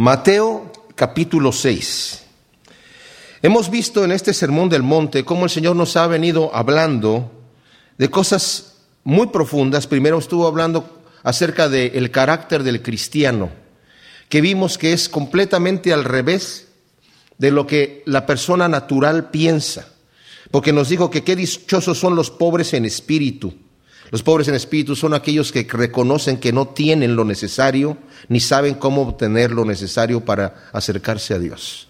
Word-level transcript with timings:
Mateo 0.00 0.70
capítulo 0.94 1.50
6. 1.50 2.22
Hemos 3.42 3.68
visto 3.68 4.04
en 4.04 4.12
este 4.12 4.32
Sermón 4.32 4.68
del 4.68 4.84
Monte 4.84 5.24
cómo 5.24 5.42
el 5.42 5.50
Señor 5.50 5.74
nos 5.74 5.96
ha 5.96 6.06
venido 6.06 6.54
hablando 6.54 7.32
de 7.98 8.08
cosas 8.08 8.76
muy 9.02 9.26
profundas. 9.26 9.88
Primero 9.88 10.20
estuvo 10.20 10.46
hablando 10.46 11.02
acerca 11.24 11.68
del 11.68 12.12
carácter 12.12 12.62
del 12.62 12.80
cristiano, 12.80 13.50
que 14.28 14.40
vimos 14.40 14.78
que 14.78 14.92
es 14.92 15.08
completamente 15.08 15.92
al 15.92 16.04
revés 16.04 16.68
de 17.38 17.50
lo 17.50 17.66
que 17.66 18.04
la 18.06 18.24
persona 18.24 18.68
natural 18.68 19.30
piensa, 19.30 19.88
porque 20.52 20.72
nos 20.72 20.90
dijo 20.90 21.10
que 21.10 21.24
qué 21.24 21.34
dichosos 21.34 21.98
son 21.98 22.14
los 22.14 22.30
pobres 22.30 22.72
en 22.72 22.84
espíritu 22.84 23.52
los 24.10 24.22
pobres 24.22 24.48
en 24.48 24.54
espíritu 24.54 24.96
son 24.96 25.14
aquellos 25.14 25.52
que 25.52 25.66
reconocen 25.70 26.38
que 26.38 26.52
no 26.52 26.68
tienen 26.68 27.16
lo 27.16 27.24
necesario 27.24 27.98
ni 28.28 28.40
saben 28.40 28.74
cómo 28.74 29.02
obtener 29.02 29.50
lo 29.50 29.64
necesario 29.64 30.24
para 30.24 30.68
acercarse 30.72 31.34
a 31.34 31.38
Dios. 31.38 31.88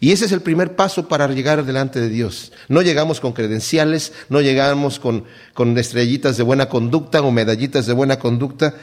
Y 0.00 0.12
ese 0.12 0.26
es 0.26 0.32
el 0.32 0.42
primer 0.42 0.76
paso 0.76 1.08
para 1.08 1.26
llegar 1.28 1.64
delante 1.64 2.00
de 2.00 2.08
Dios. 2.08 2.52
No 2.68 2.82
llegamos 2.82 3.18
con 3.18 3.32
credenciales, 3.32 4.12
no 4.28 4.40
llegamos 4.40 5.00
con, 5.00 5.24
con 5.54 5.76
estrellitas 5.76 6.36
de 6.36 6.44
buena 6.44 6.68
conducta 6.68 7.20
o 7.20 7.32
medallitas 7.32 7.86
de 7.86 7.94
buena 7.94 8.18
conducta. 8.18 8.74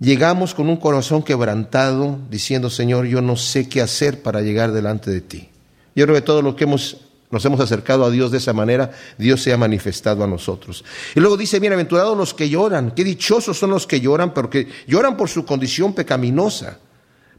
Llegamos 0.00 0.54
con 0.54 0.68
un 0.68 0.78
corazón 0.78 1.22
quebrantado 1.22 2.18
diciendo, 2.28 2.70
Señor, 2.70 3.06
yo 3.06 3.22
no 3.22 3.36
sé 3.36 3.68
qué 3.68 3.80
hacer 3.82 4.20
para 4.20 4.40
llegar 4.40 4.72
delante 4.72 5.10
de 5.10 5.20
ti. 5.20 5.48
Yo 5.94 6.06
creo 6.06 6.16
que 6.16 6.22
todo 6.22 6.42
lo 6.42 6.56
que 6.56 6.64
hemos 6.64 6.96
nos 7.30 7.44
hemos 7.44 7.60
acercado 7.60 8.04
a 8.04 8.10
Dios 8.10 8.32
de 8.32 8.38
esa 8.38 8.52
manera, 8.52 8.90
Dios 9.16 9.40
se 9.42 9.52
ha 9.52 9.56
manifestado 9.56 10.24
a 10.24 10.26
nosotros. 10.26 10.84
Y 11.14 11.20
luego 11.20 11.36
dice, 11.36 11.60
bienaventurados 11.60 12.16
los 12.16 12.34
que 12.34 12.48
lloran, 12.48 12.90
qué 12.90 13.04
dichosos 13.04 13.56
son 13.56 13.70
los 13.70 13.86
que 13.86 14.00
lloran, 14.00 14.34
porque 14.34 14.68
lloran 14.88 15.16
por 15.16 15.28
su 15.28 15.44
condición 15.44 15.94
pecaminosa, 15.94 16.78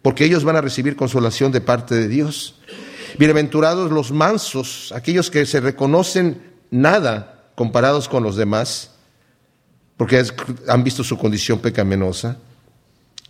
porque 0.02 0.24
ellos 0.24 0.46
van 0.46 0.56
a 0.56 0.62
recibir 0.62 0.96
consolación 0.96 1.52
de 1.52 1.60
parte 1.60 1.96
de 1.96 2.08
Dios. 2.08 2.56
Bienaventurados 3.18 3.92
los 3.92 4.12
mansos, 4.12 4.94
aquellos 4.96 5.30
que 5.30 5.46
se 5.46 5.60
reconocen 5.60 6.42
nada 6.70 7.50
comparados 7.56 8.08
con 8.08 8.24
los 8.24 8.38
demás, 8.38 8.92
porque 9.98 10.24
han 10.70 10.84
visto 10.86 11.04
su 11.04 11.18
condición 11.18 11.60
pecaminosa, 11.60 12.38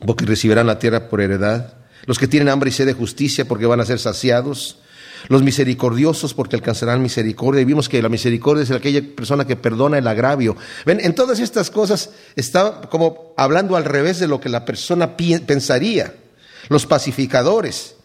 porque 0.05 0.25
recibirán 0.25 0.67
la 0.67 0.77
tierra 0.77 1.09
por 1.09 1.21
heredad. 1.21 1.73
Los 2.05 2.19
que 2.19 2.27
tienen 2.27 2.49
hambre 2.49 2.69
y 2.69 2.73
sed 2.73 2.85
de 2.85 2.93
justicia, 2.93 3.47
porque 3.47 3.65
van 3.65 3.79
a 3.79 3.85
ser 3.85 3.97
saciados 3.97 4.77
los 5.27 5.43
misericordiosos 5.43 6.33
porque 6.33 6.55
alcanzarán 6.55 7.01
misericordia. 7.01 7.61
Y 7.61 7.65
vimos 7.65 7.89
que 7.89 8.01
la 8.01 8.09
misericordia 8.09 8.63
es 8.63 8.71
aquella 8.71 9.01
persona 9.15 9.45
que 9.45 9.55
perdona 9.55 9.97
el 9.97 10.07
agravio. 10.07 10.55
Ven, 10.85 10.99
en 11.01 11.15
todas 11.15 11.39
estas 11.39 11.69
cosas 11.69 12.11
está 12.35 12.81
como 12.89 13.33
hablando 13.37 13.75
al 13.75 13.85
revés 13.85 14.19
de 14.19 14.27
lo 14.27 14.39
que 14.39 14.49
la 14.49 14.65
persona 14.65 15.15
pensaría. 15.17 16.15
Los 16.69 16.85
pacificadores. 16.85 17.95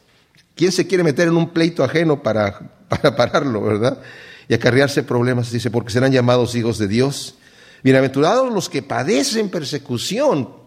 ¿Quién 0.55 0.73
se 0.73 0.87
quiere 0.87 1.05
meter 1.05 1.29
en 1.29 1.37
un 1.37 1.51
pleito 1.51 1.85
ajeno 1.85 2.23
para, 2.23 2.59
para 2.89 3.15
pararlo, 3.15 3.63
verdad? 3.63 4.01
Y 4.49 4.55
acarrearse 4.55 5.03
problemas, 5.03 5.51
dice, 5.51 5.71
porque 5.71 5.93
serán 5.93 6.13
llamados 6.13 6.55
hijos 6.55 6.79
de 6.79 6.89
Dios. 6.89 7.37
Bienaventurados 7.83 8.53
los 8.53 8.69
que 8.69 8.83
padecen 8.83 9.51
persecución 9.51 10.66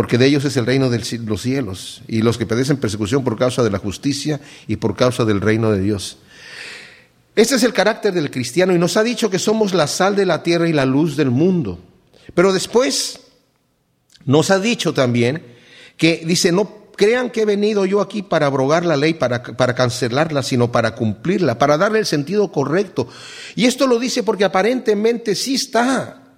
porque 0.00 0.16
de 0.16 0.24
ellos 0.24 0.46
es 0.46 0.56
el 0.56 0.64
reino 0.64 0.88
de 0.88 0.98
los 1.26 1.42
cielos, 1.42 2.00
y 2.08 2.22
los 2.22 2.38
que 2.38 2.46
padecen 2.46 2.78
persecución 2.78 3.22
por 3.22 3.36
causa 3.36 3.62
de 3.62 3.68
la 3.68 3.76
justicia 3.76 4.40
y 4.66 4.76
por 4.76 4.96
causa 4.96 5.26
del 5.26 5.42
reino 5.42 5.70
de 5.72 5.78
Dios. 5.78 6.16
Este 7.36 7.56
es 7.56 7.62
el 7.64 7.74
carácter 7.74 8.14
del 8.14 8.30
cristiano 8.30 8.74
y 8.74 8.78
nos 8.78 8.96
ha 8.96 9.02
dicho 9.02 9.28
que 9.28 9.38
somos 9.38 9.74
la 9.74 9.86
sal 9.86 10.16
de 10.16 10.24
la 10.24 10.42
tierra 10.42 10.70
y 10.70 10.72
la 10.72 10.86
luz 10.86 11.18
del 11.18 11.30
mundo. 11.30 11.80
Pero 12.32 12.54
después 12.54 13.20
nos 14.24 14.50
ha 14.50 14.58
dicho 14.58 14.94
también 14.94 15.44
que 15.98 16.22
dice, 16.24 16.50
no 16.50 16.86
crean 16.96 17.28
que 17.28 17.42
he 17.42 17.44
venido 17.44 17.84
yo 17.84 18.00
aquí 18.00 18.22
para 18.22 18.46
abrogar 18.46 18.86
la 18.86 18.96
ley, 18.96 19.12
para, 19.12 19.42
para 19.42 19.74
cancelarla, 19.74 20.42
sino 20.42 20.72
para 20.72 20.94
cumplirla, 20.94 21.58
para 21.58 21.76
darle 21.76 21.98
el 21.98 22.06
sentido 22.06 22.50
correcto. 22.50 23.06
Y 23.54 23.66
esto 23.66 23.86
lo 23.86 23.98
dice 23.98 24.22
porque 24.22 24.44
aparentemente 24.44 25.34
sí 25.34 25.56
está 25.56 26.29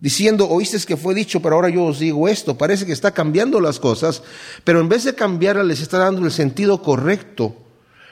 diciendo, 0.00 0.48
oíste 0.48 0.78
que 0.86 0.96
fue 0.96 1.14
dicho, 1.14 1.40
pero 1.40 1.56
ahora 1.56 1.68
yo 1.68 1.84
os 1.84 1.98
digo 1.98 2.28
esto. 2.28 2.56
Parece 2.56 2.86
que 2.86 2.92
está 2.92 3.12
cambiando 3.12 3.60
las 3.60 3.78
cosas, 3.78 4.22
pero 4.64 4.80
en 4.80 4.88
vez 4.88 5.04
de 5.04 5.14
cambiarlas 5.14 5.66
les 5.66 5.80
está 5.80 5.98
dando 5.98 6.24
el 6.24 6.32
sentido 6.32 6.82
correcto. 6.82 7.54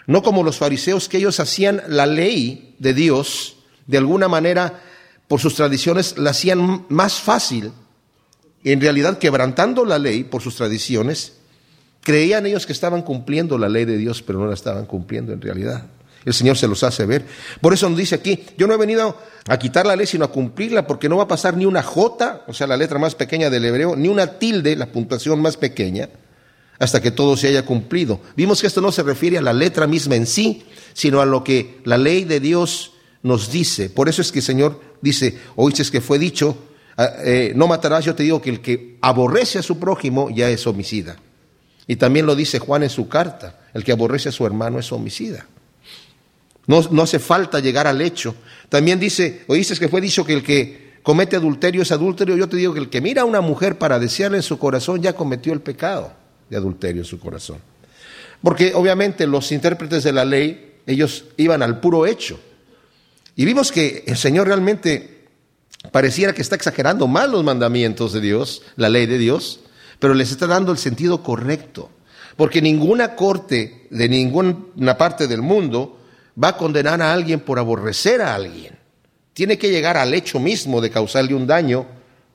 No 0.06 0.22
como 0.22 0.42
los 0.42 0.58
fariseos 0.58 1.08
que 1.08 1.18
ellos 1.18 1.40
hacían 1.40 1.82
la 1.88 2.06
ley 2.06 2.74
de 2.78 2.94
Dios, 2.94 3.56
de 3.86 3.98
alguna 3.98 4.28
manera, 4.28 4.82
por 5.26 5.40
sus 5.40 5.54
tradiciones, 5.54 6.16
la 6.16 6.30
hacían 6.30 6.86
más 6.88 7.20
fácil. 7.20 7.72
En 8.64 8.80
realidad, 8.80 9.18
quebrantando 9.18 9.84
la 9.84 9.98
ley 9.98 10.24
por 10.24 10.42
sus 10.42 10.56
tradiciones, 10.56 11.34
creían 12.02 12.46
ellos 12.46 12.66
que 12.66 12.72
estaban 12.72 13.02
cumpliendo 13.02 13.58
la 13.58 13.68
ley 13.68 13.84
de 13.84 13.98
Dios, 13.98 14.22
pero 14.22 14.38
no 14.38 14.46
la 14.46 14.54
estaban 14.54 14.86
cumpliendo 14.86 15.32
en 15.32 15.40
realidad. 15.40 15.86
El 16.24 16.34
Señor 16.34 16.56
se 16.56 16.68
los 16.68 16.82
hace 16.82 17.06
ver. 17.06 17.24
Por 17.60 17.72
eso 17.72 17.88
nos 17.88 17.98
dice 17.98 18.16
aquí, 18.16 18.44
yo 18.56 18.66
no 18.66 18.74
he 18.74 18.76
venido 18.76 19.16
a 19.46 19.58
quitar 19.58 19.86
la 19.86 19.96
ley, 19.96 20.06
sino 20.06 20.24
a 20.24 20.32
cumplirla, 20.32 20.86
porque 20.86 21.08
no 21.08 21.16
va 21.16 21.24
a 21.24 21.28
pasar 21.28 21.56
ni 21.56 21.64
una 21.64 21.82
J, 21.82 22.44
o 22.46 22.52
sea, 22.52 22.66
la 22.66 22.76
letra 22.76 22.98
más 22.98 23.14
pequeña 23.14 23.50
del 23.50 23.64
hebreo, 23.64 23.96
ni 23.96 24.08
una 24.08 24.38
tilde, 24.38 24.76
la 24.76 24.86
puntuación 24.86 25.40
más 25.40 25.56
pequeña, 25.56 26.08
hasta 26.78 27.00
que 27.00 27.10
todo 27.10 27.36
se 27.36 27.48
haya 27.48 27.64
cumplido. 27.64 28.20
Vimos 28.36 28.60
que 28.60 28.66
esto 28.66 28.80
no 28.80 28.92
se 28.92 29.02
refiere 29.02 29.38
a 29.38 29.42
la 29.42 29.52
letra 29.52 29.86
misma 29.86 30.16
en 30.16 30.26
sí, 30.26 30.64
sino 30.92 31.20
a 31.20 31.26
lo 31.26 31.44
que 31.44 31.80
la 31.84 31.98
ley 31.98 32.24
de 32.24 32.40
Dios 32.40 32.92
nos 33.22 33.50
dice. 33.50 33.90
Por 33.90 34.08
eso 34.08 34.22
es 34.22 34.32
que 34.32 34.40
el 34.40 34.44
Señor 34.44 34.80
dice, 35.00 35.38
oíste 35.56 35.84
que 35.90 36.00
fue 36.00 36.18
dicho, 36.18 36.56
ah, 36.96 37.10
eh, 37.24 37.52
no 37.54 37.66
matarás, 37.66 38.04
yo 38.04 38.14
te 38.14 38.22
digo 38.22 38.42
que 38.42 38.50
el 38.50 38.60
que 38.60 38.98
aborrece 39.00 39.58
a 39.58 39.62
su 39.62 39.78
prójimo 39.78 40.30
ya 40.30 40.50
es 40.50 40.66
homicida. 40.66 41.16
Y 41.86 41.96
también 41.96 42.26
lo 42.26 42.36
dice 42.36 42.58
Juan 42.58 42.82
en 42.82 42.90
su 42.90 43.08
carta, 43.08 43.60
el 43.72 43.82
que 43.82 43.92
aborrece 43.92 44.28
a 44.28 44.32
su 44.32 44.44
hermano 44.44 44.78
es 44.78 44.92
homicida. 44.92 45.46
No, 46.68 47.02
hace 47.02 47.18
falta 47.18 47.60
llegar 47.60 47.86
al 47.86 48.00
hecho. 48.02 48.34
También 48.68 49.00
dice, 49.00 49.42
oíste 49.46 49.74
que 49.76 49.88
fue 49.88 50.02
dicho 50.02 50.22
que 50.22 50.34
el 50.34 50.42
que 50.42 50.98
comete 51.02 51.34
adulterio 51.34 51.80
es 51.80 51.90
adúltero. 51.90 52.36
Yo 52.36 52.46
te 52.46 52.58
digo 52.58 52.74
que 52.74 52.80
el 52.80 52.90
que 52.90 53.00
mira 53.00 53.22
a 53.22 53.24
una 53.24 53.40
mujer 53.40 53.78
para 53.78 53.98
desearle 53.98 54.36
en 54.36 54.42
su 54.42 54.58
corazón 54.58 55.00
ya 55.00 55.14
cometió 55.14 55.54
el 55.54 55.62
pecado 55.62 56.12
de 56.50 56.58
adulterio 56.58 57.00
en 57.00 57.06
su 57.06 57.18
corazón. 57.18 57.56
Porque 58.42 58.74
obviamente 58.74 59.26
los 59.26 59.50
intérpretes 59.50 60.04
de 60.04 60.12
la 60.12 60.26
ley, 60.26 60.76
ellos 60.86 61.24
iban 61.38 61.62
al 61.62 61.80
puro 61.80 62.04
hecho. 62.04 62.38
Y 63.34 63.46
vimos 63.46 63.72
que 63.72 64.04
el 64.06 64.18
Señor 64.18 64.46
realmente 64.46 65.24
pareciera 65.90 66.34
que 66.34 66.42
está 66.42 66.54
exagerando 66.54 67.08
más 67.08 67.30
los 67.30 67.42
mandamientos 67.44 68.12
de 68.12 68.20
Dios, 68.20 68.60
la 68.76 68.90
ley 68.90 69.06
de 69.06 69.16
Dios, 69.16 69.60
pero 69.98 70.12
les 70.12 70.30
está 70.30 70.46
dando 70.46 70.70
el 70.70 70.78
sentido 70.78 71.22
correcto. 71.22 71.88
Porque 72.36 72.60
ninguna 72.60 73.16
corte 73.16 73.86
de 73.88 74.08
ninguna 74.10 74.98
parte 74.98 75.26
del 75.28 75.40
mundo 75.40 75.97
va 76.42 76.48
a 76.48 76.56
condenar 76.56 77.02
a 77.02 77.12
alguien 77.12 77.40
por 77.40 77.58
aborrecer 77.58 78.22
a 78.22 78.34
alguien. 78.34 78.78
Tiene 79.32 79.58
que 79.58 79.70
llegar 79.70 79.96
al 79.96 80.14
hecho 80.14 80.38
mismo 80.40 80.80
de 80.80 80.90
causarle 80.90 81.34
un 81.34 81.46
daño 81.46 81.86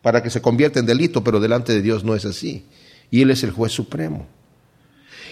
para 0.01 0.21
que 0.21 0.29
se 0.29 0.41
convierta 0.41 0.79
en 0.79 0.85
delito, 0.85 1.23
pero 1.23 1.39
delante 1.39 1.73
de 1.73 1.81
Dios 1.81 2.03
no 2.03 2.15
es 2.15 2.25
así. 2.25 2.65
Y 3.09 3.21
Él 3.21 3.31
es 3.31 3.43
el 3.43 3.51
juez 3.51 3.71
supremo. 3.71 4.27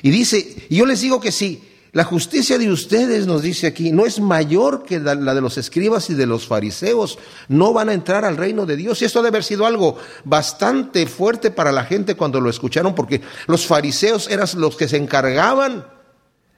Y 0.02 0.10
dice, 0.10 0.68
y 0.70 0.78
yo 0.78 0.86
les 0.86 1.02
digo 1.02 1.20
que 1.20 1.32
sí, 1.32 1.64
la 1.94 2.06
justicia 2.06 2.58
de 2.58 2.72
ustedes, 2.72 3.28
nos 3.28 3.42
dice 3.42 3.68
aquí, 3.68 3.92
no 3.92 4.06
es 4.06 4.22
mayor 4.22 4.84
que 4.84 5.00
la, 5.00 5.16
de 5.16 5.42
los 5.42 5.58
escribas 5.58 6.10
y 6.10 6.14
de 6.14 6.26
los 6.26 6.48
fariseos. 6.48 7.20
No 7.50 7.74
van 7.74 7.90
a 7.90 7.94
entrar 7.94 8.24
al 8.24 8.38
reino 8.38 8.66
de 8.66 8.78
Dios. 8.78 9.02
Y 9.02 9.06
esto 9.06 9.20
debe 9.20 9.30
haber 9.30 9.44
sido 9.44 9.66
algo 9.66 9.98
bastante 10.24 11.06
fuerte 11.06 11.52
para 11.52 11.74
la 11.74 11.84
gente 11.84 12.16
cuando 12.16 12.40
lo 12.40 12.50
escucharon, 12.50 12.96
porque 12.96 13.22
los 13.48 13.68
fariseos 13.68 14.30
eran 14.30 14.48
los 14.56 14.78
que 14.78 14.88
se 14.88 14.98
encargaban 14.98 15.86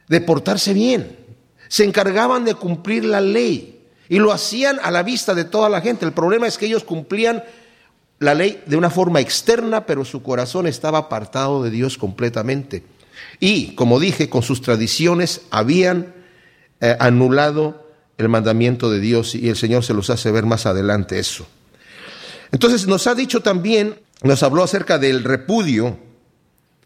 de 0.07 0.21
portarse 0.21 0.73
bien 0.73 1.22
se 1.67 1.83
encargaban 1.83 2.45
de 2.45 2.55
cumplir 2.55 3.05
la 3.05 3.21
ley 3.21 3.81
y 4.09 4.19
lo 4.19 4.31
hacían 4.31 4.79
a 4.83 4.91
la 4.91 5.03
vista 5.03 5.33
de 5.33 5.45
toda 5.45 5.69
la 5.69 5.81
gente. 5.81 6.05
El 6.05 6.13
problema 6.13 6.47
es 6.47 6.57
que 6.57 6.65
ellos 6.65 6.83
cumplían 6.83 7.43
la 8.19 8.33
ley 8.33 8.61
de 8.65 8.77
una 8.77 8.89
forma 8.89 9.19
externa, 9.19 9.85
pero 9.85 10.05
su 10.05 10.23
corazón 10.23 10.67
estaba 10.67 10.97
apartado 10.99 11.63
de 11.63 11.71
Dios 11.71 11.97
completamente. 11.97 12.83
Y, 13.39 13.75
como 13.75 13.99
dije, 13.99 14.29
con 14.29 14.43
sus 14.43 14.61
tradiciones 14.61 15.41
habían 15.49 16.13
eh, 16.79 16.95
anulado 16.99 17.83
el 18.17 18.29
mandamiento 18.29 18.91
de 18.91 18.99
Dios 18.99 19.35
y 19.35 19.49
el 19.49 19.55
Señor 19.55 19.83
se 19.83 19.93
los 19.93 20.09
hace 20.09 20.31
ver 20.31 20.45
más 20.45 20.65
adelante 20.65 21.19
eso. 21.19 21.47
Entonces 22.51 22.87
nos 22.87 23.07
ha 23.07 23.15
dicho 23.15 23.41
también, 23.41 23.99
nos 24.21 24.43
habló 24.43 24.63
acerca 24.63 24.99
del 24.99 25.23
repudio 25.23 25.97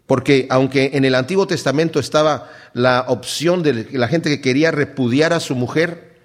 porque 0.08 0.48
aunque 0.50 0.92
en 0.94 1.06
el 1.06 1.16
Antiguo 1.16 1.46
Testamento 1.46 2.00
estaba 2.00 2.50
la 2.74 3.06
opción 3.10 3.62
de 3.62 3.88
la 3.92 4.08
gente 4.08 4.30
que 4.30 4.42
quería 4.42 4.72
repudiar 4.72 5.34
a 5.34 5.42
su 5.42 5.54
mujer 5.54 6.16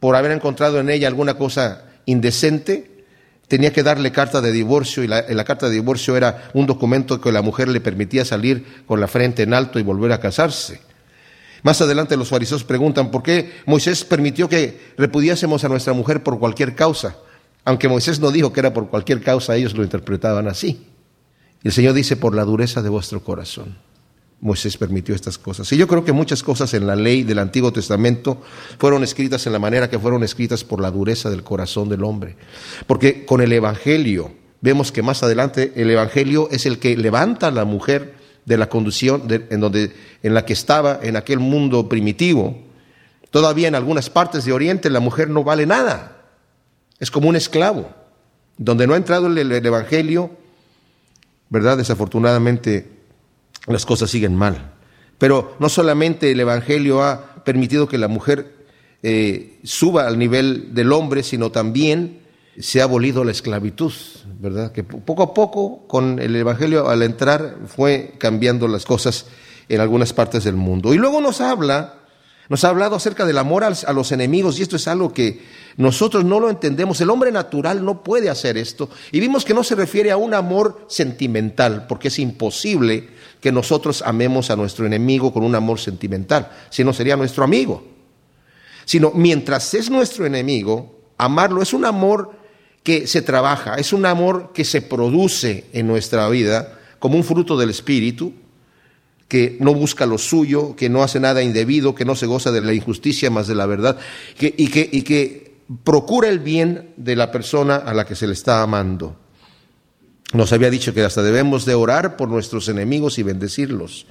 por 0.00 0.16
haber 0.16 0.32
encontrado 0.32 0.80
en 0.80 0.90
ella 0.90 1.06
alguna 1.06 1.34
cosa 1.34 1.84
indecente, 2.04 3.04
tenía 3.46 3.72
que 3.72 3.84
darle 3.84 4.10
carta 4.10 4.40
de 4.40 4.52
divorcio 4.52 5.04
y 5.04 5.06
la, 5.06 5.24
la, 5.28 5.44
carta 5.44 5.68
de 5.68 5.74
divorcio 5.74 6.16
era 6.16 6.50
un 6.52 6.66
documento 6.66 7.20
que 7.20 7.32
la 7.32 7.40
mujer 7.40 7.68
le 7.68 7.80
permitía 7.80 8.24
salir 8.24 8.82
con 8.86 9.00
la 9.00 9.06
frente 9.06 9.44
en 9.44 9.54
alto 9.54 9.78
y 9.78 9.82
volver 9.82 10.12
a 10.12 10.20
casarse. 10.20 10.80
Más 11.62 11.80
adelante 11.80 12.16
los 12.16 12.28
fariseos 12.28 12.64
preguntan 12.64 13.10
por 13.10 13.22
qué 13.22 13.52
Moisés 13.66 14.04
permitió 14.04 14.48
que 14.48 14.92
repudiásemos 14.96 15.64
a 15.64 15.68
nuestra 15.68 15.92
mujer 15.92 16.22
por 16.22 16.38
cualquier 16.38 16.74
causa. 16.74 17.16
Aunque 17.64 17.88
Moisés 17.88 18.20
no 18.20 18.30
dijo 18.30 18.52
que 18.52 18.60
era 18.60 18.72
por 18.72 18.88
cualquier 18.88 19.22
causa, 19.22 19.56
ellos 19.56 19.74
lo 19.74 19.82
interpretaban 19.82 20.48
así. 20.48 20.86
El 21.64 21.72
Señor 21.72 21.94
dice, 21.94 22.16
por 22.16 22.34
la 22.34 22.44
dureza 22.44 22.82
de 22.82 22.88
vuestro 22.88 23.22
corazón. 23.22 23.76
Moisés 24.40 24.76
permitió 24.76 25.14
estas 25.14 25.36
cosas. 25.36 25.72
Y 25.72 25.76
yo 25.76 25.88
creo 25.88 26.04
que 26.04 26.12
muchas 26.12 26.42
cosas 26.42 26.72
en 26.74 26.86
la 26.86 26.94
ley 26.94 27.24
del 27.24 27.40
Antiguo 27.40 27.72
Testamento 27.72 28.40
fueron 28.78 29.02
escritas 29.02 29.44
en 29.46 29.52
la 29.52 29.58
manera 29.58 29.90
que 29.90 29.98
fueron 29.98 30.22
escritas 30.22 30.62
por 30.62 30.80
la 30.80 30.92
dureza 30.92 31.28
del 31.28 31.42
corazón 31.42 31.88
del 31.88 32.04
hombre. 32.04 32.36
Porque 32.86 33.26
con 33.26 33.40
el 33.40 33.52
Evangelio, 33.52 34.32
vemos 34.60 34.92
que 34.92 35.02
más 35.02 35.24
adelante 35.24 35.72
el 35.74 35.90
Evangelio 35.90 36.48
es 36.52 36.66
el 36.66 36.78
que 36.78 36.96
levanta 36.96 37.48
a 37.48 37.50
la 37.50 37.64
mujer 37.64 38.14
de 38.44 38.56
la 38.56 38.68
condición 38.68 39.24
en, 39.28 39.60
donde, 39.60 39.92
en 40.22 40.34
la 40.34 40.44
que 40.44 40.52
estaba 40.52 41.00
en 41.02 41.16
aquel 41.16 41.40
mundo 41.40 41.88
primitivo. 41.88 42.56
Todavía 43.30 43.66
en 43.66 43.74
algunas 43.74 44.08
partes 44.08 44.44
de 44.44 44.52
Oriente 44.52 44.88
la 44.88 45.00
mujer 45.00 45.28
no 45.30 45.42
vale 45.42 45.66
nada. 45.66 46.16
Es 47.00 47.10
como 47.10 47.28
un 47.28 47.36
esclavo. 47.36 47.90
Donde 48.56 48.86
no 48.86 48.94
ha 48.94 48.96
entrado 48.96 49.26
el 49.26 49.52
Evangelio, 49.52 50.30
¿verdad? 51.50 51.76
Desafortunadamente 51.76 52.98
las 53.66 53.84
cosas 53.86 54.10
siguen 54.10 54.34
mal. 54.34 54.74
Pero 55.18 55.56
no 55.58 55.68
solamente 55.68 56.30
el 56.30 56.40
Evangelio 56.40 57.02
ha 57.02 57.44
permitido 57.44 57.88
que 57.88 57.98
la 57.98 58.08
mujer 58.08 58.54
eh, 59.02 59.58
suba 59.64 60.06
al 60.06 60.18
nivel 60.18 60.74
del 60.74 60.92
hombre, 60.92 61.22
sino 61.22 61.50
también 61.50 62.20
se 62.58 62.80
ha 62.80 62.84
abolido 62.84 63.24
la 63.24 63.30
esclavitud, 63.30 63.92
¿verdad? 64.40 64.72
Que 64.72 64.82
poco 64.82 65.22
a 65.22 65.34
poco, 65.34 65.86
con 65.86 66.18
el 66.18 66.34
Evangelio 66.34 66.88
al 66.88 67.02
entrar, 67.02 67.58
fue 67.66 68.14
cambiando 68.18 68.66
las 68.66 68.84
cosas 68.84 69.26
en 69.68 69.80
algunas 69.80 70.12
partes 70.12 70.44
del 70.44 70.56
mundo. 70.56 70.94
Y 70.94 70.98
luego 70.98 71.20
nos 71.20 71.40
habla, 71.40 71.97
nos 72.48 72.64
ha 72.64 72.70
hablado 72.70 72.96
acerca 72.96 73.26
del 73.26 73.38
amor 73.38 73.64
a 73.64 73.92
los 73.92 74.12
enemigos, 74.12 74.58
y 74.58 74.62
esto 74.62 74.76
es 74.76 74.88
algo 74.88 75.12
que 75.12 75.42
nosotros 75.76 76.24
no 76.24 76.40
lo 76.40 76.48
entendemos. 76.48 77.00
El 77.00 77.10
hombre 77.10 77.30
natural 77.30 77.84
no 77.84 78.02
puede 78.02 78.30
hacer 78.30 78.56
esto. 78.56 78.88
Y 79.12 79.20
vimos 79.20 79.44
que 79.44 79.54
no 79.54 79.62
se 79.62 79.74
refiere 79.74 80.10
a 80.10 80.16
un 80.16 80.32
amor 80.32 80.86
sentimental, 80.88 81.86
porque 81.86 82.08
es 82.08 82.18
imposible 82.18 83.10
que 83.40 83.52
nosotros 83.52 84.02
amemos 84.04 84.50
a 84.50 84.56
nuestro 84.56 84.86
enemigo 84.86 85.32
con 85.32 85.44
un 85.44 85.54
amor 85.54 85.78
sentimental, 85.78 86.50
si 86.70 86.84
no 86.84 86.92
sería 86.92 87.16
nuestro 87.16 87.44
amigo. 87.44 87.86
Sino 88.86 89.12
mientras 89.14 89.74
es 89.74 89.90
nuestro 89.90 90.24
enemigo, 90.24 91.00
amarlo 91.18 91.60
es 91.60 91.74
un 91.74 91.84
amor 91.84 92.32
que 92.82 93.06
se 93.06 93.20
trabaja, 93.20 93.74
es 93.74 93.92
un 93.92 94.06
amor 94.06 94.52
que 94.54 94.64
se 94.64 94.80
produce 94.80 95.66
en 95.74 95.86
nuestra 95.86 96.28
vida 96.30 96.78
como 96.98 97.16
un 97.16 97.24
fruto 97.24 97.56
del 97.58 97.68
Espíritu, 97.68 98.32
que 99.28 99.58
no 99.60 99.74
busca 99.74 100.06
lo 100.06 100.16
suyo, 100.16 100.74
que 100.74 100.88
no 100.88 101.02
hace 101.02 101.20
nada 101.20 101.42
indebido, 101.42 101.94
que 101.94 102.06
no 102.06 102.16
se 102.16 102.26
goza 102.26 102.50
de 102.50 102.62
la 102.62 102.72
injusticia 102.72 103.30
más 103.30 103.46
de 103.46 103.54
la 103.54 103.66
verdad, 103.66 103.98
y, 104.40 104.68
que, 104.68 104.88
y 104.90 105.02
que 105.02 105.58
procura 105.84 106.28
el 106.30 106.38
bien 106.38 106.94
de 106.96 107.14
la 107.14 107.30
persona 107.30 107.76
a 107.76 107.92
la 107.92 108.06
que 108.06 108.16
se 108.16 108.26
le 108.26 108.32
está 108.32 108.62
amando. 108.62 109.16
Nos 110.32 110.52
había 110.52 110.70
dicho 110.70 110.94
que 110.94 111.02
hasta 111.02 111.22
debemos 111.22 111.66
de 111.66 111.74
orar 111.74 112.16
por 112.16 112.28
nuestros 112.28 112.68
enemigos 112.68 113.18
y 113.18 113.22
bendecirlos, 113.22 114.06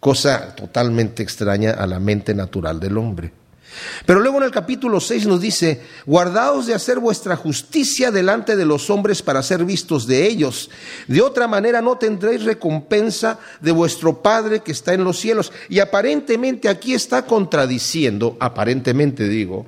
cosa 0.00 0.54
totalmente 0.54 1.22
extraña 1.22 1.70
a 1.70 1.86
la 1.86 2.00
mente 2.00 2.34
natural 2.34 2.80
del 2.80 2.98
hombre. 2.98 3.32
Pero 4.04 4.20
luego 4.20 4.38
en 4.38 4.44
el 4.44 4.50
capítulo 4.50 5.00
6 5.00 5.26
nos 5.26 5.40
dice, 5.40 5.82
guardaos 6.06 6.66
de 6.66 6.74
hacer 6.74 6.98
vuestra 6.98 7.36
justicia 7.36 8.10
delante 8.10 8.56
de 8.56 8.64
los 8.64 8.90
hombres 8.90 9.22
para 9.22 9.42
ser 9.42 9.64
vistos 9.64 10.06
de 10.06 10.26
ellos. 10.26 10.70
De 11.08 11.22
otra 11.22 11.48
manera 11.48 11.82
no 11.82 11.98
tendréis 11.98 12.44
recompensa 12.44 13.38
de 13.60 13.72
vuestro 13.72 14.22
Padre 14.22 14.60
que 14.60 14.72
está 14.72 14.94
en 14.94 15.04
los 15.04 15.18
cielos. 15.18 15.52
Y 15.68 15.80
aparentemente 15.80 16.68
aquí 16.68 16.94
está 16.94 17.26
contradiciendo, 17.26 18.36
aparentemente 18.40 19.28
digo, 19.28 19.66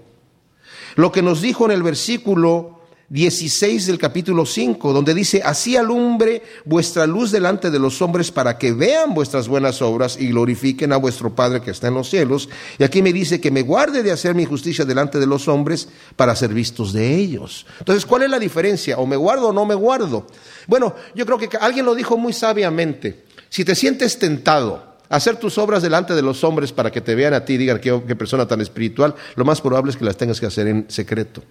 lo 0.97 1.13
que 1.13 1.23
nos 1.23 1.41
dijo 1.41 1.65
en 1.65 1.73
el 1.73 1.83
versículo 1.83 2.78
16 3.11 3.87
del 3.87 3.97
capítulo 3.97 4.45
5, 4.45 4.93
donde 4.93 5.15
dice, 5.15 5.41
así 5.43 5.77
alumbre 5.77 6.43
vuestra 6.67 7.07
luz 7.07 7.31
delante 7.31 7.71
de 7.71 7.79
los 7.79 8.03
hombres 8.03 8.31
para 8.31 8.59
que 8.59 8.73
vean 8.73 9.15
vuestras 9.15 9.49
buenas 9.49 9.81
obras 9.81 10.19
y 10.21 10.29
glorifiquen 10.29 10.93
a 10.93 10.99
vuestro 10.99 11.35
Padre 11.35 11.63
que 11.63 11.71
está 11.71 11.89
en 11.89 11.95
los 11.95 12.11
cielos. 12.11 12.51
Y 12.79 12.85
aquí 12.85 13.01
me 13.01 13.15
dice 13.15 13.41
que 13.41 13.51
me 13.51 13.63
guarde 13.63 14.03
de 14.03 14.13
hacer 14.13 14.35
mi 14.35 14.45
justicia 14.45 14.85
delante 14.85 15.19
de 15.19 15.27
los 15.27 15.49
hombres 15.49 15.89
para 16.17 16.37
ser 16.37 16.53
vistos 16.53 16.93
de 16.93 17.15
ellos. 17.15 17.65
Entonces, 17.79 18.05
¿cuál 18.05 18.25
es 18.25 18.31
la 18.31 18.39
diferencia? 18.39 18.99
¿O 18.99 19.07
me 19.07 19.17
guardo 19.17 19.49
o 19.49 19.53
no 19.55 19.65
me 19.65 19.75
guardo? 19.75 20.27
Bueno, 20.67 20.95
yo 21.15 21.25
creo 21.25 21.39
que 21.39 21.57
alguien 21.57 21.87
lo 21.87 21.95
dijo 21.95 22.19
muy 22.19 22.35
sabiamente. 22.35 23.25
Si 23.49 23.65
te 23.65 23.75
sientes 23.75 24.19
tentado 24.19 24.99
hacer 25.09 25.37
tus 25.37 25.57
obras 25.57 25.83
delante 25.83 26.15
de 26.15 26.21
los 26.21 26.45
hombres 26.45 26.73
para 26.73 26.93
que 26.93 27.01
te 27.01 27.15
vean 27.15 27.33
a 27.33 27.43
ti 27.43 27.55
y 27.55 27.57
digan 27.57 27.81
qué 27.81 28.17
persona 28.17 28.47
tan 28.47 28.61
espiritual, 28.61 29.15
lo 29.35 29.47
más 29.47 29.63
probable 29.63 29.93
es 29.93 29.97
que 29.97 30.05
las 30.05 30.19
tengas 30.19 30.39
que 30.39 30.45
hacer 30.47 30.67
en 30.67 30.85
secreto. 30.89 31.43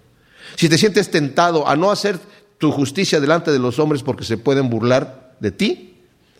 Si 0.57 0.67
te 0.67 0.77
sientes 0.79 1.11
tentado 1.11 1.67
a 1.67 1.75
no 1.75 1.91
hacer 1.91 2.19
tu 2.57 2.71
justicia 2.71 3.19
delante 3.19 3.51
de 3.51 3.59
los 3.59 3.77
hombres 3.77 4.01
porque 4.01 4.25
se 4.25 4.37
pueden 4.37 4.69
burlar 4.69 5.35
de 5.39 5.51
ti, 5.51 5.93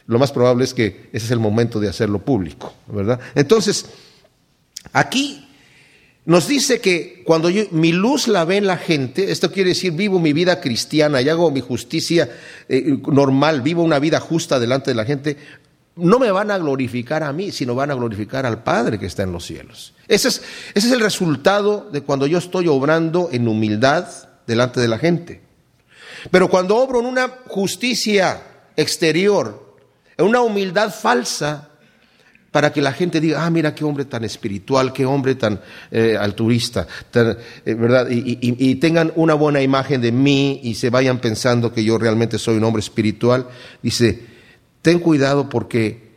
lo 0.08 0.18
más 0.18 0.32
probable 0.32 0.64
es 0.64 0.74
que 0.74 1.10
ese 1.14 1.28
es 1.28 1.32
el 1.32 1.40
momento 1.40 1.80
de 1.80 1.88
hacerlo 1.88 2.20
público, 2.20 2.74
¿verdad? 2.88 3.20
Entonces, 3.36 3.86
aquí 4.92 5.48
nos 6.26 6.48
dice 6.48 6.82
que 6.82 7.22
cuando 7.26 7.52
yo, 7.52 7.66
mi 7.70 7.92
luz 7.92 8.28
la 8.28 8.44
ve 8.44 8.58
en 8.58 8.66
la 8.66 8.78
gente, 8.78 9.32
esto 9.32 9.52
quiere 9.52 9.70
decir 9.70 9.92
vivo 9.94 10.20
mi 10.20 10.34
vida 10.34 10.62
cristiana 10.62 11.22
y 11.22 11.30
hago 11.30 11.52
mi 11.52 11.62
justicia 11.62 12.28
eh, 12.68 12.98
normal, 13.12 13.62
vivo 13.62 13.84
una 13.84 14.00
vida 14.00 14.20
justa 14.20 14.60
delante 14.60 14.90
de 14.92 14.96
la 14.96 15.06
gente, 15.06 15.38
no 15.98 16.20
me 16.20 16.32
van 16.32 16.52
a 16.52 16.58
glorificar 16.58 17.24
a 17.24 17.34
mí, 17.34 17.52
sino 17.52 17.76
van 17.76 17.92
a 17.92 17.96
glorificar 17.96 18.46
al 18.46 18.64
Padre 18.64 19.00
que 19.00 19.08
está 19.08 19.24
en 19.24 19.32
los 19.32 19.46
cielos. 19.46 19.94
Ese 20.08 20.28
es, 20.28 20.92
el 20.92 21.00
resultado 21.00 21.90
de 21.92 22.02
cuando 22.02 22.28
yo 22.28 22.38
estoy 22.38 22.68
obrando 22.68 23.30
en 23.32 23.48
humildad 23.48 24.08
delante 24.46 24.80
de 24.80 24.88
la 24.88 25.00
gente. 25.00 25.42
Pero 26.32 26.50
cuando 26.50 26.78
obro 26.78 27.00
en 27.00 27.06
una 27.06 27.28
justicia 27.48 28.42
exterior, 28.76 29.76
en 30.18 30.26
una 30.26 30.42
humildad 30.42 30.94
falsa, 30.94 31.70
para 32.52 32.72
que 32.72 32.82
la 32.82 32.94
gente 32.94 33.20
diga, 33.20 33.46
ah, 33.46 33.50
mira 33.50 33.76
qué 33.76 33.84
hombre 33.84 34.06
tan 34.06 34.24
espiritual, 34.24 34.94
qué 34.94 35.06
hombre 35.06 35.36
tan 35.36 35.60
eh, 35.92 36.18
alturista, 36.20 36.88
eh, 37.14 37.74
¿verdad? 37.74 38.08
y, 38.10 38.76
tengan 38.76 39.12
una 39.16 39.34
buena 39.34 39.62
imagen 39.62 40.02
de 40.02 40.12
mí 40.12 40.62
y 40.64 40.76
se 40.76 40.90
vayan 40.90 41.20
pensando 41.20 41.72
que 41.72 41.84
yo 41.84 41.98
realmente 41.98 42.40
soy 42.40 42.58
un 42.58 42.64
hombre 42.64 42.80
espiritual, 42.80 43.48
dice, 43.84 44.37
ten 44.82 45.00
cuidado 45.00 45.50
porque 45.50 46.08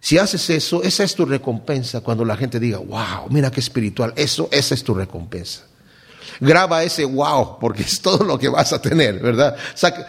si 0.00 0.18
haces 0.18 0.50
eso, 0.50 0.82
esa 0.82 1.02
es 1.02 1.14
tu 1.14 1.24
recompensa 1.24 2.02
cuando 2.02 2.26
la 2.26 2.36
gente 2.36 2.60
diga, 2.60 2.76
wow, 2.76 3.30
mira 3.30 3.50
qué 3.50 3.60
espiritual, 3.60 4.12
eso, 4.16 4.48
esa 4.52 4.74
es 4.74 4.84
tu 4.84 4.94
recompensa. 4.94 5.66
Graba 6.40 6.82
ese 6.82 7.04
wow, 7.04 7.58
porque 7.58 7.82
es 7.84 8.00
todo 8.02 8.22
lo 8.24 8.38
que 8.38 8.48
vas 8.48 8.72
a 8.72 8.82
tener, 8.82 9.18
¿verdad? 9.20 9.56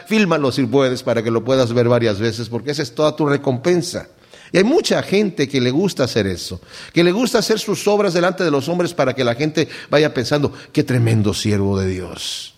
fílmalo 0.08 0.52
si 0.52 0.66
puedes 0.66 1.02
para 1.02 1.24
que 1.24 1.32
lo 1.32 1.46
puedas 1.46 1.72
ver 1.72 1.88
varias 1.88 2.20
veces, 2.20 2.50
porque 2.50 2.72
esa 2.72 2.82
es 2.82 2.94
toda 2.94 3.16
tu 3.16 3.26
recompensa. 3.26 4.08
Y 4.52 4.58
hay 4.58 4.64
mucha 4.64 5.02
gente 5.02 5.48
que 5.48 5.62
le 5.62 5.72
gusta 5.72 6.04
hacer 6.04 6.28
eso, 6.28 6.60
que 6.92 7.04
le 7.04 7.12
gusta 7.12 7.40
hacer 7.40 7.60
sus 7.60 7.88
obras 7.88 8.14
delante 8.14 8.44
de 8.44 8.52
los 8.52 8.68
hombres 8.68 8.94
para 8.94 9.14
que 9.14 9.24
la 9.24 9.36
gente 9.36 9.70
vaya 9.90 10.14
pensando, 10.14 10.52
qué 10.74 10.84
tremendo 10.84 11.34
siervo 11.34 11.80
de 11.80 11.88
Dios 11.88 12.55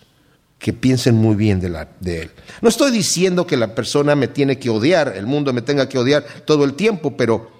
que 0.58 0.72
piensen 0.72 1.14
muy 1.14 1.36
bien 1.36 1.60
de, 1.60 2.22
él. 2.22 2.30
No 2.60 2.68
estoy 2.68 2.90
diciendo 2.90 3.46
que 3.46 3.56
la 3.56 3.74
persona 3.74 4.16
me 4.16 4.28
tiene 4.28 4.58
que 4.58 4.70
odiar, 4.70 5.14
el 5.16 5.26
mundo 5.26 5.52
me 5.52 5.62
tenga 5.62 5.88
que 5.88 5.98
odiar 5.98 6.24
todo 6.44 6.64
el 6.64 6.74
tiempo, 6.74 7.16
pero 7.16 7.50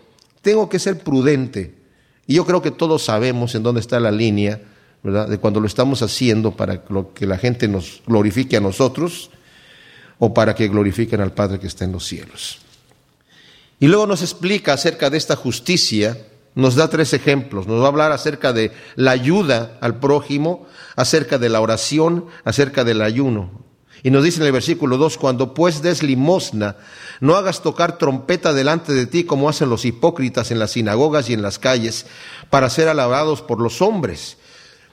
tengo 0.43 0.69
que 0.69 0.79
ser 0.79 0.99
prudente. 0.99 1.75
Y 2.27 2.35
yo 2.35 2.45
creo 2.45 2.61
que 2.61 2.73
todos 2.73 3.05
sabemos 3.05 3.55
en 3.55 3.63
dónde 3.63 3.81
está 3.81 4.01
la 4.01 4.11
línea, 4.11 4.61
¿verdad? 5.03 5.29
De 5.29 5.39
cuando 5.39 5.61
lo 5.61 5.67
estamos 5.69 6.03
haciendo 6.03 6.57
para 6.57 6.83
que 7.15 7.27
la 7.27 7.39
gente 7.39 7.69
nos 7.69 8.03
glorifique 8.07 8.57
a 8.57 8.61
nosotros 8.61 9.31
o 10.19 10.35
para 10.35 10.55
que 10.55 10.67
glorifiquen 10.67 11.21
al 11.21 11.33
Padre 11.33 11.61
que 11.61 11.69
está 11.69 11.85
en 11.85 11.93
los 11.93 12.05
cielos. 12.05 12.59
Y 13.79 13.87
luego 13.87 14.09
nos 14.09 14.23
explica 14.23 14.73
acerca 14.73 15.09
de 15.09 15.19
esta 15.19 15.37
justicia 15.37 16.19
nos 16.59 16.75
da 16.75 16.91
tres 16.91 17.13
ejemplos. 17.13 17.69
Nos 17.69 17.81
va 17.81 17.85
a 17.85 17.89
hablar 17.89 18.11
acerca 18.11 18.53
de 18.53 18.73
la 18.97 19.13
ayuda 19.13 19.79
al 19.81 20.01
prójimo, 20.01 20.67
acerca 20.97 21.39
de 21.39 21.49
la 21.49 21.61
oración, 21.61 22.27
acerca 22.45 22.83
del 22.83 23.01
ayuno. 23.01 23.53
Y 24.03 24.11
nos 24.11 24.25
dice 24.25 24.41
en 24.41 24.47
el 24.47 24.53
versículo 24.53 24.97
2, 24.97 25.19
cuando 25.19 25.55
pues 25.55 25.83
des 25.83 26.03
limosna, 26.03 26.75
no 27.21 27.37
hagas 27.37 27.63
tocar 27.63 27.97
trompeta 27.97 28.53
delante 28.53 28.93
de 28.93 29.07
ti 29.07 29.23
como 29.23 29.49
hacen 29.49 29.71
los 29.71 29.85
hipócritas 29.85 30.51
en 30.51 30.59
las 30.59 30.73
sinagogas 30.73 31.31
y 31.31 31.33
en 31.33 31.43
las 31.43 31.61
calles, 31.61 32.07
para 32.51 32.71
ser 32.71 32.89
alabados 32.89 33.41
por 33.41 33.61
los 33.61 33.81
hombres. 33.81 34.37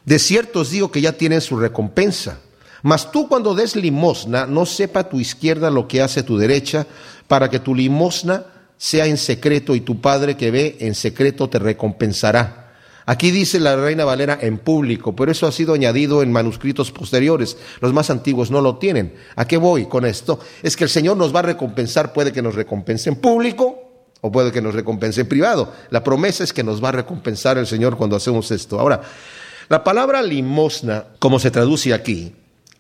De 0.05 0.19
cierto 0.19 0.60
os 0.60 0.69
digo 0.69 0.91
que 0.91 1.01
ya 1.01 1.13
tienen 1.13 1.41
su 1.41 1.57
recompensa. 1.57 2.41
Mas 2.84 3.12
tú 3.12 3.27
cuando 3.27 3.55
des 3.55 3.75
limosna, 3.75 4.45
no 4.45 4.67
sepa 4.67 5.10
tu 5.10 5.19
izquierda 5.19 5.72
lo 5.72 5.88
que 5.88 6.03
hace 6.03 6.22
tu 6.22 6.38
derecha, 6.38 6.86
para 7.27 7.50
que 7.50 7.60
tu 7.60 7.74
limosna 7.74 8.45
sea 8.77 9.05
en 9.05 9.17
secreto 9.17 9.75
y 9.75 9.82
tu 9.82 10.01
Padre 10.01 10.36
que 10.36 10.51
ve 10.51 10.77
en 10.79 10.96
secreto 10.96 11.50
te 11.50 11.60
recompensará. 11.60 12.65
Aquí 13.08 13.29
dice 13.29 13.60
la 13.60 13.75
Reina 13.75 14.03
Valera 14.03 14.39
en 14.41 14.58
público, 14.58 15.15
pero 15.15 15.32
eso 15.32 15.46
ha 15.46 15.51
sido 15.51 15.75
añadido 15.75 16.24
en 16.24 16.32
manuscritos 16.32 16.91
posteriores. 16.91 17.55
Los 17.79 17.94
más 17.94 18.10
antiguos 18.10 18.50
no 18.50 18.62
lo 18.62 18.77
tienen. 18.77 19.13
¿A 19.36 19.48
qué 19.48 19.58
voy 19.58 19.86
con 19.86 20.05
esto? 20.05 20.39
Es 20.63 20.75
que 20.75 20.86
el 20.86 20.89
Señor 20.89 21.15
nos 21.15 21.34
va 21.34 21.39
a 21.39 21.44
recompensar, 21.44 22.13
puede 22.13 22.34
que 22.34 22.41
nos 22.41 22.55
recompense 22.55 23.10
en 23.10 23.17
público 23.17 24.10
o 24.22 24.32
puede 24.32 24.51
que 24.51 24.62
nos 24.62 24.74
recompense 24.74 25.22
en 25.22 25.27
privado. 25.27 25.72
La 25.91 26.03
promesa 26.03 26.44
es 26.44 26.51
que 26.51 26.63
nos 26.63 26.84
va 26.84 26.89
a 26.89 26.94
recompensar 26.94 27.60
el 27.60 27.67
Señor 27.67 27.96
cuando 27.96 28.15
hacemos 28.15 28.50
esto. 28.50 28.79
Ahora, 28.79 29.01
la 29.70 29.84
palabra 29.84 30.24
limosna, 30.24 31.05
como 31.20 31.38
se 31.38 31.51
traduce 31.51 31.94
aquí, 31.94 32.34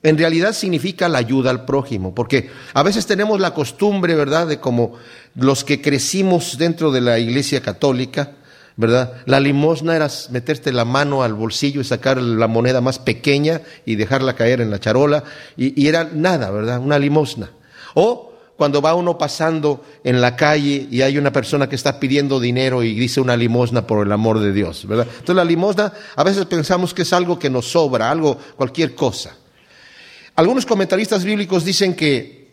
en 0.05 0.19
realidad 0.19 0.53
significa 0.53 1.09
la 1.09 1.17
ayuda 1.17 1.49
al 1.49 1.65
prójimo, 1.65 2.13
porque 2.13 2.51
a 2.75 2.83
veces 2.83 3.07
tenemos 3.07 3.39
la 3.39 3.55
costumbre, 3.55 4.13
¿verdad?, 4.13 4.45
de 4.45 4.59
como 4.59 4.93
los 5.33 5.63
que 5.63 5.81
crecimos 5.81 6.59
dentro 6.59 6.91
de 6.91 7.01
la 7.01 7.17
iglesia 7.17 7.61
católica, 7.61 8.33
¿verdad? 8.77 9.13
La 9.25 9.39
limosna 9.39 9.95
era 9.95 10.07
meterte 10.29 10.71
la 10.71 10.85
mano 10.85 11.23
al 11.23 11.33
bolsillo 11.33 11.81
y 11.81 11.85
sacar 11.85 12.21
la 12.21 12.47
moneda 12.47 12.81
más 12.81 12.99
pequeña 12.99 13.61
y 13.83 13.95
dejarla 13.95 14.35
caer 14.35 14.61
en 14.61 14.69
la 14.69 14.79
charola, 14.79 15.23
y, 15.57 15.87
era 15.87 16.03
nada, 16.03 16.51
¿verdad? 16.51 16.79
Una 16.79 16.99
limosna. 16.99 17.49
O 17.95 18.31
cuando 18.57 18.83
va 18.83 18.93
uno 18.93 19.17
pasando 19.17 19.83
en 20.03 20.21
la 20.21 20.35
calle 20.35 20.87
y 20.91 21.01
hay 21.01 21.17
una 21.17 21.31
persona 21.31 21.67
que 21.67 21.75
está 21.75 21.99
pidiendo 21.99 22.39
dinero 22.39 22.83
y 22.83 22.93
dice 22.93 23.21
una 23.21 23.35
limosna 23.35 23.87
por 23.87 24.05
el 24.05 24.11
amor 24.11 24.39
de 24.39 24.53
Dios, 24.53 24.87
¿verdad? 24.87 25.07
Entonces 25.09 25.35
la 25.35 25.43
limosna 25.43 25.91
a 26.15 26.23
veces 26.23 26.45
pensamos 26.45 26.93
que 26.93 27.01
es 27.01 27.11
algo 27.11 27.39
que 27.39 27.49
nos 27.49 27.71
sobra, 27.71 28.11
algo, 28.11 28.37
cualquier 28.55 28.93
cosa. 28.93 29.35
Algunos 30.35 30.65
comentaristas 30.65 31.23
bíblicos 31.23 31.63
dicen 31.63 31.95
que 31.95 32.45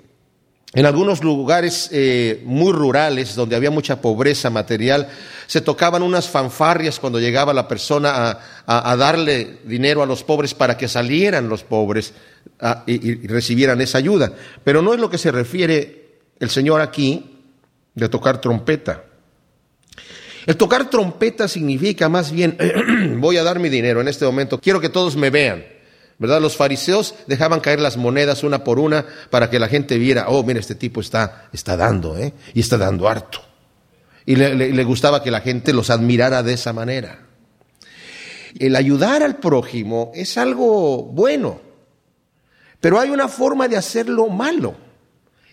en 0.74 0.86
algunos 0.86 1.22
lugares 1.22 1.90
eh, 1.92 2.40
muy 2.44 2.72
rurales, 2.72 3.34
donde 3.34 3.56
había 3.56 3.70
mucha 3.70 4.00
pobreza 4.00 4.50
material, 4.50 5.08
se 5.46 5.60
tocaban 5.60 6.02
unas 6.02 6.28
fanfarrias 6.28 6.98
cuando 7.00 7.18
llegaba 7.18 7.52
la 7.52 7.66
persona 7.68 8.38
a, 8.66 8.96
darle 8.96 9.58
dinero 9.64 10.02
a 10.02 10.06
los 10.06 10.22
pobres 10.22 10.54
para 10.54 10.78
que 10.78 10.88
salieran 10.88 11.48
los 11.48 11.64
pobres 11.64 12.14
y, 12.86 13.26
recibieran 13.26 13.80
esa 13.80 13.98
ayuda. 13.98 14.32
Pero 14.62 14.80
no 14.80 14.94
es 14.94 15.00
lo 15.00 15.10
que 15.10 15.18
se 15.18 15.32
refiere 15.32 16.20
el 16.38 16.48
Señor 16.48 16.80
aquí 16.80 17.38
de 17.94 18.08
tocar 18.08 18.40
trompeta. 18.40 19.04
El 20.46 20.56
tocar 20.56 20.88
trompeta 20.88 21.48
significa 21.48 22.08
más 22.08 22.30
bien, 22.32 22.56
voy 23.18 23.36
a 23.36 23.42
dar 23.42 23.58
mi 23.58 23.68
dinero 23.68 24.00
en 24.00 24.08
este 24.08 24.24
momento, 24.24 24.58
quiero 24.60 24.80
que 24.80 24.88
todos 24.88 25.16
me 25.16 25.30
vean. 25.30 25.81
¿Verdad? 26.22 26.40
Los 26.40 26.56
fariseos 26.56 27.16
dejaban 27.26 27.58
caer 27.58 27.80
las 27.80 27.96
monedas 27.96 28.44
una 28.44 28.62
por 28.62 28.78
una 28.78 29.04
para 29.28 29.50
que 29.50 29.58
la 29.58 29.66
gente 29.66 29.98
viera, 29.98 30.26
oh, 30.28 30.44
mira, 30.44 30.60
este 30.60 30.76
tipo 30.76 31.00
está, 31.00 31.48
está 31.52 31.76
dando, 31.76 32.16
¿eh? 32.16 32.32
Y 32.54 32.60
está 32.60 32.78
dando 32.78 33.08
harto. 33.08 33.40
Y 34.24 34.36
le, 34.36 34.84
gustaba 34.84 35.24
que 35.24 35.32
la 35.32 35.40
gente 35.40 35.72
los 35.72 35.90
admirara 35.90 36.44
de 36.44 36.52
esa 36.52 36.72
manera. 36.72 37.26
El 38.56 38.76
ayudar 38.76 39.24
al 39.24 39.38
prójimo 39.38 40.12
es 40.14 40.38
algo 40.38 41.02
bueno, 41.02 41.60
pero 42.80 43.00
hay 43.00 43.10
una 43.10 43.26
forma 43.26 43.66
de 43.66 43.76
hacerlo 43.76 44.28
malo. 44.28 44.76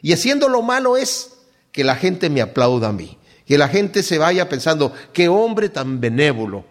Y 0.03 0.13
haciendo 0.13 0.49
lo 0.49 0.61
malo 0.61 0.97
es 0.97 1.31
que 1.71 1.83
la 1.83 1.95
gente 1.95 2.29
me 2.29 2.41
aplauda 2.41 2.89
a 2.89 2.93
mí, 2.93 3.17
que 3.47 3.57
la 3.57 3.69
gente 3.69 4.03
se 4.03 4.19
vaya 4.19 4.47
pensando, 4.47 4.93
qué 5.13 5.29
hombre 5.29 5.69
tan 5.69 5.99
benévolo, 5.99 6.65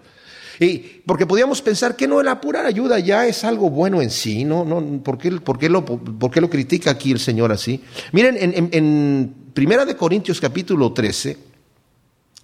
y 0.61 1.03
porque 1.07 1.27
podíamos 1.27 1.63
pensar 1.63 1.95
que 1.95 2.09
no, 2.09 2.23
la 2.23 2.41
pura 2.41 2.67
ayuda 2.67 2.99
ya 2.99 3.27
es 3.27 3.45
algo 3.45 3.71
bueno 3.71 4.03
en 4.03 4.11
sí, 4.11 4.45
¿no? 4.45 4.65
no 4.65 5.03
¿por, 5.03 5.19
qué, 5.19 5.31
por, 5.33 5.59
qué 5.59 5.69
lo, 5.69 5.85
¿Por 5.85 6.31
qué 6.31 6.41
lo 6.41 6.51
critica 6.51 6.91
aquí 6.91 7.13
el 7.13 7.21
Señor 7.21 7.53
así? 7.53 7.83
Miren, 8.13 8.37
en, 8.41 8.69
en 8.73 9.35
Primera 9.55 9.85
de 9.85 9.97
Corintios 9.97 10.41
capítulo 10.41 10.93
13, 10.93 11.37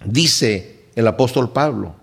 dice 0.05 0.85
el 0.95 1.07
apóstol 1.07 1.51
Pablo, 1.51 1.95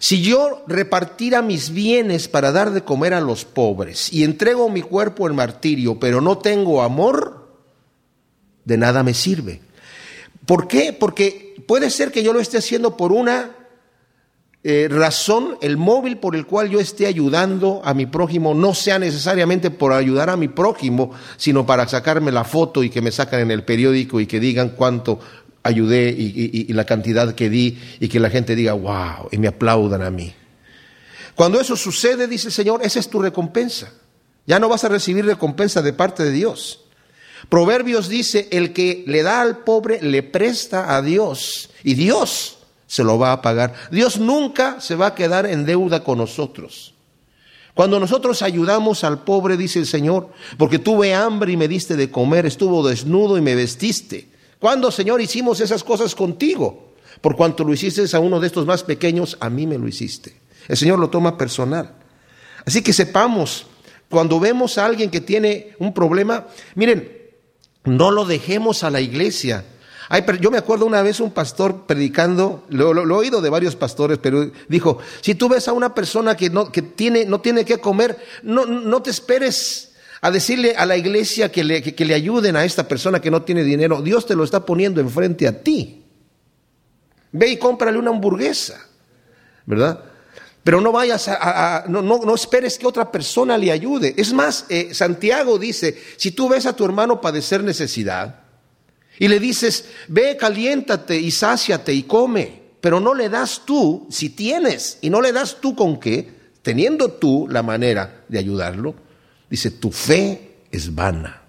si 0.00 0.22
yo 0.22 0.64
repartiera 0.66 1.42
mis 1.42 1.70
bienes 1.70 2.26
para 2.26 2.52
dar 2.52 2.72
de 2.72 2.82
comer 2.82 3.12
a 3.12 3.20
los 3.20 3.44
pobres 3.44 4.12
y 4.12 4.24
entrego 4.24 4.70
mi 4.70 4.80
cuerpo 4.80 5.28
en 5.28 5.36
martirio, 5.36 6.00
pero 6.00 6.20
no 6.20 6.38
tengo 6.38 6.82
amor, 6.82 7.50
de 8.64 8.78
nada 8.78 9.02
me 9.02 9.14
sirve. 9.14 9.60
¿Por 10.46 10.66
qué? 10.66 10.92
Porque 10.92 11.54
puede 11.66 11.90
ser 11.90 12.10
que 12.10 12.22
yo 12.22 12.32
lo 12.32 12.40
esté 12.40 12.58
haciendo 12.58 12.96
por 12.96 13.12
una 13.12 13.59
eh, 14.62 14.88
razón, 14.90 15.56
el 15.62 15.78
móvil 15.78 16.18
por 16.18 16.36
el 16.36 16.44
cual 16.44 16.68
yo 16.68 16.80
esté 16.80 17.06
ayudando 17.06 17.80
a 17.82 17.94
mi 17.94 18.04
prójimo 18.04 18.52
no 18.52 18.74
sea 18.74 18.98
necesariamente 18.98 19.70
por 19.70 19.94
ayudar 19.94 20.28
a 20.28 20.36
mi 20.36 20.48
prójimo, 20.48 21.12
sino 21.38 21.64
para 21.64 21.88
sacarme 21.88 22.30
la 22.30 22.44
foto 22.44 22.84
y 22.84 22.90
que 22.90 23.00
me 23.00 23.10
sacan 23.10 23.40
en 23.40 23.50
el 23.50 23.64
periódico 23.64 24.20
y 24.20 24.26
que 24.26 24.38
digan 24.38 24.70
cuánto 24.70 25.18
ayudé 25.62 26.10
y, 26.10 26.70
la 26.74 26.84
cantidad 26.84 27.34
que 27.34 27.48
di 27.48 27.78
y 28.00 28.08
que 28.08 28.20
la 28.20 28.28
gente 28.28 28.54
diga, 28.54 28.74
wow, 28.74 29.28
y 29.30 29.38
me 29.38 29.48
aplaudan 29.48 30.02
a 30.02 30.10
mí. 30.10 30.34
Cuando 31.34 31.58
eso 31.58 31.74
sucede, 31.74 32.26
dice 32.26 32.48
el 32.48 32.52
Señor, 32.52 32.80
esa 32.82 33.00
es 33.00 33.08
tu 33.08 33.18
recompensa. 33.18 33.90
Ya 34.46 34.58
no 34.58 34.68
vas 34.68 34.84
a 34.84 34.88
recibir 34.88 35.24
recompensa 35.24 35.80
de 35.80 35.94
parte 35.94 36.22
de 36.22 36.32
Dios. 36.32 36.84
Proverbios 37.48 38.10
dice, 38.10 38.48
el 38.50 38.74
que 38.74 39.04
le 39.06 39.22
da 39.22 39.40
al 39.40 39.58
pobre 39.58 40.02
le 40.02 40.22
presta 40.22 40.94
a 40.94 41.00
Dios. 41.00 41.70
Y 41.82 41.94
Dios 41.94 42.59
se 42.90 43.04
lo 43.04 43.20
va 43.20 43.30
a 43.30 43.40
pagar. 43.40 43.72
Dios 43.92 44.18
nunca 44.18 44.80
se 44.80 44.96
va 44.96 45.06
a 45.06 45.14
quedar 45.14 45.46
en 45.46 45.64
deuda 45.64 46.02
con 46.02 46.18
nosotros. 46.18 46.92
Cuando 47.72 48.00
nosotros 48.00 48.42
ayudamos 48.42 49.04
al 49.04 49.22
pobre, 49.22 49.56
dice 49.56 49.78
el 49.78 49.86
Señor, 49.86 50.30
porque 50.58 50.80
tuve 50.80 51.14
hambre 51.14 51.52
y 51.52 51.56
me 51.56 51.68
diste 51.68 51.94
de 51.94 52.10
comer, 52.10 52.46
estuvo 52.46 52.86
desnudo 52.86 53.38
y 53.38 53.42
me 53.42 53.54
vestiste. 53.54 54.26
¿Cuándo, 54.58 54.90
Señor, 54.90 55.20
hicimos 55.20 55.60
esas 55.60 55.84
cosas 55.84 56.16
contigo? 56.16 56.94
Por 57.20 57.36
cuanto 57.36 57.62
lo 57.62 57.72
hiciste 57.72 58.04
a 58.12 58.18
uno 58.18 58.40
de 58.40 58.48
estos 58.48 58.66
más 58.66 58.82
pequeños, 58.82 59.36
a 59.38 59.48
mí 59.48 59.68
me 59.68 59.78
lo 59.78 59.86
hiciste. 59.86 60.34
El 60.66 60.76
Señor 60.76 60.98
lo 60.98 61.10
toma 61.10 61.38
personal. 61.38 61.94
Así 62.66 62.82
que 62.82 62.92
sepamos, 62.92 63.66
cuando 64.08 64.40
vemos 64.40 64.78
a 64.78 64.86
alguien 64.86 65.10
que 65.10 65.20
tiene 65.20 65.76
un 65.78 65.94
problema, 65.94 66.48
miren, 66.74 67.08
no 67.84 68.10
lo 68.10 68.24
dejemos 68.24 68.82
a 68.82 68.90
la 68.90 69.00
iglesia 69.00 69.64
yo 70.40 70.50
me 70.50 70.58
acuerdo 70.58 70.86
una 70.86 71.02
vez 71.02 71.20
un 71.20 71.30
pastor 71.30 71.86
predicando, 71.86 72.64
lo, 72.68 72.92
he 72.92 73.12
oído 73.12 73.40
de 73.40 73.48
varios 73.48 73.76
pastores, 73.76 74.18
pero 74.18 74.50
dijo, 74.68 74.98
si 75.20 75.36
tú 75.36 75.48
ves 75.48 75.68
a 75.68 75.72
una 75.72 75.94
persona 75.94 76.36
que 76.36 76.50
no, 76.50 76.70
tiene, 76.70 77.26
no 77.26 77.40
que 77.40 77.78
comer, 77.78 78.18
no, 78.42 79.02
te 79.02 79.10
esperes 79.10 79.92
a 80.20 80.32
decirle 80.32 80.74
a 80.76 80.84
la 80.84 80.96
iglesia 80.96 81.52
que 81.52 81.62
le, 81.62 82.14
ayuden 82.14 82.56
a 82.56 82.64
esta 82.64 82.88
persona 82.88 83.20
que 83.20 83.30
no 83.30 83.42
tiene 83.42 83.62
dinero. 83.62 84.02
Dios 84.02 84.26
te 84.26 84.34
lo 84.34 84.42
está 84.42 84.66
poniendo 84.66 85.00
enfrente 85.00 85.46
a 85.46 85.62
ti. 85.62 86.04
Ve 87.30 87.48
y 87.48 87.56
cómprale 87.56 87.96
una 87.96 88.10
hamburguesa, 88.10 88.84
¿verdad? 89.64 90.02
Pero 90.64 90.80
no 90.80 90.90
vayas 90.90 91.28
a, 91.28 91.84
no, 91.86 92.02
no, 92.02 92.34
esperes 92.34 92.76
que 92.78 92.86
otra 92.86 93.12
persona 93.12 93.56
le 93.56 93.70
ayude. 93.70 94.14
Es 94.16 94.32
más, 94.32 94.66
eh, 94.68 94.92
Santiago 94.92 95.56
dice, 95.56 95.96
si 96.16 96.32
tú 96.32 96.48
ves 96.48 96.66
a 96.66 96.74
tu 96.74 96.84
hermano 96.84 97.20
padecer 97.20 97.62
necesidad, 97.62 98.49
y 99.20 99.28
le 99.28 99.38
dices, 99.38 99.84
ve, 100.08 100.38
caliéntate 100.38 101.16
y 101.16 101.30
sáciate 101.30 101.92
y 101.92 102.04
come, 102.04 102.62
pero 102.80 103.00
no 103.00 103.14
le 103.14 103.28
das 103.28 103.62
tú, 103.66 104.06
si 104.10 104.30
tienes, 104.30 104.96
y 105.02 105.10
no 105.10 105.20
le 105.20 105.30
das 105.30 105.60
tú 105.60 105.76
con 105.76 106.00
qué, 106.00 106.32
teniendo 106.62 107.12
tú 107.12 107.46
la 107.46 107.62
manera 107.62 108.24
de 108.28 108.38
ayudarlo, 108.38 108.94
dice, 109.50 109.70
tu 109.70 109.92
fe 109.92 110.56
es 110.72 110.94
vana. 110.94 111.42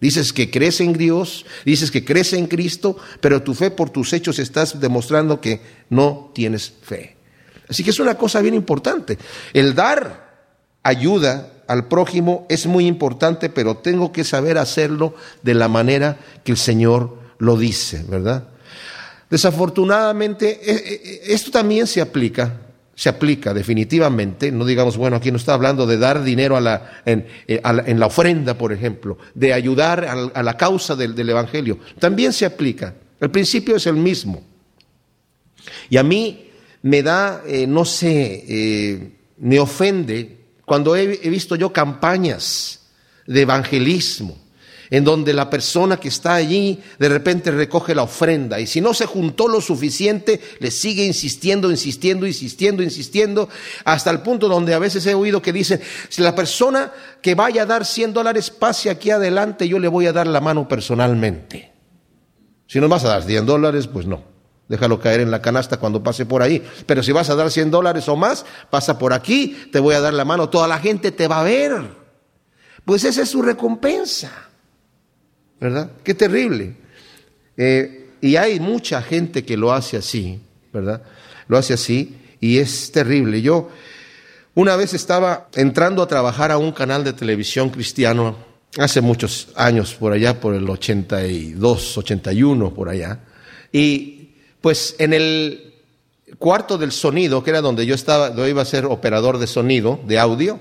Dices 0.00 0.32
que 0.32 0.52
crees 0.52 0.80
en 0.80 0.92
Dios, 0.92 1.44
dices 1.64 1.90
que 1.90 2.04
crees 2.04 2.32
en 2.32 2.46
Cristo, 2.46 2.96
pero 3.20 3.42
tu 3.42 3.54
fe 3.54 3.72
por 3.72 3.90
tus 3.90 4.12
hechos 4.12 4.38
estás 4.38 4.80
demostrando 4.80 5.40
que 5.40 5.60
no 5.88 6.30
tienes 6.32 6.72
fe. 6.80 7.16
Así 7.68 7.82
que 7.82 7.90
es 7.90 7.98
una 7.98 8.16
cosa 8.16 8.40
bien 8.40 8.54
importante. 8.54 9.18
El 9.52 9.74
dar 9.74 10.46
ayuda 10.84 11.59
al 11.70 11.86
prójimo 11.86 12.46
es 12.48 12.66
muy 12.66 12.88
importante, 12.88 13.48
pero 13.48 13.76
tengo 13.76 14.10
que 14.10 14.24
saber 14.24 14.58
hacerlo 14.58 15.14
de 15.42 15.54
la 15.54 15.68
manera 15.68 16.16
que 16.42 16.50
el 16.50 16.58
Señor 16.58 17.16
lo 17.38 17.56
dice, 17.56 18.04
¿verdad? 18.08 18.48
Desafortunadamente, 19.30 20.60
e, 20.64 20.74
e, 20.74 21.28
e, 21.28 21.32
esto 21.32 21.52
también 21.52 21.86
se 21.86 22.00
aplica, 22.00 22.58
se 22.96 23.08
aplica 23.08 23.54
definitivamente, 23.54 24.50
no 24.50 24.64
digamos, 24.64 24.96
bueno, 24.96 25.14
aquí 25.14 25.30
no 25.30 25.36
está 25.36 25.54
hablando 25.54 25.86
de 25.86 25.96
dar 25.96 26.24
dinero 26.24 26.58
la, 26.58 27.02
en, 27.04 27.28
eh, 27.46 27.62
la, 27.62 28.06
ofrenda, 28.06 28.58
por 28.58 28.72
ejemplo, 28.72 29.16
de 29.34 29.52
ayudar 29.52 30.32
a, 30.34 30.42
la 30.42 30.56
causa 30.56 30.96
del, 30.96 31.16
Evangelio, 31.28 31.78
también 32.00 32.32
se 32.32 32.46
aplica. 32.46 32.94
El 33.20 33.30
principio 33.30 33.76
es 33.76 33.86
el 33.86 33.94
mismo. 33.94 34.42
Y 35.88 35.98
a 35.98 36.02
mí 36.02 36.50
me 36.82 37.04
da, 37.04 37.42
eh, 37.46 37.68
no 37.68 37.84
sé, 37.84 38.44
eh, 38.48 39.12
me 39.38 39.60
ofende 39.60 40.39
cuando 40.70 40.94
he, 40.94 41.08
visto 41.28 41.56
yo 41.56 41.72
campañas 41.72 42.78
de 43.26 43.40
evangelismo, 43.40 44.38
en 44.88 45.02
donde 45.02 45.32
la 45.32 45.50
persona 45.50 45.96
que 45.98 46.06
está 46.06 46.34
allí 46.34 46.78
de 46.96 47.08
repente 47.08 47.50
recoge 47.50 47.92
la 47.92 48.04
ofrenda 48.04 48.60
y 48.60 48.68
si 48.68 48.80
no 48.80 48.94
se 48.94 49.04
juntó 49.04 49.48
lo 49.48 49.60
suficiente, 49.60 50.40
le 50.60 50.70
sigue 50.70 51.04
insistiendo, 51.04 51.72
insistiendo, 51.72 52.24
insistiendo, 52.24 52.84
insistiendo, 52.84 53.48
hasta 53.84 54.12
el 54.12 54.20
punto 54.20 54.46
donde 54.46 54.72
a 54.72 54.78
veces 54.78 55.04
he 55.06 55.14
oído 55.14 55.42
que 55.42 55.52
dicen, 55.52 55.80
si 56.08 56.22
la 56.22 56.36
persona 56.36 56.92
que 57.20 57.34
vaya 57.34 57.62
a 57.62 57.66
dar 57.66 57.84
100 57.84 58.12
dólares 58.12 58.50
pase 58.50 58.90
aquí 58.90 59.10
adelante, 59.10 59.66
yo 59.66 59.80
le 59.80 59.88
voy 59.88 60.06
a 60.06 60.12
dar 60.12 60.28
la 60.28 60.40
mano 60.40 60.68
personalmente. 60.68 61.72
Si 62.68 62.78
no 62.78 62.88
vas 62.88 63.04
a 63.04 63.08
dar 63.08 63.24
100 63.24 63.44
dólares, 63.44 63.88
pues 63.88 64.06
no. 64.06 64.29
Déjalo 64.70 65.00
caer 65.00 65.18
en 65.18 65.32
la 65.32 65.42
canasta 65.42 65.78
cuando 65.78 66.00
pase 66.00 66.26
por 66.26 66.42
ahí. 66.42 66.64
Pero 66.86 67.02
si 67.02 67.10
vas 67.10 67.28
a 67.28 67.34
dar 67.34 67.50
100 67.50 67.72
dólares 67.72 68.08
o 68.08 68.14
más, 68.14 68.46
pasa 68.70 68.96
por 69.00 69.12
aquí, 69.12 69.68
te 69.72 69.80
voy 69.80 69.96
a 69.96 70.00
dar 70.00 70.14
la 70.14 70.24
mano, 70.24 70.48
toda 70.48 70.68
la 70.68 70.78
gente 70.78 71.10
te 71.10 71.26
va 71.26 71.40
a 71.40 71.42
ver. 71.42 71.72
Pues 72.84 73.02
esa 73.02 73.22
es 73.22 73.28
su 73.28 73.42
recompensa. 73.42 74.30
¿Verdad? 75.58 75.90
Qué 76.04 76.14
terrible. 76.14 76.76
Eh, 77.56 78.10
y 78.20 78.36
hay 78.36 78.60
mucha 78.60 79.02
gente 79.02 79.44
que 79.44 79.56
lo 79.56 79.72
hace 79.72 79.96
así, 79.96 80.40
¿verdad? 80.72 81.02
Lo 81.48 81.58
hace 81.58 81.74
así 81.74 82.16
y 82.38 82.58
es 82.58 82.92
terrible. 82.92 83.42
Yo 83.42 83.70
Una 84.54 84.76
vez 84.76 84.94
estaba 84.94 85.48
entrando 85.54 86.00
a 86.00 86.06
trabajar 86.06 86.52
a 86.52 86.58
un 86.58 86.70
canal 86.70 87.02
de 87.02 87.12
televisión 87.12 87.70
cristiano, 87.70 88.36
hace 88.78 89.00
muchos 89.00 89.48
años, 89.56 89.94
por 89.94 90.12
allá, 90.12 90.40
por 90.40 90.54
el 90.54 90.70
82, 90.70 91.98
81, 91.98 92.72
por 92.72 92.88
allá, 92.88 93.18
y 93.72 94.19
pues 94.60 94.96
en 94.98 95.12
el 95.12 95.74
cuarto 96.38 96.78
del 96.78 96.92
sonido, 96.92 97.42
que 97.42 97.50
era 97.50 97.60
donde 97.60 97.86
yo 97.86 97.94
estaba, 97.94 98.34
yo 98.34 98.46
iba 98.46 98.62
a 98.62 98.66
ser 98.66 98.86
operador 98.86 99.38
de 99.38 99.46
sonido, 99.46 100.00
de 100.06 100.18
audio, 100.18 100.60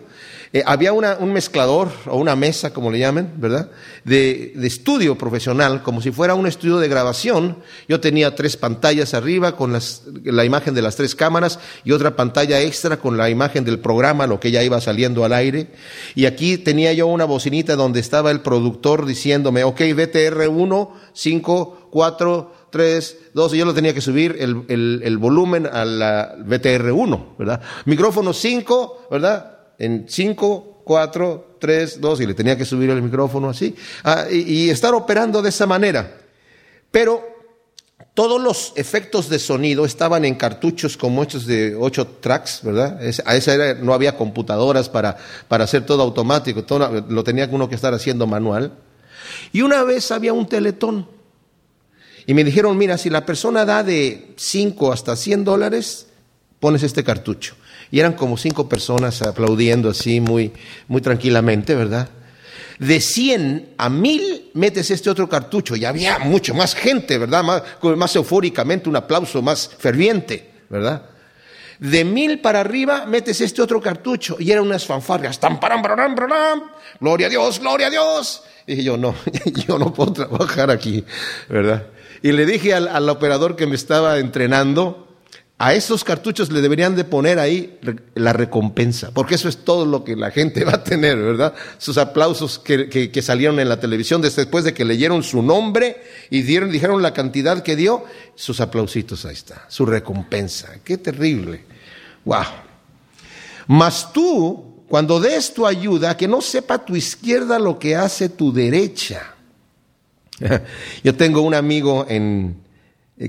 eh, 0.51 0.63
había 0.65 0.93
un 0.93 1.31
mezclador 1.31 1.89
o 2.07 2.17
una 2.17 2.35
mesa, 2.35 2.73
como 2.73 2.89
le 2.89 2.97
llamen, 2.97 3.33
¿verdad? 3.37 3.69
De, 4.03 4.53
estudio 4.63 5.15
profesional, 5.15 5.83
como 5.83 6.01
si 6.01 6.11
fuera 6.11 6.33
un 6.33 6.47
estudio 6.47 6.79
de 6.79 6.87
grabación. 6.87 7.57
Yo 7.87 7.99
tenía 7.99 8.33
tres 8.33 8.57
pantallas 8.57 9.13
arriba 9.13 9.55
con 9.55 9.77
la 10.23 10.45
imagen 10.45 10.73
de 10.73 10.81
las 10.81 10.95
tres 10.95 11.13
cámaras 11.13 11.59
y 11.83 11.91
otra 11.91 12.15
pantalla 12.15 12.61
extra 12.61 12.97
con 12.97 13.15
la 13.15 13.29
imagen 13.29 13.63
del 13.63 13.77
programa, 13.77 14.25
lo 14.25 14.39
que 14.39 14.49
ya 14.49 14.63
iba 14.63 14.81
saliendo 14.81 15.23
al 15.23 15.33
aire. 15.33 15.67
Y 16.15 16.25
aquí 16.25 16.57
tenía 16.57 16.93
yo 16.93 17.05
una 17.05 17.25
bocinita 17.25 17.75
donde 17.75 17.99
estaba 17.99 18.31
el 18.31 18.41
productor 18.41 19.05
diciéndome, 19.05 19.63
ok, 19.63 19.81
VTR 19.93 20.47
1, 20.47 20.95
5, 21.13 21.89
4, 21.91 22.58
3, 22.69 23.17
2, 23.33 23.53
y 23.53 23.57
yo 23.57 23.65
lo 23.65 23.73
tenía 23.73 23.93
que 23.93 24.01
subir 24.01 24.37
el, 24.39 25.01
el 25.03 25.17
volumen 25.17 25.67
a 25.67 25.85
la 25.85 26.35
VTR 26.39 26.91
1, 26.91 27.35
¿verdad? 27.37 27.61
Micrófono 27.85 28.33
5, 28.33 29.07
¿verdad? 29.11 29.59
en 29.79 30.05
5, 30.07 30.81
4, 30.83 31.55
3, 31.59 32.01
2, 32.01 32.21
y 32.21 32.25
le 32.27 32.33
tenía 32.33 32.57
que 32.57 32.65
subir 32.65 32.89
el 32.89 33.01
micrófono 33.01 33.49
así, 33.49 33.75
ah, 34.03 34.25
y, 34.29 34.69
estar 34.69 34.93
operando 34.93 35.41
de 35.41 35.49
esa 35.49 35.65
manera. 35.65 36.17
Pero 36.91 37.25
todos 38.13 38.41
los 38.41 38.73
efectos 38.75 39.29
de 39.29 39.39
sonido 39.39 39.85
estaban 39.85 40.25
en 40.25 40.35
cartuchos 40.35 40.97
como 40.97 41.23
estos 41.23 41.45
de 41.45 41.75
8 41.75 42.07
tracks, 42.19 42.61
¿verdad? 42.63 42.99
a 43.25 43.35
esa 43.35 43.53
era, 43.53 43.73
no 43.75 43.93
había 43.93 44.17
computadoras 44.17 44.89
para, 44.89 45.17
para 45.47 45.63
hacer 45.63 45.85
todo 45.85 46.03
automático, 46.03 46.63
todo, 46.63 47.05
lo 47.07 47.23
tenía 47.23 47.47
uno 47.49 47.69
que 47.69 47.75
estar 47.75 47.93
haciendo 47.93 48.27
manual. 48.27 48.73
Y 49.53 49.61
una 49.61 49.83
vez 49.83 50.11
había 50.11 50.33
un 50.33 50.47
teletón. 50.47 51.07
Y 52.29 52.35
me 52.35 52.43
dijeron, 52.43 52.77
mira, 52.77 52.99
si 52.99 53.09
la 53.09 53.25
persona 53.25 53.65
da 53.65 53.81
de 53.81 54.35
5 54.37 54.93
hasta 54.93 55.15
100 55.15 55.43
dólares, 55.43 56.05
pones 56.59 56.83
este 56.83 57.03
cartucho. 57.03 57.55
Y 57.89 57.99
eran 57.99 58.13
como 58.13 58.37
cinco 58.37 58.69
personas 58.69 59.23
aplaudiendo 59.23 59.89
así 59.89 60.21
muy, 60.21 60.53
muy 60.87 61.01
tranquilamente, 61.01 61.73
¿verdad? 61.73 62.07
De 62.77 63.01
100 63.01 63.73
a 63.79 63.89
1000 63.89 64.51
metes 64.53 64.91
este 64.91 65.09
otro 65.09 65.27
cartucho 65.27 65.75
y 65.75 65.85
había 65.85 66.19
mucho 66.19 66.53
más 66.53 66.75
gente, 66.75 67.17
¿verdad? 67.17 67.43
Más, 67.43 67.63
más 67.97 68.15
eufóricamente, 68.15 68.89
un 68.89 68.97
aplauso 68.97 69.41
más 69.41 69.67
ferviente, 69.79 70.51
¿verdad? 70.69 71.09
De 71.79 72.05
mil 72.05 72.41
para 72.41 72.59
arriba 72.59 73.07
metes 73.07 73.41
este 73.41 73.63
otro 73.63 73.81
cartucho 73.81 74.35
y 74.37 74.51
eran 74.51 74.65
unas 74.65 74.85
fanfarrias. 74.85 75.39
Param, 75.39 75.81
gloria 76.99 77.25
a 77.25 77.29
Dios, 77.31 77.59
gloria 77.59 77.87
a 77.87 77.89
Dios. 77.89 78.43
Y 78.67 78.73
dije 78.73 78.83
yo, 78.83 78.97
no, 78.97 79.15
yo 79.67 79.79
no 79.79 79.91
puedo 79.91 80.13
trabajar 80.13 80.69
aquí, 80.69 81.03
¿verdad? 81.47 81.87
Y 82.21 82.31
le 82.31 82.45
dije 82.45 82.73
al, 82.73 82.87
al 82.87 83.09
operador 83.09 83.55
que 83.55 83.67
me 83.67 83.75
estaba 83.75 84.19
entrenando, 84.19 85.09
a 85.61 85.73
esos 85.73 86.05
cartuchos 86.05 86.53
le 86.53 86.61
deberían 86.61 86.95
de 86.95 87.03
poner 87.03 87.37
ahí 87.37 87.77
la 88.15 88.31
recompensa, 88.31 89.11
porque 89.13 89.35
eso 89.35 89.49
es 89.49 89.57
todo 89.57 89.85
lo 89.85 90.05
que 90.05 90.15
la 90.15 90.31
gente 90.31 90.63
va 90.65 90.75
a 90.75 90.83
tener, 90.85 91.17
¿verdad? 91.17 91.53
Sus 91.77 91.97
aplausos 91.97 92.59
que, 92.59 93.21
salieron 93.21 93.59
en 93.59 93.67
la 93.67 93.77
televisión 93.77 94.21
después 94.21 94.63
de 94.63 94.73
que 94.73 94.85
leyeron 94.85 95.21
su 95.21 95.43
nombre 95.43 96.01
y 96.29 96.43
dijeron 96.43 97.01
la 97.01 97.13
cantidad 97.13 97.61
que 97.61 97.75
dio, 97.75 98.05
sus 98.35 98.61
aplausitos 98.61 99.25
ahí 99.25 99.33
está, 99.33 99.65
su 99.67 99.85
recompensa. 99.85 100.79
Qué 100.81 100.97
terrible. 100.97 101.65
Wow. 102.23 102.45
Mas 103.67 104.13
tú, 104.13 104.85
cuando 104.87 105.19
des 105.19 105.53
tu 105.53 105.67
ayuda, 105.67 106.15
que 106.15 106.29
no 106.29 106.39
sepa 106.39 106.85
tu 106.85 106.95
izquierda 106.95 107.59
lo 107.59 107.77
que 107.77 107.97
hace 107.97 108.29
tu 108.29 108.53
derecha. 108.53 109.35
Yo 111.03 111.15
tengo 111.15 111.41
un 111.41 111.53
amigo 111.53 112.05
en, 112.09 112.57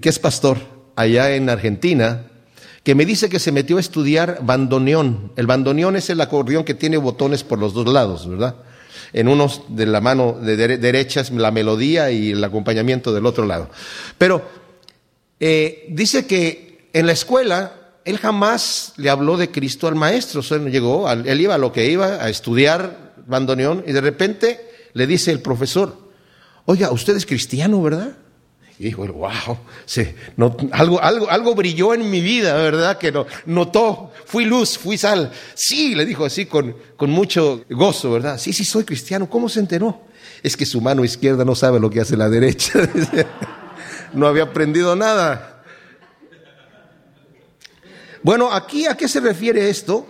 que 0.00 0.08
es 0.08 0.18
pastor 0.18 0.58
allá 0.96 1.34
en 1.34 1.48
Argentina, 1.48 2.26
que 2.82 2.94
me 2.94 3.04
dice 3.04 3.28
que 3.28 3.38
se 3.38 3.52
metió 3.52 3.76
a 3.76 3.80
estudiar 3.80 4.40
bandoneón. 4.42 5.32
El 5.36 5.46
bandoneón 5.46 5.96
es 5.96 6.10
el 6.10 6.20
acordeón 6.20 6.64
que 6.64 6.74
tiene 6.74 6.96
botones 6.96 7.44
por 7.44 7.58
los 7.58 7.74
dos 7.74 7.86
lados, 7.86 8.28
¿verdad? 8.28 8.56
En 9.12 9.28
unos 9.28 9.62
de 9.68 9.86
la 9.86 10.00
mano 10.00 10.38
de 10.40 10.56
derecha 10.78 11.22
la 11.32 11.50
melodía 11.50 12.10
y 12.10 12.30
el 12.30 12.42
acompañamiento 12.42 13.12
del 13.12 13.26
otro 13.26 13.44
lado. 13.44 13.68
Pero 14.16 14.42
eh, 15.38 15.86
dice 15.90 16.26
que 16.26 16.88
en 16.92 17.06
la 17.06 17.12
escuela 17.12 17.74
él 18.04 18.18
jamás 18.18 18.94
le 18.96 19.10
habló 19.10 19.36
de 19.36 19.50
Cristo 19.50 19.88
al 19.88 19.94
maestro. 19.94 20.40
O 20.40 20.68
llegó, 20.68 21.10
él 21.10 21.40
iba 21.40 21.54
a 21.54 21.58
lo 21.58 21.72
que 21.72 21.90
iba, 21.90 22.22
a 22.22 22.28
estudiar 22.28 23.14
bandoneón, 23.26 23.84
y 23.86 23.92
de 23.92 24.00
repente 24.00 24.60
le 24.92 25.06
dice 25.06 25.30
el 25.30 25.40
profesor, 25.40 26.09
oiga, 26.70 26.92
usted 26.92 27.16
es 27.16 27.26
cristiano, 27.26 27.82
¿verdad? 27.82 28.16
Y 28.78 28.84
dijo, 28.84 29.04
wow, 29.04 29.58
algo, 30.70 31.02
algo, 31.02 31.28
algo 31.28 31.54
brilló 31.54 31.92
en 31.94 32.08
mi 32.08 32.20
vida, 32.20 32.54
¿verdad? 32.54 32.96
Que 32.96 33.10
no, 33.10 33.26
notó, 33.44 34.12
fui 34.24 34.44
luz, 34.44 34.78
fui 34.78 34.96
sal. 34.96 35.32
Sí, 35.54 35.96
le 35.96 36.06
dijo 36.06 36.24
así 36.24 36.46
con, 36.46 36.76
con 36.96 37.10
mucho 37.10 37.64
gozo, 37.68 38.12
¿verdad? 38.12 38.38
Sí, 38.38 38.52
sí, 38.52 38.64
soy 38.64 38.84
cristiano. 38.84 39.28
¿Cómo 39.28 39.48
se 39.48 39.58
enteró? 39.60 40.00
Es 40.44 40.56
que 40.56 40.64
su 40.64 40.80
mano 40.80 41.04
izquierda 41.04 41.44
no 41.44 41.54
sabe 41.54 41.80
lo 41.80 41.90
que 41.90 42.00
hace 42.00 42.16
la 42.16 42.30
derecha. 42.30 42.88
no 44.14 44.28
había 44.28 44.44
aprendido 44.44 44.94
nada. 44.94 45.64
Bueno, 48.22 48.52
aquí 48.52 48.86
a 48.86 48.96
qué 48.96 49.08
se 49.08 49.18
refiere 49.18 49.68
esto? 49.68 50.06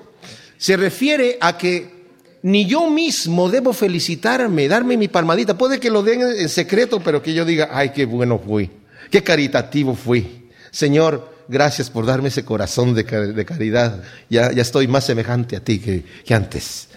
Se 0.59 0.77
refiere 0.77 1.39
a 1.41 1.57
que 1.57 2.00
ni 2.43 2.67
yo 2.67 2.89
mismo 2.89 3.51
debo 3.51 3.73
felicitarme, 3.73 4.69
darme 4.69 4.97
mi 4.97 5.09
palmadita. 5.09 5.59
Puede 5.59 5.79
que 5.79 5.91
lo 5.91 6.03
den 6.03 6.23
en 6.23 6.49
secreto, 6.49 7.01
pero 7.01 7.23
que 7.23 7.35
yo 7.35 7.45
diga, 7.45 7.69
ay, 7.73 7.91
qué 7.91 8.07
bueno 8.07 8.39
fui, 8.39 8.71
qué 9.11 9.23
caritativo 9.23 9.95
fui. 9.95 10.49
Señor, 10.71 11.35
gracias 11.49 11.91
por 11.91 12.07
darme 12.07 12.29
ese 12.29 12.45
corazón 12.45 12.95
de, 12.95 13.05
caridad. 13.05 14.03
Ya, 14.31 14.53
ya, 14.53 14.63
estoy 14.63 14.89
más 14.89 15.05
semejante 15.05 15.57
a 15.57 15.61
ti 15.61 15.81
que, 15.81 16.05
que, 16.25 16.35
antes. 16.35 16.89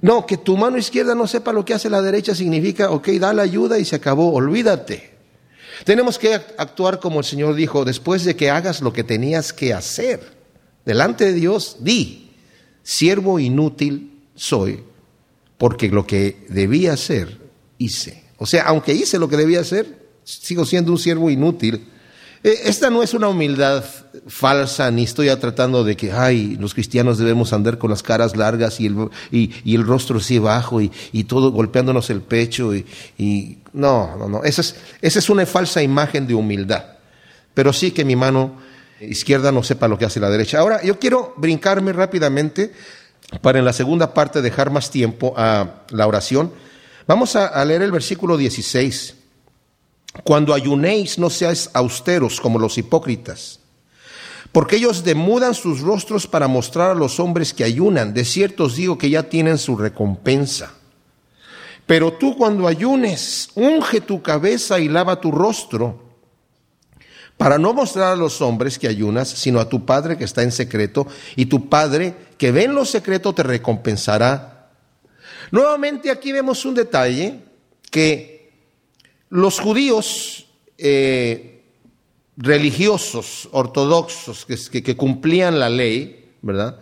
No, 0.00 0.26
que 0.26 0.36
tu 0.36 0.56
mano 0.56 0.78
izquierda 0.78 1.14
no 1.14 1.26
sepa 1.26 1.52
lo 1.52 1.64
que 1.64 1.74
hace 1.74 1.90
la 1.90 2.02
derecha 2.02 2.34
significa, 2.34 2.90
ok, 2.90 3.08
da 3.20 3.32
la 3.32 3.42
ayuda 3.42 3.78
y 3.78 3.84
se 3.84 3.96
acabó, 3.96 4.32
olvídate. 4.32 5.18
Tenemos 5.84 6.18
que 6.18 6.34
actuar 6.34 6.98
como 6.98 7.20
el 7.20 7.24
Señor 7.24 7.54
dijo, 7.54 7.84
después 7.84 8.24
de 8.24 8.34
que 8.34 8.50
hagas 8.50 8.80
lo 8.80 8.92
que 8.92 9.04
tenías 9.04 9.52
que 9.52 9.72
hacer. 9.72 10.20
Delante 10.84 11.26
de 11.26 11.34
Dios, 11.34 11.76
di, 11.80 12.32
siervo 12.82 13.38
inútil 13.38 14.17
soy 14.38 14.84
porque 15.58 15.88
lo 15.88 16.06
que 16.06 16.46
debía 16.48 16.92
hacer, 16.92 17.38
hice. 17.76 18.24
O 18.38 18.46
sea, 18.46 18.62
aunque 18.64 18.94
hice 18.94 19.18
lo 19.18 19.28
que 19.28 19.36
debía 19.36 19.60
hacer, 19.60 20.06
sigo 20.24 20.64
siendo 20.64 20.92
un 20.92 20.98
siervo 20.98 21.28
inútil. 21.28 21.88
Eh, 22.44 22.60
esta 22.64 22.88
no 22.88 23.02
es 23.02 23.12
una 23.12 23.28
humildad 23.28 23.84
falsa, 24.28 24.88
ni 24.92 25.02
estoy 25.02 25.28
tratando 25.36 25.82
de 25.82 25.96
que, 25.96 26.12
ay, 26.12 26.56
los 26.60 26.74
cristianos 26.74 27.18
debemos 27.18 27.52
andar 27.52 27.78
con 27.78 27.90
las 27.90 28.04
caras 28.04 28.36
largas 28.36 28.78
y 28.78 28.86
el, 28.86 29.08
y, 29.32 29.74
el 29.74 29.84
rostro 29.84 30.18
así 30.18 30.38
bajo 30.38 30.80
y, 30.80 30.90
todo 31.24 31.50
golpeándonos 31.50 32.08
el 32.10 32.22
pecho. 32.22 32.72
Y, 32.74 33.58
no, 33.72 34.16
no, 34.16 34.28
no. 34.28 34.44
Esa 34.44 34.60
es, 34.60 34.76
esa 35.02 35.18
es 35.18 35.28
una 35.28 35.44
falsa 35.44 35.82
imagen 35.82 36.28
de 36.28 36.34
humildad. 36.34 36.84
Pero 37.52 37.72
sí 37.72 37.90
que 37.90 38.04
mi 38.04 38.14
mano 38.14 38.60
izquierda 39.00 39.50
no 39.50 39.64
sepa 39.64 39.88
lo 39.88 39.98
que 39.98 40.04
hace 40.04 40.20
la 40.20 40.30
derecha. 40.30 40.60
Ahora, 40.60 40.80
yo 40.84 41.00
quiero 41.00 41.34
brincarme 41.36 41.92
rápidamente 41.92 42.72
para 43.40 43.58
en 43.58 43.64
la 43.64 43.72
segunda 43.72 44.14
parte 44.14 44.42
dejar 44.42 44.70
más 44.70 44.90
tiempo 44.90 45.34
a 45.36 45.82
la 45.90 46.06
oración, 46.06 46.52
vamos 47.06 47.36
a, 47.36 47.64
leer 47.64 47.82
el 47.82 47.92
versículo 47.92 48.36
16. 48.36 49.14
Cuando 50.24 50.54
ayunéis 50.54 51.18
no 51.18 51.30
seáis 51.30 51.70
austeros 51.74 52.40
como 52.40 52.58
los 52.58 52.78
hipócritas, 52.78 53.60
porque 54.50 54.76
ellos 54.76 55.04
demudan 55.04 55.54
sus 55.54 55.80
rostros 55.80 56.26
para 56.26 56.48
mostrar 56.48 56.90
a 56.90 56.94
los 56.94 57.20
hombres 57.20 57.52
que 57.52 57.64
ayunan. 57.64 58.14
De 58.14 58.24
cierto 58.24 58.64
os 58.64 58.76
digo 58.76 58.96
que 58.96 59.10
ya 59.10 59.24
tienen 59.24 59.58
su 59.58 59.76
recompensa. 59.76 60.72
Pero 61.86 62.14
tú 62.14 62.36
cuando 62.36 62.66
ayunes, 62.66 63.50
unge 63.54 64.00
tu 64.00 64.22
cabeza 64.22 64.78
y 64.78 64.88
lava 64.88 65.20
tu 65.20 65.30
rostro 65.30 66.08
para 67.38 67.56
no 67.56 67.72
mostrar 67.72 68.12
a 68.12 68.16
los 68.16 68.42
hombres 68.42 68.78
que 68.78 68.88
ayunas, 68.88 69.28
sino 69.28 69.60
a 69.60 69.68
tu 69.68 69.86
Padre 69.86 70.18
que 70.18 70.24
está 70.24 70.42
en 70.42 70.50
secreto, 70.50 71.06
y 71.36 71.46
tu 71.46 71.68
Padre 71.68 72.14
que 72.38 72.52
ve 72.52 72.64
en 72.64 72.74
lo 72.74 72.84
secreto 72.84 73.34
te 73.34 73.42
recompensará. 73.42 74.70
Nuevamente 75.50 76.10
aquí 76.10 76.32
vemos 76.32 76.64
un 76.64 76.74
detalle 76.74 77.40
que 77.90 78.52
los 79.30 79.60
judíos 79.60 80.46
eh, 80.78 81.62
religiosos, 82.36 83.48
ortodoxos, 83.50 84.46
que, 84.46 84.96
cumplían 84.96 85.58
la 85.58 85.68
ley, 85.68 86.32
¿verdad? 86.40 86.78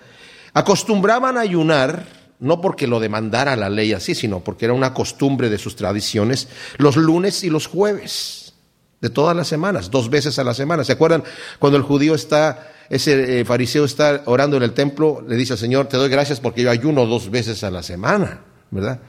Acostumbraban 0.52 1.38
a 1.38 1.40
ayunar 1.40 2.14
no 2.38 2.60
porque 2.60 2.86
lo 2.86 3.00
demandara 3.00 3.56
la 3.56 3.70
ley 3.70 3.94
así, 3.94 4.14
sino 4.14 4.40
porque 4.40 4.66
era 4.66 4.74
una 4.74 4.92
costumbre 4.92 5.48
de 5.48 5.56
sus 5.56 5.74
tradiciones, 5.74 6.48
los 6.76 6.96
lunes 6.96 7.42
y 7.44 7.48
los 7.48 7.66
jueves 7.66 8.52
de 9.00 9.08
todas 9.08 9.34
las 9.34 9.48
semanas, 9.48 9.90
dos 9.90 10.10
veces 10.10 10.38
a 10.38 10.44
la 10.44 10.52
semana. 10.52 10.84
¿Se 10.84 10.92
acuerdan 10.92 11.24
cuando 11.58 11.78
el 11.78 11.82
judío 11.82 12.14
está 12.14 12.72
ese 12.88 13.40
eh, 13.40 13.44
fariseo 13.44 13.84
está 13.84 14.22
orando 14.26 14.56
en 14.56 14.62
el 14.62 14.72
templo, 14.72 15.24
le 15.26 15.36
dice 15.36 15.54
al 15.54 15.58
Señor, 15.58 15.88
te 15.88 15.96
doy 15.96 16.08
gracias 16.08 16.40
porque 16.40 16.62
yo 16.62 16.70
ayuno 16.70 17.06
dos 17.06 17.30
veces 17.30 17.64
a 17.64 17.70
la 17.70 17.82
semana, 17.82 18.40
¿verdad? 18.70 19.00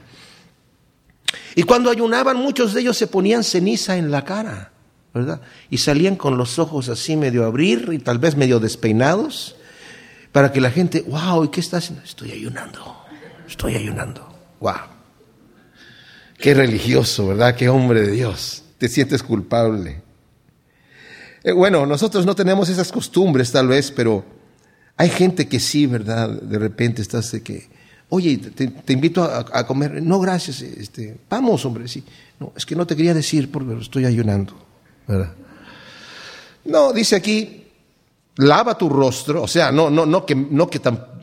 Y 1.54 1.62
cuando 1.64 1.90
ayunaban, 1.90 2.36
muchos 2.36 2.74
de 2.74 2.80
ellos 2.80 2.96
se 2.96 3.06
ponían 3.06 3.44
ceniza 3.44 3.96
en 3.96 4.10
la 4.10 4.24
cara, 4.24 4.72
¿verdad? 5.14 5.40
Y 5.70 5.78
salían 5.78 6.16
con 6.16 6.36
los 6.36 6.58
ojos 6.58 6.88
así 6.88 7.16
medio 7.16 7.44
abrir 7.44 7.90
y 7.92 7.98
tal 7.98 8.18
vez 8.18 8.36
medio 8.36 8.60
despeinados, 8.60 9.56
para 10.32 10.52
que 10.52 10.60
la 10.60 10.70
gente, 10.70 11.04
wow, 11.08 11.44
¿y 11.44 11.48
qué 11.48 11.60
estás 11.60 11.84
haciendo? 11.84 12.04
Estoy 12.04 12.32
ayunando, 12.32 12.96
estoy 13.46 13.76
ayunando, 13.76 14.28
wow. 14.60 14.98
Qué 16.38 16.54
religioso, 16.54 17.28
¿verdad? 17.28 17.56
Qué 17.56 17.68
hombre 17.68 18.02
de 18.02 18.12
Dios. 18.12 18.62
Te 18.78 18.88
sientes 18.88 19.24
culpable. 19.24 20.02
Eh, 21.44 21.52
bueno, 21.52 21.86
nosotros 21.86 22.26
no 22.26 22.34
tenemos 22.34 22.68
esas 22.68 22.90
costumbres 22.90 23.52
tal 23.52 23.68
vez, 23.68 23.90
pero 23.90 24.24
hay 24.96 25.08
gente 25.08 25.46
que 25.46 25.60
sí, 25.60 25.86
¿verdad? 25.86 26.28
De 26.28 26.58
repente 26.58 27.02
estás 27.02 27.30
de 27.32 27.42
que, 27.42 27.68
oye, 28.08 28.38
te, 28.38 28.92
invito 28.92 29.22
a, 29.22 29.66
comer. 29.66 30.02
No, 30.02 30.18
gracias, 30.20 30.60
este, 30.62 31.18
vamos, 31.30 31.64
hombre, 31.64 31.86
sí. 31.88 32.02
No, 32.40 32.52
es 32.56 32.66
que 32.66 32.74
no 32.74 32.86
te 32.86 32.96
quería 32.96 33.14
decir 33.14 33.50
porque 33.50 33.80
estoy 33.80 34.04
ayunando, 34.04 34.54
¿verdad? 35.06 35.32
No, 36.64 36.92
dice 36.92 37.16
aquí, 37.16 37.64
lava 38.36 38.76
tu 38.76 38.88
rostro, 38.88 39.42
o 39.42 39.48
sea, 39.48 39.72
no, 39.72 39.90
no, 39.90 40.06
no 40.06 40.26
que, 40.26 40.34
no 40.34 40.68
que 40.68 40.80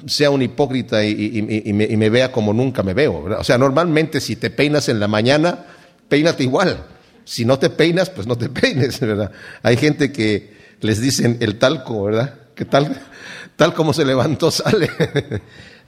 sea 0.08 0.30
un 0.30 0.42
hipócrita 0.42 1.04
y, 1.04 1.42
me, 1.42 2.10
vea 2.10 2.32
como 2.32 2.54
nunca 2.54 2.84
me 2.84 2.94
veo, 2.94 3.24
¿verdad? 3.24 3.40
O 3.40 3.44
sea, 3.44 3.58
normalmente 3.58 4.22
si 4.22 4.36
te 4.36 4.50
peinas 4.50 4.90
en 4.90 5.00
la 5.00 5.08
mañana, 5.08 5.66
peínate 6.08 6.44
igual. 6.44 6.95
Si 7.26 7.44
no 7.44 7.60
te 7.60 7.70
peinas, 7.70 8.10
pues 8.10 8.28
no 8.28 8.38
te 8.38 8.50
peines, 8.62 9.00
¿verdad? 9.00 9.32
Hay 9.64 9.78
gente 9.78 10.12
que 10.12 10.56
les 10.82 11.02
dicen 11.02 11.38
el 11.42 11.58
talco, 11.58 12.04
¿verdad? 12.04 12.40
Que 12.56 12.64
tal, 12.64 13.02
tal 13.56 13.74
como 13.74 13.92
se 13.92 14.06
levantó 14.06 14.52
sale. 14.52 14.90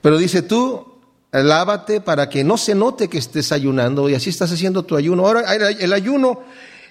Pero 0.02 0.18
dice 0.18 0.42
tú, 0.42 0.98
lávate 1.32 2.00
para 2.00 2.28
que 2.28 2.44
no 2.44 2.58
se 2.58 2.74
note 2.74 3.08
que 3.08 3.18
estés 3.18 3.52
ayunando 3.52 4.08
y 4.08 4.14
así 4.14 4.30
estás 4.30 4.52
haciendo 4.52 4.84
tu 4.84 4.96
ayuno. 4.96 5.26
Ahora, 5.26 5.54
el 5.54 5.92
ayuno 5.92 6.42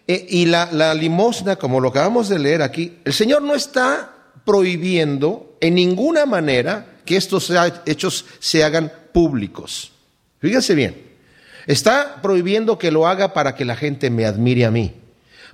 eh, 0.07 0.25
y 0.29 0.45
la, 0.45 0.69
la 0.71 0.93
limosna, 0.93 1.57
como 1.57 1.79
lo 1.79 1.89
acabamos 1.89 2.29
de 2.29 2.39
leer 2.39 2.61
aquí, 2.61 2.97
el 3.03 3.13
Señor 3.13 3.41
no 3.41 3.53
está 3.53 4.13
prohibiendo 4.45 5.57
en 5.59 5.75
ninguna 5.75 6.25
manera 6.25 6.99
que 7.03 7.17
estos 7.17 7.51
hechos 7.85 8.25
se 8.39 8.63
hagan 8.63 8.91
públicos. 9.11 9.91
Fíjense 10.39 10.75
bien. 10.75 11.06
Está 11.67 12.21
prohibiendo 12.21 12.79
que 12.79 12.91
lo 12.91 13.07
haga 13.07 13.33
para 13.33 13.53
que 13.53 13.65
la 13.65 13.75
gente 13.75 14.09
me 14.09 14.25
admire 14.25 14.65
a 14.65 14.71
mí. 14.71 14.93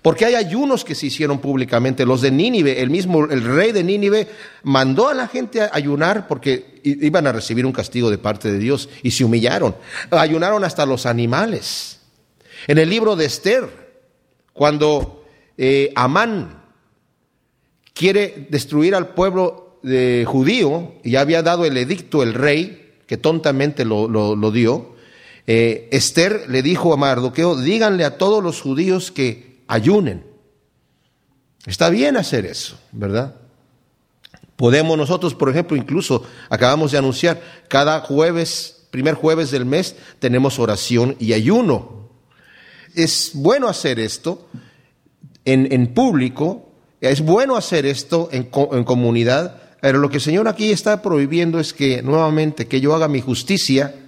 Porque 0.04 0.26
hay 0.26 0.36
ayunos 0.36 0.84
que 0.84 0.96
se 0.96 1.08
hicieron 1.08 1.40
públicamente. 1.40 2.06
Los 2.06 2.22
de 2.22 2.30
Nínive, 2.30 2.82
el 2.82 2.90
mismo, 2.90 3.24
el 3.26 3.42
rey 3.42 3.72
de 3.72 3.84
Nínive 3.84 4.28
mandó 4.62 5.08
a 5.10 5.14
la 5.14 5.28
gente 5.28 5.62
a 5.62 5.72
ayunar 5.74 6.28
porque 6.28 6.82
iban 6.84 7.26
a 7.26 7.32
recibir 7.32 7.66
un 7.66 7.72
castigo 7.72 8.12
de 8.12 8.18
parte 8.18 8.52
de 8.52 8.60
Dios 8.60 8.90
y 9.02 9.12
se 9.12 9.24
humillaron. 9.24 9.76
Ayunaron 10.12 10.64
hasta 10.66 10.86
los 10.86 11.06
animales. 11.06 12.02
En 12.68 12.78
el 12.78 12.90
libro 12.90 13.16
de 13.16 13.26
Esther, 13.26 13.70
cuando 14.52 15.26
eh, 15.58 15.92
Amán 15.96 16.64
quiere 17.94 18.48
destruir 18.50 18.96
al 18.96 19.14
pueblo 19.14 19.80
de 19.84 20.26
judío, 20.28 20.94
y 21.04 21.16
había 21.16 21.44
dado 21.44 21.66
el 21.66 21.78
edicto 21.78 22.24
el 22.24 22.34
rey, 22.34 22.94
que 23.08 23.18
tontamente 23.18 23.86
lo 23.86 24.52
dio, 24.52 24.93
eh, 25.46 25.90
Esther 25.92 26.46
le 26.48 26.62
dijo 26.62 26.94
a 26.94 26.98
Mardoqueo, 26.98 27.56
díganle 27.58 28.06
a 28.06 28.18
todos 28.18 28.44
los 28.44 28.62
judíos 28.62 29.12
que 29.12 29.62
ayunen. 29.68 30.24
Está 31.66 31.90
bien 31.90 32.18
hacer 32.18 32.46
eso, 32.46 32.78
¿verdad? 32.92 33.36
Podemos 34.56 34.98
nosotros, 34.98 35.34
por 35.36 35.50
ejemplo, 35.50 35.76
incluso 35.76 36.24
acabamos 36.50 36.92
de 36.92 36.98
anunciar, 36.98 37.42
cada 37.68 38.02
jueves, 38.02 38.86
primer 38.92 39.16
jueves 39.16 39.52
del 39.52 39.66
mes, 39.66 39.96
tenemos 40.20 40.60
oración 40.60 41.16
y 41.20 41.34
ayuno. 41.34 42.10
Es 42.96 43.32
bueno 43.34 43.68
hacer 43.68 44.00
esto 44.00 44.48
en, 45.44 45.94
público, 45.94 46.70
es 47.02 47.22
bueno 47.22 47.58
hacer 47.58 47.86
esto 47.86 48.30
en, 48.32 48.50
en 48.72 48.84
comunidad, 48.84 49.62
pero 49.82 49.98
lo 49.98 50.10
que 50.10 50.18
el 50.18 50.22
Señor 50.22 50.48
aquí 50.48 50.72
está 50.72 51.02
prohibiendo 51.02 51.60
es 51.60 51.74
que 51.74 52.02
nuevamente 52.02 52.68
que 52.68 52.80
yo 52.80 52.94
haga 52.94 53.08
mi 53.08 53.20
justicia 53.20 54.03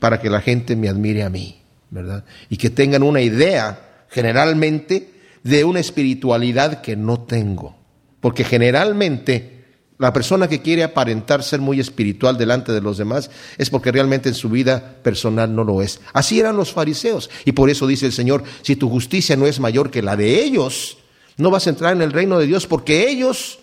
para 0.00 0.20
que 0.20 0.28
la 0.30 0.40
gente 0.40 0.74
me 0.74 0.88
admire 0.88 1.22
a 1.22 1.30
mí, 1.30 1.60
¿verdad? 1.90 2.24
Y 2.48 2.56
que 2.56 2.70
tengan 2.70 3.04
una 3.04 3.20
idea, 3.20 4.06
generalmente, 4.08 5.12
de 5.44 5.62
una 5.62 5.78
espiritualidad 5.78 6.80
que 6.80 6.96
no 6.96 7.20
tengo. 7.20 7.76
Porque 8.20 8.42
generalmente 8.42 9.60
la 9.98 10.14
persona 10.14 10.48
que 10.48 10.62
quiere 10.62 10.82
aparentar 10.82 11.42
ser 11.42 11.60
muy 11.60 11.78
espiritual 11.78 12.38
delante 12.38 12.72
de 12.72 12.80
los 12.80 12.96
demás 12.96 13.30
es 13.58 13.68
porque 13.68 13.92
realmente 13.92 14.30
en 14.30 14.34
su 14.34 14.48
vida 14.48 14.96
personal 15.02 15.54
no 15.54 15.62
lo 15.62 15.82
es. 15.82 16.00
Así 16.14 16.40
eran 16.40 16.56
los 16.56 16.72
fariseos. 16.72 17.28
Y 17.44 17.52
por 17.52 17.68
eso 17.68 17.86
dice 17.86 18.06
el 18.06 18.12
Señor, 18.12 18.42
si 18.62 18.76
tu 18.76 18.88
justicia 18.88 19.36
no 19.36 19.46
es 19.46 19.60
mayor 19.60 19.90
que 19.90 20.00
la 20.00 20.16
de 20.16 20.42
ellos, 20.42 20.96
no 21.36 21.50
vas 21.50 21.66
a 21.66 21.70
entrar 21.70 21.94
en 21.94 22.00
el 22.00 22.12
reino 22.12 22.38
de 22.38 22.46
Dios 22.46 22.66
porque 22.66 23.10
ellos 23.10 23.58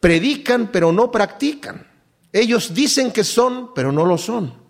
predican 0.00 0.70
pero 0.72 0.92
no 0.92 1.12
practican. 1.12 1.86
Ellos 2.32 2.72
dicen 2.74 3.12
que 3.12 3.22
son, 3.22 3.74
pero 3.74 3.92
no 3.92 4.06
lo 4.06 4.16
son. 4.16 4.63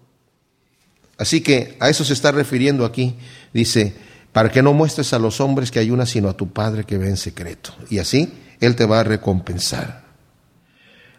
Así 1.18 1.40
que 1.40 1.76
a 1.80 1.88
eso 1.88 2.04
se 2.04 2.12
está 2.12 2.32
refiriendo 2.32 2.84
aquí. 2.84 3.16
Dice, 3.52 3.94
para 4.32 4.50
que 4.50 4.62
no 4.62 4.72
muestres 4.72 5.12
a 5.12 5.18
los 5.18 5.40
hombres 5.40 5.70
que 5.70 5.78
ayunas, 5.78 6.10
sino 6.10 6.28
a 6.28 6.36
tu 6.36 6.52
Padre 6.52 6.84
que 6.84 6.98
ve 6.98 7.08
en 7.08 7.16
secreto. 7.16 7.74
Y 7.88 7.98
así 7.98 8.32
Él 8.60 8.74
te 8.74 8.84
va 8.84 9.00
a 9.00 9.04
recompensar. 9.04 10.04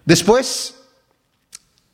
Después, 0.04 0.76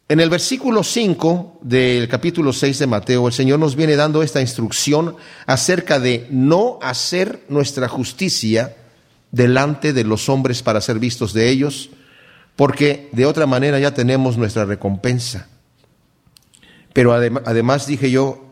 en 0.09 0.19
el 0.19 0.29
versículo 0.29 0.83
5 0.83 1.59
del 1.61 2.09
capítulo 2.09 2.51
6 2.51 2.79
de 2.79 2.87
Mateo, 2.87 3.27
el 3.27 3.33
Señor 3.33 3.59
nos 3.59 3.75
viene 3.75 3.95
dando 3.95 4.23
esta 4.23 4.41
instrucción 4.41 5.15
acerca 5.45 5.99
de 5.99 6.27
no 6.31 6.79
hacer 6.81 7.45
nuestra 7.49 7.87
justicia 7.87 8.75
delante 9.31 9.93
de 9.93 10.03
los 10.03 10.27
hombres 10.27 10.63
para 10.63 10.81
ser 10.81 10.99
vistos 10.99 11.33
de 11.33 11.49
ellos, 11.49 11.91
porque 12.55 13.09
de 13.13 13.25
otra 13.25 13.45
manera 13.45 13.79
ya 13.79 13.93
tenemos 13.93 14.37
nuestra 14.37 14.65
recompensa. 14.65 15.47
Pero 16.93 17.13
además 17.13 17.87
dije 17.87 18.11
yo, 18.11 18.45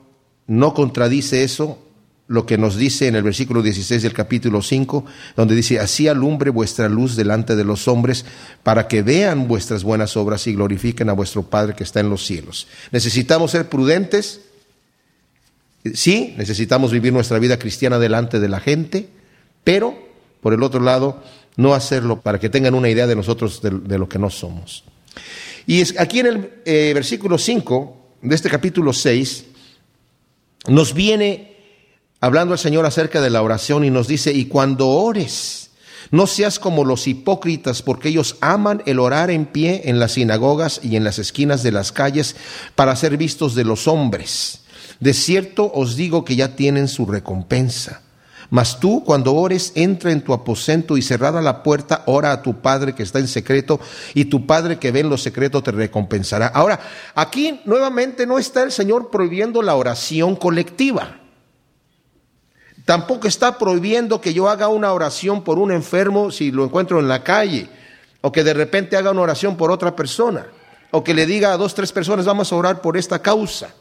no 0.47 0.73
contradice 0.73 1.43
eso 1.43 1.78
lo 2.30 2.45
que 2.45 2.60
nos 2.60 2.78
dice 2.78 3.08
en 3.08 3.15
el 3.15 3.23
versículo 3.23 3.63
16 3.63 4.04
del 4.04 4.13
capítulo 4.13 4.62
5, 4.62 5.04
donde 5.36 5.56
dice, 5.56 5.80
así 5.80 6.08
alumbre 6.08 6.52
vuestra 6.52 6.88
luz 6.88 7.15
delante 7.15 7.56
de 7.56 7.63
los 7.63 7.88
hombres, 7.88 8.23
para 8.62 8.88
que 8.88 9.02
vean 9.02 9.47
vuestras 9.47 9.84
buenas 9.84 10.15
obras 10.15 10.45
y 10.45 10.54
glorifiquen 10.54 11.10
a 11.10 11.13
vuestro 11.13 11.41
Padre 11.41 11.73
que 11.73 11.84
está 11.84 12.02
en 12.02 12.12
los 12.12 12.23
cielos. 12.23 12.67
Necesitamos 12.91 13.49
ser 13.49 13.67
prudentes, 13.67 14.41
sí, 15.95 16.36
necesitamos 16.38 16.91
vivir 16.91 17.12
nuestra 17.12 17.39
vida 17.39 17.58
cristiana 17.58 17.97
delante 17.97 18.39
de 18.39 18.47
la 18.47 18.60
gente, 18.60 19.10
pero, 19.63 19.97
por 20.41 20.54
el 20.54 20.62
otro 20.62 20.82
lado, 20.82 21.23
no 21.58 21.73
hacerlo 21.73 22.21
para 22.21 22.39
que 22.39 22.49
tengan 22.49 22.75
una 22.75 22.89
idea 22.89 23.08
de 23.08 23.15
nosotros 23.15 23.60
de, 23.63 23.97
lo 23.97 24.08
que 24.08 24.19
no 24.19 24.30
somos. 24.30 24.84
Y 25.65 25.82
aquí 25.97 26.19
en 26.19 26.28
el 26.28 26.49
eh, 26.65 26.91
versículo 26.93 27.39
5 27.39 27.98
de 28.21 28.36
este 28.36 28.49
capítulo 28.49 28.93
6 28.93 29.45
nos 30.67 30.93
viene 30.93 31.58
hablando 32.19 32.53
el 32.53 32.60
Señor 32.60 32.86
acerca 32.86 33.21
de 33.21 33.29
la 33.29 33.41
oración 33.41 33.84
y 33.84 33.89
nos 33.89 34.08
dice, 34.08 34.34
y 34.34 34.45
cuando 34.45 34.88
ores, 34.89 35.71
no 36.12 36.27
seas 36.27 36.60
como 36.60 36.86
los 36.86 37.08
hipócritas, 37.08 37.82
porque 37.82 38.10
ellos 38.10 38.36
aman 38.41 38.84
el 38.86 38.99
orar 38.99 39.32
en 39.32 39.45
pie 39.45 39.84
en 39.86 39.99
las 39.99 40.13
sinagogas 40.13 40.82
y 40.84 40.95
en 40.95 41.03
las 41.03 41.19
esquinas 41.19 41.63
de 41.63 41.71
las 41.71 41.91
calles 41.91 42.36
para 42.75 42.95
ser 42.95 43.15
vistos 43.17 43.55
de 43.55 43.63
los 43.63 43.88
hombres. 43.88 44.62
De 44.99 45.13
cierto 45.13 45.71
os 45.73 45.95
digo 45.95 46.25
que 46.25 46.36
ya 46.36 46.55
tienen 46.55 46.88
su 46.88 47.05
recompensa. 47.05 48.01
Mas 48.49 48.79
tú, 48.79 49.03
cuando 49.03 49.35
ores, 49.35 49.71
entra 49.75 50.12
en 50.12 50.23
tu 50.23 50.33
aposento 50.33 50.97
y 50.97 51.03
cerrada 51.03 51.41
la 51.41 51.62
puerta, 51.62 52.03
ora 52.07 52.31
a 52.31 52.41
tu 52.41 52.62
Padre 52.62 52.95
que 52.95 53.03
está 53.03 53.19
en 53.19 53.27
secreto, 53.27 53.79
y 54.15 54.25
tu 54.25 54.47
Padre 54.47 54.79
que 54.79 54.91
ve 54.91 55.01
en 55.01 55.09
lo 55.09 55.17
secreto 55.17 55.62
te 55.62 55.71
recompensará. 55.71 56.47
Ahora, 56.47 56.79
aquí 57.13 57.62
nuevamente 57.65 58.25
no 58.25 58.39
está 58.39 58.63
el 58.63 58.71
Señor 58.71 59.12
prohibiendo 59.12 59.62
la 59.62 59.75
oración 59.75 60.35
colectiva. 60.35 61.19
Tampoco 62.85 63.27
está 63.27 63.59
prohibiendo 63.59 64.19
que 64.19 64.33
yo 64.33 64.49
haga 64.49 64.67
una 64.67 64.93
oración 64.93 65.43
por 65.43 65.59
un 65.59 65.71
enfermo 65.71 66.31
si 66.31 66.49
lo 66.49 66.63
encuentro 66.65 66.99
en 66.99 67.07
la 67.07 67.23
calle, 67.23 67.69
o 68.21 68.31
que 68.31 68.43
de 68.43 68.55
repente 68.55 68.97
haga 68.97 69.12
una 69.12 69.21
oración 69.21 69.57
por 69.57 69.69
otra 69.69 69.95
persona, 69.95 70.47
o 70.89 71.03
que 71.03 71.13
le 71.13 71.27
diga 71.27 71.53
a 71.53 71.57
dos, 71.57 71.75
tres 71.75 71.91
personas, 71.91 72.25
vamos 72.25 72.51
a 72.51 72.55
orar 72.55 72.81
por 72.81 72.97
esta 72.97 73.21
causa. 73.21 73.75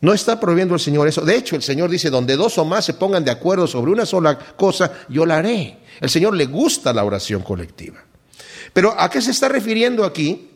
No 0.00 0.14
está 0.14 0.40
prohibiendo 0.40 0.74
el 0.74 0.80
Señor 0.80 1.08
eso. 1.08 1.22
De 1.22 1.36
hecho, 1.36 1.56
el 1.56 1.62
Señor 1.62 1.90
dice, 1.90 2.10
donde 2.10 2.36
dos 2.36 2.56
o 2.58 2.64
más 2.64 2.84
se 2.84 2.94
pongan 2.94 3.24
de 3.24 3.30
acuerdo 3.30 3.66
sobre 3.66 3.92
una 3.92 4.06
sola 4.06 4.38
cosa, 4.38 4.92
yo 5.08 5.26
la 5.26 5.38
haré. 5.38 5.78
El 6.00 6.08
Señor 6.08 6.34
le 6.34 6.46
gusta 6.46 6.92
la 6.92 7.04
oración 7.04 7.42
colectiva. 7.42 8.02
Pero 8.72 8.94
¿a 8.98 9.10
qué 9.10 9.20
se 9.20 9.30
está 9.30 9.48
refiriendo 9.48 10.04
aquí? 10.04 10.50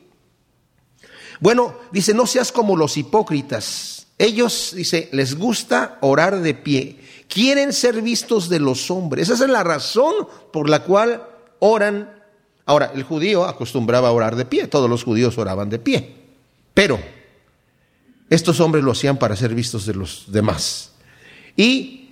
Bueno, 1.41 1.75
dice, 1.91 2.15
no 2.15 2.27
seas 2.27 2.53
como 2.53 2.77
los 2.77 2.97
hipócritas. 2.97 4.07
Ellos, 4.17 4.73
dice, 4.75 5.09
les 5.13 5.37
gusta 5.37 5.99
orar 6.01 6.41
de 6.41 6.55
pie. 6.55 7.01
Quieren 7.29 7.73
ser 7.73 8.01
vistos 8.01 8.49
de 8.49 8.61
los 8.61 8.91
hombres. 8.91 9.29
Esa 9.29 9.45
es 9.45 9.51
la 9.51 9.65
razón 9.65 10.15
por 10.53 10.71
la 10.71 10.85
cual 10.85 11.27
oran 11.59 12.15
Ahora, 12.67 12.93
el 12.95 13.03
judío 13.03 13.45
acostumbraba 13.45 14.09
a 14.09 14.13
orar 14.13 14.37
de 14.37 14.47
pie, 14.47 14.69
todos 14.69 14.89
los 14.89 15.05
judíos 15.05 15.37
oraban 15.37 15.69
de 15.69 15.79
pie, 15.79 16.15
pero 16.73 16.99
estos 18.31 18.61
hombres 18.61 18.85
lo 18.85 18.93
hacían 18.93 19.17
para 19.17 19.37
ser 19.37 19.55
vistos 19.55 19.87
de 19.87 19.95
los 19.95 20.25
demás. 20.29 20.93
Y 21.57 22.05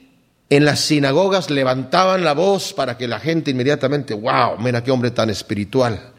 en 0.51 0.65
las 0.65 0.81
sinagogas 0.81 1.51
levantaban 1.51 2.25
la 2.25 2.35
voz 2.35 2.73
para 2.73 2.99
que 2.99 3.09
la 3.09 3.19
gente 3.19 3.51
inmediatamente, 3.51 4.15
wow, 4.15 4.59
mira 4.59 4.85
qué 4.85 4.91
hombre 4.91 5.11
tan 5.11 5.31
espiritual. 5.31 6.13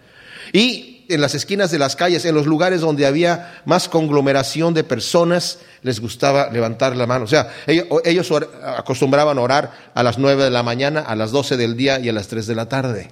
Y 0.51 1.05
en 1.09 1.21
las 1.21 1.35
esquinas 1.35 1.71
de 1.71 1.79
las 1.79 1.95
calles, 1.95 2.25
en 2.25 2.35
los 2.35 2.45
lugares 2.45 2.81
donde 2.81 3.05
había 3.05 3.61
más 3.65 3.87
conglomeración 3.87 4.73
de 4.73 4.83
personas, 4.83 5.59
les 5.81 5.99
gustaba 5.99 6.49
levantar 6.49 6.95
la 6.95 7.05
mano. 7.05 7.25
O 7.25 7.27
sea, 7.27 7.53
ellos, 7.67 8.31
acostumbraban 8.63 9.37
a 9.37 9.41
orar 9.41 9.71
a 9.93 10.03
las 10.03 10.17
nueve 10.17 10.43
de 10.43 10.49
la 10.49 10.63
mañana, 10.63 11.01
a 11.01 11.15
las 11.15 11.31
doce 11.31 11.57
del 11.57 11.77
día 11.77 11.99
y 11.99 12.09
a 12.09 12.13
las 12.13 12.27
tres 12.27 12.47
de 12.47 12.55
la 12.55 12.67
tarde. 12.67 13.11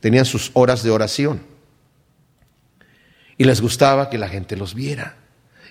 Tenían 0.00 0.24
sus 0.24 0.50
horas 0.54 0.82
de 0.82 0.90
oración. 0.90 1.40
Y 3.36 3.44
les 3.44 3.60
gustaba 3.60 4.10
que 4.10 4.18
la 4.18 4.28
gente 4.28 4.56
los 4.56 4.74
viera. 4.74 5.16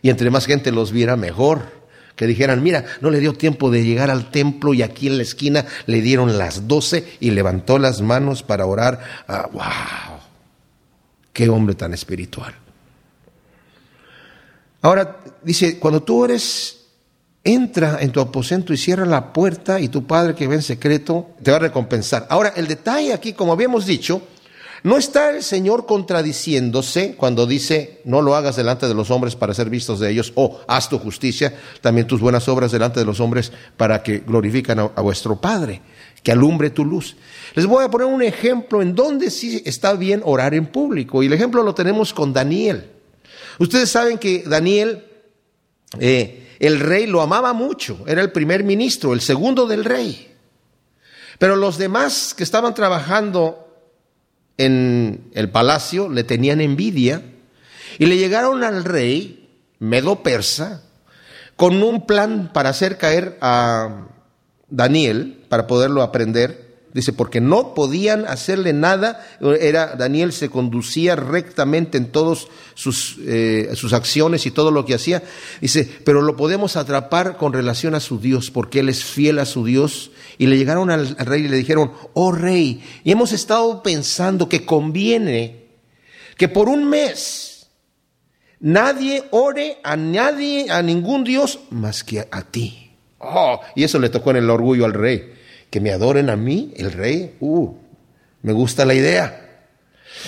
Y 0.01 0.09
entre 0.09 0.29
más 0.29 0.45
gente 0.45 0.71
los 0.71 0.91
viera, 0.91 1.15
mejor. 1.15 1.77
Que 2.15 2.25
dijeran, 2.25 2.63
mira, 2.63 2.85
no 3.01 3.11
le 3.11 3.19
dio 3.19 3.33
tiempo 3.33 3.69
de 3.69 3.83
llegar 3.83 4.09
al 4.09 4.31
templo 4.31 4.73
y 4.73 4.81
aquí 4.81 5.07
en 5.07 5.17
la 5.17 5.23
esquina 5.23 5.65
le 5.85 6.01
dieron 6.01 6.37
las 6.37 6.67
doce 6.67 7.05
y 7.19 7.31
levantó 7.31 7.77
las 7.77 8.01
manos 8.01 8.41
para 8.41 8.65
orar. 8.65 8.99
Ah, 9.27 9.47
¡Wow! 9.51 10.19
¡Qué 11.31 11.47
hombre 11.47 11.75
tan 11.75 11.93
espiritual! 11.93 12.55
Ahora, 14.81 15.17
dice, 15.43 15.77
cuando 15.79 16.01
tú 16.01 16.25
eres, 16.25 16.77
entra 17.43 17.99
en 18.01 18.11
tu 18.11 18.19
aposento 18.19 18.73
y 18.73 18.77
cierra 18.77 19.05
la 19.05 19.31
puerta 19.31 19.79
y 19.79 19.87
tu 19.87 20.05
Padre 20.05 20.35
que 20.35 20.47
ve 20.47 20.55
en 20.55 20.61
secreto 20.61 21.35
te 21.41 21.51
va 21.51 21.57
a 21.57 21.61
recompensar. 21.61 22.27
Ahora, 22.29 22.53
el 22.55 22.67
detalle 22.67 23.13
aquí, 23.13 23.33
como 23.33 23.53
habíamos 23.53 23.85
dicho, 23.85 24.21
no 24.83 24.97
está 24.97 25.31
el 25.31 25.43
Señor 25.43 25.85
contradiciéndose 25.85 27.15
cuando 27.15 27.47
dice, 27.47 28.01
no 28.05 28.21
lo 28.21 28.35
hagas 28.35 28.55
delante 28.55 28.87
de 28.87 28.93
los 28.93 29.09
hombres 29.09 29.35
para 29.35 29.53
ser 29.53 29.69
vistos 29.69 29.99
de 29.99 30.11
ellos, 30.11 30.33
o 30.35 30.61
haz 30.67 30.89
tu 30.89 30.99
justicia, 30.99 31.55
también 31.81 32.07
tus 32.07 32.19
buenas 32.19 32.47
obras 32.47 32.71
delante 32.71 32.99
de 32.99 33.05
los 33.05 33.19
hombres 33.19 33.51
para 33.75 34.03
que 34.03 34.19
glorifican 34.19 34.79
a, 34.79 35.01
vuestro 35.01 35.41
Padre, 35.41 35.81
que 36.21 36.31
alumbre 36.31 36.69
tu 36.69 36.85
luz. 36.85 37.15
Les 37.55 37.65
voy 37.65 37.83
a 37.83 37.89
poner 37.89 38.07
un 38.07 38.21
ejemplo 38.21 38.81
en 38.81 38.93
donde 38.93 39.31
sí 39.31 39.61
está 39.65 39.93
bien 39.93 40.21
orar 40.23 40.53
en 40.53 40.67
público, 40.67 41.23
y 41.23 41.25
el 41.25 41.33
ejemplo 41.33 41.63
lo 41.63 41.73
tenemos 41.73 42.13
con 42.13 42.33
Daniel. 42.33 42.91
Ustedes 43.59 43.89
saben 43.89 44.19
que 44.19 44.43
Daniel, 44.43 45.05
eh, 45.99 46.55
el 46.59 46.79
rey 46.79 47.07
lo 47.07 47.21
amaba 47.21 47.53
mucho, 47.53 48.03
era 48.05 48.21
el 48.21 48.31
primer 48.31 48.63
ministro, 48.63 49.13
el 49.13 49.21
segundo 49.21 49.65
del 49.65 49.83
rey. 49.83 50.35
Pero 51.39 51.55
los 51.55 51.77
demás 51.77 52.33
que 52.35 52.43
estaban 52.43 52.73
trabajando 52.73 53.66
en 54.57 55.29
el 55.33 55.49
palacio 55.49 56.09
le 56.09 56.23
tenían 56.23 56.61
envidia 56.61 57.21
y 57.99 58.05
le 58.05 58.17
llegaron 58.17 58.63
al 58.63 58.83
rey, 58.83 59.49
Medo 59.79 60.23
Persa, 60.23 60.83
con 61.55 61.81
un 61.83 62.05
plan 62.05 62.51
para 62.53 62.69
hacer 62.69 62.97
caer 62.97 63.37
a 63.41 64.07
Daniel, 64.69 65.43
para 65.49 65.67
poderlo 65.67 66.01
aprender, 66.01 66.66
Dice, 66.97 67.13
porque 67.13 67.39
no 67.41 67.75
podían 67.75 68.25
hacerle 68.25 68.73
nada. 68.73 69.23
Era, 69.61 69.95
Daniel 69.95 70.33
se 70.33 70.49
conducía 70.49 71.15
rectamente 71.15 71.99
en 71.99 72.11
todas 72.11 72.47
sus, 72.73 73.17
eh, 73.19 73.69
sus 73.75 73.93
acciones 73.93 74.47
y 74.47 74.51
todo 74.51 74.71
lo 74.71 74.83
que 74.83 74.95
hacía. 74.95 75.21
Dice, 75.61 75.87
pero 76.03 76.23
lo 76.23 76.35
podemos 76.35 76.75
atrapar 76.75 77.37
con 77.37 77.53
relación 77.53 77.93
a 77.93 77.99
su 77.99 78.19
Dios, 78.19 78.49
porque 78.49 78.79
él 78.79 78.89
es 78.89 79.03
fiel 79.03 79.37
a 79.37 79.45
su 79.45 79.63
Dios. 79.63 80.09
Y 80.39 80.47
le 80.47 80.57
llegaron 80.57 80.89
al, 80.89 81.15
al 81.19 81.25
rey 81.27 81.45
y 81.45 81.47
le 81.47 81.57
dijeron, 81.57 81.91
oh 82.15 82.31
rey, 82.31 82.83
y 83.03 83.11
hemos 83.11 83.31
estado 83.31 83.83
pensando 83.83 84.49
que 84.49 84.65
conviene 84.65 85.67
que 86.35 86.47
por 86.47 86.67
un 86.67 86.89
mes 86.89 87.67
nadie 88.59 89.23
ore 89.29 89.77
a 89.83 89.95
nadie, 89.95 90.71
a 90.71 90.81
ningún 90.81 91.23
Dios 91.23 91.59
más 91.69 92.03
que 92.03 92.27
a 92.31 92.41
ti. 92.41 92.89
Oh, 93.19 93.61
y 93.75 93.83
eso 93.83 93.99
le 93.99 94.09
tocó 94.09 94.31
en 94.31 94.37
el 94.37 94.49
orgullo 94.49 94.85
al 94.85 94.95
rey 94.95 95.36
que 95.69 95.81
me 95.81 95.91
adoren 95.91 96.29
a 96.29 96.35
mí, 96.35 96.73
el 96.77 96.91
rey, 96.91 97.35
uh, 97.39 97.73
me 98.41 98.53
gusta 98.53 98.85
la 98.85 98.93
idea. 98.93 99.65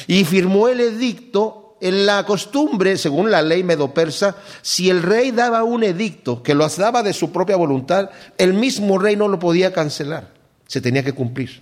Y 0.08 0.26
firmó 0.26 0.68
el 0.68 0.82
edicto 0.82 1.78
en 1.82 2.06
la 2.06 2.26
costumbre, 2.26 2.98
según 2.98 3.32
la 3.32 3.42
ley 3.42 3.64
medo-persa, 3.64 4.36
si 4.62 4.90
el 4.90 5.02
rey 5.02 5.32
daba 5.32 5.64
un 5.64 5.84
edicto 5.84 6.44
que 6.44 6.54
lo 6.54 6.68
daba 6.68 7.04
de 7.04 7.14
su 7.14 7.32
propia 7.32 7.56
voluntad, 7.56 8.10
el 8.38 8.54
mismo 8.54 9.00
rey 9.00 9.16
no 9.16 9.28
lo 9.28 9.40
podía 9.40 9.72
cancelar, 9.72 10.34
se 10.68 10.82
tenía 10.82 11.04
que 11.04 11.14
cumplir. 11.14 11.62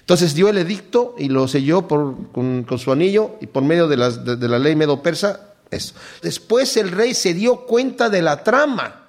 Entonces 0.00 0.34
dio 0.34 0.50
el 0.50 0.58
edicto 0.58 1.14
y 1.18 1.28
lo 1.28 1.48
selló 1.48 1.88
con, 1.88 2.66
su 2.76 2.92
anillo 2.92 3.36
y 3.40 3.46
por 3.46 3.62
medio 3.62 3.88
de, 3.88 4.36
de 4.36 4.48
la 4.48 4.58
ley 4.58 4.76
medo-persa, 4.76 5.54
eso. 5.70 5.94
Después 6.22 6.76
el 6.76 6.90
rey 6.90 7.14
se 7.14 7.32
dio 7.32 7.64
cuenta 7.64 8.10
de 8.10 8.20
la 8.20 8.44
trama 8.44 9.03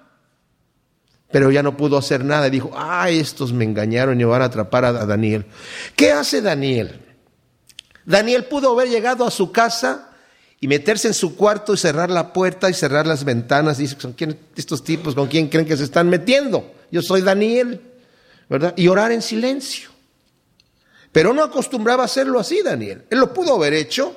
pero 1.36 1.52
ya 1.52 1.62
no 1.62 1.76
pudo 1.76 1.98
hacer 1.98 2.24
nada. 2.24 2.50
Dijo, 2.50 2.72
ah, 2.78 3.10
estos 3.10 3.52
me 3.52 3.66
engañaron 3.66 4.22
y 4.22 4.24
van 4.24 4.42
a 4.42 4.46
atrapar 4.46 4.86
a 4.86 4.94
Daniel. 5.06 5.44
¿Qué 5.94 6.14
hace 6.14 6.42
Daniel? 6.42 7.02
Daniel 8.06 8.46
pudo 8.46 8.72
haber 8.72 8.88
llegado 8.88 9.28
a 9.28 9.32
su 9.32 9.52
casa 9.52 10.12
y 10.62 10.70
meterse 10.70 11.10
en 11.10 11.14
su 11.14 11.36
cuarto 11.36 11.74
y 11.74 11.78
cerrar 11.78 12.10
la 12.10 12.32
puerta 12.32 12.70
y 12.70 12.74
cerrar 12.74 13.06
las 13.06 13.26
ventanas. 13.26 13.78
Dice, 13.78 13.98
¿son 14.00 14.14
quién, 14.14 14.40
estos 14.56 14.82
tipos 14.86 15.14
con 15.14 15.28
quién 15.28 15.50
creen 15.50 15.66
que 15.66 15.76
se 15.76 15.84
están 15.84 16.08
metiendo? 16.08 16.72
Yo 16.90 17.02
soy 17.02 17.20
Daniel, 17.20 17.82
¿verdad? 18.50 18.74
Y 18.78 18.88
orar 18.88 19.12
en 19.12 19.22
silencio. 19.22 19.90
Pero 21.12 21.34
no 21.34 21.44
acostumbraba 21.44 22.04
a 22.04 22.06
hacerlo 22.06 22.40
así, 22.40 22.62
Daniel. 22.64 23.04
Él 23.10 23.20
lo 23.20 23.34
pudo 23.34 23.56
haber 23.56 23.74
hecho 23.74 24.16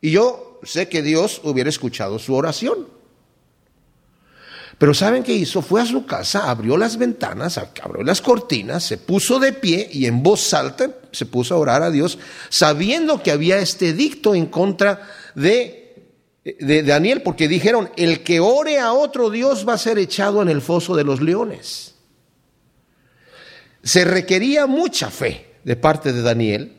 y 0.00 0.12
yo 0.12 0.60
sé 0.62 0.88
que 0.88 1.02
Dios 1.02 1.40
hubiera 1.42 1.70
escuchado 1.70 2.20
su 2.20 2.36
oración. 2.36 2.86
Pero 4.78 4.94
¿saben 4.94 5.22
qué 5.22 5.32
hizo? 5.34 5.62
Fue 5.62 5.80
a 5.80 5.86
su 5.86 6.06
casa, 6.06 6.50
abrió 6.50 6.76
las 6.76 6.96
ventanas, 6.96 7.58
abrió 7.58 8.02
las 8.02 8.20
cortinas, 8.20 8.82
se 8.82 8.98
puso 8.98 9.38
de 9.38 9.52
pie 9.52 9.88
y 9.92 10.06
en 10.06 10.22
voz 10.22 10.52
alta 10.54 10.90
se 11.12 11.26
puso 11.26 11.54
a 11.54 11.58
orar 11.58 11.82
a 11.82 11.90
Dios, 11.90 12.18
sabiendo 12.48 13.22
que 13.22 13.30
había 13.30 13.58
este 13.58 13.92
dicto 13.92 14.34
en 14.34 14.46
contra 14.46 15.08
de, 15.34 16.14
de 16.42 16.82
Daniel, 16.82 17.22
porque 17.22 17.48
dijeron, 17.48 17.90
el 17.96 18.22
que 18.22 18.40
ore 18.40 18.78
a 18.78 18.92
otro 18.92 19.30
Dios 19.30 19.68
va 19.68 19.74
a 19.74 19.78
ser 19.78 19.98
echado 19.98 20.42
en 20.42 20.48
el 20.48 20.62
foso 20.62 20.96
de 20.96 21.04
los 21.04 21.20
leones. 21.20 21.94
Se 23.82 24.04
requería 24.04 24.66
mucha 24.66 25.10
fe 25.10 25.54
de 25.64 25.76
parte 25.76 26.12
de 26.12 26.22
Daniel 26.22 26.72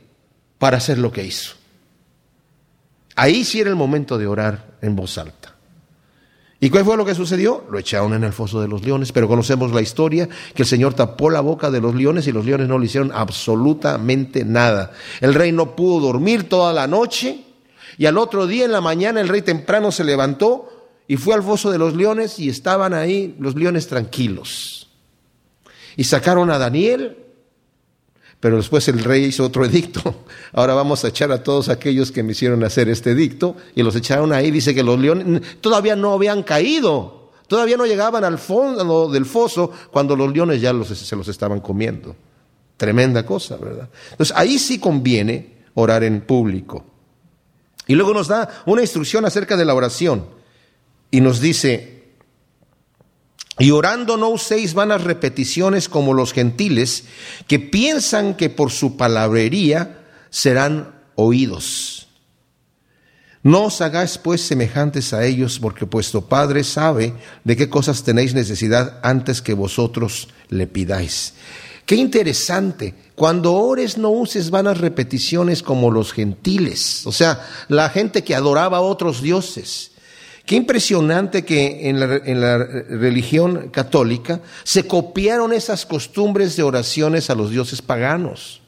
para 0.58 0.78
hacer 0.78 0.98
lo 0.98 1.12
que 1.12 1.24
hizo. 1.24 1.56
Ahí 3.16 3.44
sí 3.44 3.60
era 3.62 3.70
el 3.70 3.76
momento 3.76 4.18
de 4.18 4.28
orar 4.28 4.78
en 4.82 4.96
voz 4.96 5.18
alta. 5.18 5.53
¿Y 6.64 6.70
cuál 6.70 6.86
fue 6.86 6.96
lo 6.96 7.04
que 7.04 7.14
sucedió? 7.14 7.66
Lo 7.70 7.78
echaron 7.78 8.14
en 8.14 8.24
el 8.24 8.32
foso 8.32 8.62
de 8.62 8.70
los 8.70 8.86
leones, 8.86 9.12
pero 9.12 9.28
conocemos 9.28 9.74
la 9.74 9.82
historia, 9.82 10.30
que 10.56 10.62
el 10.62 10.66
Señor 10.66 10.94
tapó 10.94 11.30
la 11.30 11.42
boca 11.42 11.70
de 11.70 11.82
los 11.82 11.94
leones 11.94 12.26
y 12.26 12.32
los 12.32 12.46
leones 12.46 12.70
no 12.70 12.80
le 12.80 12.86
hicieron 12.86 13.12
absolutamente 13.14 14.46
nada. 14.46 14.94
El 15.20 15.34
rey 15.34 15.52
no 15.52 15.76
pudo 15.76 16.00
dormir 16.00 16.48
toda 16.48 16.72
la 16.72 16.88
noche 16.88 17.44
y 17.98 18.06
al 18.06 18.18
otro 18.18 18.48
día 18.48 18.64
en 18.64 18.72
la 18.72 18.80
mañana 18.80 19.20
el 19.20 19.28
rey 19.28 19.42
temprano 19.42 19.92
se 19.92 20.06
levantó 20.06 20.88
y 21.06 21.18
fue 21.18 21.36
al 21.36 21.44
foso 21.44 21.70
de 21.70 21.78
los 21.78 21.98
leones 21.98 22.40
y 22.40 22.48
estaban 22.48 22.94
ahí 22.94 23.36
los 23.40 23.56
leones 23.56 23.90
tranquilos. 23.90 24.90
Y 25.98 26.06
sacaron 26.06 26.50
a 26.50 26.60
Daniel 26.60 27.23
pero 28.44 28.58
después 28.58 28.86
el 28.90 29.02
rey 29.02 29.24
hizo 29.24 29.46
otro 29.46 29.64
edicto. 29.66 30.26
Ahora 30.52 30.74
vamos 30.74 31.06
a 31.06 31.08
echar 31.08 31.32
a 31.32 31.42
todos 31.42 31.70
aquellos 31.70 32.12
que 32.12 32.24
me 32.24 32.34
hicieron 32.34 32.62
hacer 32.66 32.90
este 32.90 33.12
edicto 33.12 33.56
y 33.74 33.84
los 33.84 33.96
echaron 33.96 34.34
ahí. 34.34 34.52
Dice 34.52 34.76
que 34.76 34.84
los 34.84 35.00
leones 35.00 35.62
todavía 35.62 35.96
no 35.96 36.12
habían 36.12 36.44
caído, 36.44 37.32
todavía 37.48 37.78
no 37.78 37.86
llegaban 37.86 38.26
al 38.26 38.38
fondo 38.38 39.10
del 39.10 39.26
foso 39.26 39.72
cuando 39.94 40.18
los 40.18 40.34
leones 40.34 40.60
ya 40.60 40.74
se 40.84 41.16
los 41.16 41.28
estaban 41.30 41.62
comiendo. 41.62 42.18
Tremenda 42.76 43.26
cosa, 43.26 43.56
¿verdad? 43.56 43.88
Entonces 44.12 44.36
ahí 44.36 44.60
sí 44.60 44.78
conviene 44.78 45.60
orar 45.76 46.04
en 46.04 46.20
público. 46.20 46.84
Y 47.88 47.96
luego 47.96 48.14
nos 48.14 48.28
da 48.28 48.64
una 48.66 48.82
instrucción 48.82 49.24
acerca 49.24 49.56
de 49.56 49.64
la 49.64 49.74
oración 49.74 50.26
y 51.12 51.22
nos 51.22 51.40
dice, 51.40 51.93
y 53.60 53.72
orando 53.72 54.18
no 54.18 54.30
uséis 54.30 54.74
vanas 54.74 55.04
repeticiones 55.04 55.88
como 55.90 56.14
los 56.14 56.34
gentiles, 56.34 57.04
que 57.48 57.60
piensan 57.60 58.36
que 58.36 58.50
por 58.50 58.72
su 58.72 58.98
palabrería 58.98 60.00
serán 60.30 60.96
oídos. 61.16 62.08
No 63.44 63.66
os 63.66 63.82
hagáis 63.82 64.18
pues 64.18 64.42
semejantes 64.42 65.14
a 65.14 65.26
ellos, 65.26 65.60
porque 65.60 65.86
vuestro 65.86 66.22
Padre 66.22 66.64
sabe 66.64 67.14
de 67.44 67.58
qué 67.58 67.70
cosas 67.70 68.04
tenéis 68.04 68.34
necesidad 68.34 69.00
antes 69.04 69.42
que 69.42 69.54
vosotros 69.54 70.30
le 70.48 70.66
pidáis. 70.66 71.34
Qué 71.86 71.96
interesante. 71.96 72.96
Cuando 73.16 73.54
ores 73.54 73.98
no 73.98 74.10
uses 74.10 74.50
vanas 74.50 74.78
repeticiones 74.78 75.62
como 75.62 75.92
los 75.92 76.14
gentiles, 76.14 77.06
o 77.06 77.12
sea, 77.12 77.46
la 77.68 77.90
gente 77.90 78.24
que 78.24 78.34
adoraba 78.34 78.78
a 78.78 78.82
otros 78.82 79.22
dioses. 79.22 79.92
Qué 80.46 80.56
impresionante 80.56 81.46
que 81.46 81.90
en 81.90 82.00
la, 82.00 82.58
religión 82.58 83.70
católica 83.70 84.42
se 84.64 84.86
copiaron 84.86 85.54
esas 85.54 85.86
costumbres 85.86 86.56
de 86.56 86.64
oraciones 86.64 87.30
a 87.30 87.36
los 87.36 87.50
dioses 87.52 87.82
paganos. 87.82 88.62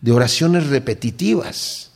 de 0.00 0.12
oraciones 0.12 0.66
repetitivas. 0.66 1.90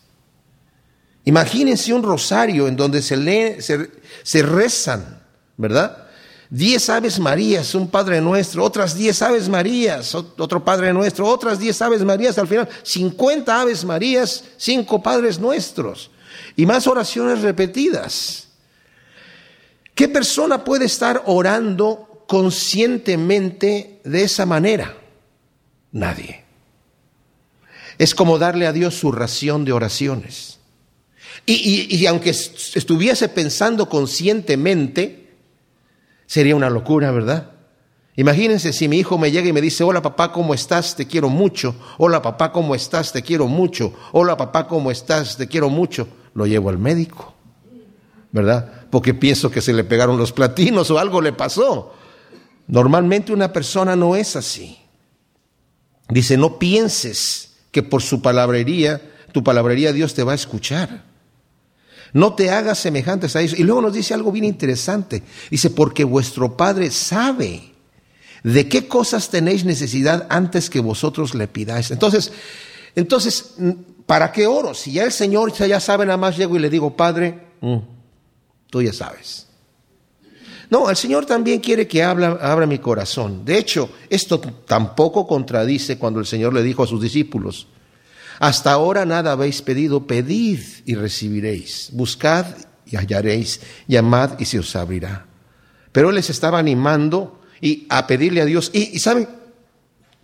Imagínense 1.26 1.92
un 1.92 2.02
rosario 2.02 2.66
en 2.66 2.74
donde 2.74 3.02
se, 3.02 3.90
se 4.22 4.42
rezan, 4.42 5.22
¿verdad? 5.58 6.08
Diez 6.50 6.88
aves 6.88 7.18
marías, 7.18 7.74
un 7.74 7.88
Padre 7.88 8.22
Nuestro, 8.22 8.64
otras 8.64 8.96
diez 8.96 9.20
aves 9.20 9.50
marías, 9.50 10.14
otro 10.14 10.64
Padre 10.64 10.94
Nuestro, 10.94 11.26
otras 11.26 11.58
diez 11.58 11.82
aves 11.82 12.02
marías, 12.02 12.38
al 12.38 12.48
final 12.48 12.68
cincuenta 12.82 13.60
aves 13.60 13.84
marías, 13.84 14.44
cinco 14.56 15.02
Padres 15.02 15.38
Nuestros 15.38 16.10
y 16.56 16.64
más 16.64 16.86
oraciones 16.86 17.42
repetidas. 17.42 18.47
¿Qué 19.98 20.06
persona 20.06 20.62
puede 20.62 20.84
estar 20.84 21.24
orando 21.26 22.22
conscientemente 22.28 24.00
de 24.04 24.22
esa 24.22 24.46
manera? 24.46 24.96
Nadie. 25.90 26.44
Es 27.98 28.14
como 28.14 28.38
darle 28.38 28.68
a 28.68 28.72
Dios 28.72 28.94
su 28.94 29.10
ración 29.10 29.64
de 29.64 29.72
oraciones. 29.72 30.60
Y, 31.46 31.92
y 31.92 32.06
aunque 32.06 32.30
estuviese 32.30 33.28
pensando 33.28 33.88
conscientemente, 33.88 35.28
Sería 36.28 36.54
una 36.54 36.68
locura, 36.68 37.10
¿verdad? 37.10 37.52
Imagínense 38.14 38.74
si 38.74 38.86
mi 38.86 38.98
hijo 38.98 39.16
me 39.16 39.30
llega 39.30 39.48
y 39.48 39.52
me 39.54 39.62
dice, 39.62 39.82
hola 39.82 40.02
papá, 40.02 40.30
¿cómo 40.30 40.52
estás? 40.52 40.94
Te 40.94 41.06
quiero 41.06 41.30
mucho. 41.30 41.74
Hola 41.96 42.20
papá, 42.20 42.52
¿cómo 42.52 42.74
estás? 42.74 43.12
Te 43.12 43.22
quiero 43.22 43.46
mucho. 43.46 43.94
Hola 44.12 44.36
papá, 44.36 44.68
¿cómo 44.68 44.90
estás? 44.90 45.38
Te 45.38 45.48
quiero 45.48 45.70
mucho. 45.70 46.06
Lo 46.34 46.46
llevo 46.46 46.68
al 46.68 46.76
médico, 46.76 47.34
¿verdad? 48.30 48.77
Porque 48.90 49.14
pienso 49.14 49.50
que 49.50 49.60
se 49.60 49.72
le 49.72 49.84
pegaron 49.84 50.18
los 50.18 50.32
platinos 50.32 50.90
o 50.90 50.98
algo 50.98 51.20
le 51.20 51.32
pasó. 51.32 51.94
Normalmente 52.66 53.32
una 53.32 53.52
persona 53.52 53.96
no 53.96 54.16
es 54.16 54.36
así. 54.36 54.78
Dice, 56.08 56.36
no 56.36 56.58
pienses 56.58 57.56
que 57.70 57.82
por 57.82 58.02
su 58.02 58.22
palabrería, 58.22 59.00
tu 59.32 59.44
palabrería 59.44 59.92
Dios 59.92 60.14
te 60.14 60.22
va 60.22 60.32
a 60.32 60.36
escuchar. 60.36 61.04
No 62.12 62.34
te 62.34 62.50
hagas 62.50 62.78
semejantes 62.78 63.36
a 63.36 63.42
ellos. 63.42 63.58
Y 63.58 63.64
luego 63.64 63.82
nos 63.82 63.92
dice 63.92 64.14
algo 64.14 64.32
bien 64.32 64.44
interesante. 64.44 65.22
Dice, 65.50 65.70
porque 65.70 66.04
vuestro 66.04 66.56
Padre 66.56 66.90
sabe 66.90 67.74
de 68.42 68.68
qué 68.68 68.88
cosas 68.88 69.28
tenéis 69.28 69.64
necesidad 69.64 70.26
antes 70.30 70.70
que 70.70 70.80
vosotros 70.80 71.34
le 71.34 71.48
pidáis. 71.48 71.90
Entonces, 71.90 72.32
entonces, 72.94 73.54
¿para 74.06 74.32
qué 74.32 74.46
oro? 74.46 74.74
Si 74.74 74.92
ya 74.92 75.04
el 75.04 75.12
Señor 75.12 75.52
ya 75.52 75.80
sabe, 75.80 76.06
nada 76.06 76.16
más 76.16 76.36
llego 76.36 76.56
y 76.56 76.60
le 76.60 76.70
digo, 76.70 76.96
Padre, 76.96 77.46
mm, 77.60 77.76
tú 78.70 78.82
ya 78.82 78.92
sabes. 78.92 79.46
No, 80.70 80.90
el 80.90 80.96
Señor 80.96 81.24
también 81.24 81.60
quiere 81.60 81.88
que 81.88 82.02
abra 82.02 82.66
mi 82.66 82.78
corazón. 82.78 83.44
De 83.44 83.56
hecho, 83.56 83.90
esto 84.10 84.38
tampoco 84.38 85.26
contradice 85.26 85.98
cuando 85.98 86.20
el 86.20 86.26
Señor 86.26 86.52
le 86.52 86.62
dijo 86.62 86.82
a 86.82 86.86
sus 86.86 87.00
discípulos, 87.00 87.68
hasta 88.38 88.72
ahora 88.72 89.04
nada 89.04 89.32
habéis 89.32 89.62
pedido, 89.62 90.06
pedid 90.06 90.60
y 90.84 90.94
recibiréis. 90.94 91.90
Buscad 91.92 92.46
y 92.86 92.96
hallaréis. 92.96 93.60
Llamad 93.86 94.38
y 94.38 94.44
se 94.44 94.58
os 94.58 94.76
abrirá. 94.76 95.26
Pero 95.90 96.10
él 96.10 96.14
les 96.14 96.30
estaba 96.30 96.58
animando 96.58 97.40
y 97.60 97.86
a 97.88 98.06
pedirle 98.06 98.40
a 98.40 98.44
Dios. 98.44 98.70
Y, 98.72 98.94
y 98.94 98.98
saben, 99.00 99.28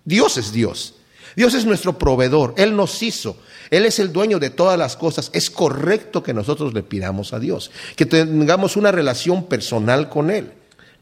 Dios 0.05 0.37
es 0.37 0.53
Dios. 0.53 0.95
Dios 1.37 1.55
es 1.55 1.64
nuestro 1.66 1.99
proveedor. 1.99 2.55
Él 2.57 2.77
nos 2.77 3.03
hizo. 3.03 3.37
Él 3.70 3.87
es 3.87 3.99
el 3.99 4.12
dueño 4.12 4.38
de 4.38 4.51
todas 4.51 4.79
las 4.79 4.97
cosas. 4.97 5.31
Es 5.33 5.51
correcto 5.51 6.23
que 6.23 6.35
nosotros 6.35 6.75
le 6.75 6.83
pidamos 6.83 7.33
a 7.33 7.40
Dios, 7.40 7.70
que 7.97 8.07
tengamos 8.07 8.77
una 8.77 8.92
relación 8.92 9.44
personal 9.44 10.09
con 10.09 10.31
Él. 10.31 10.53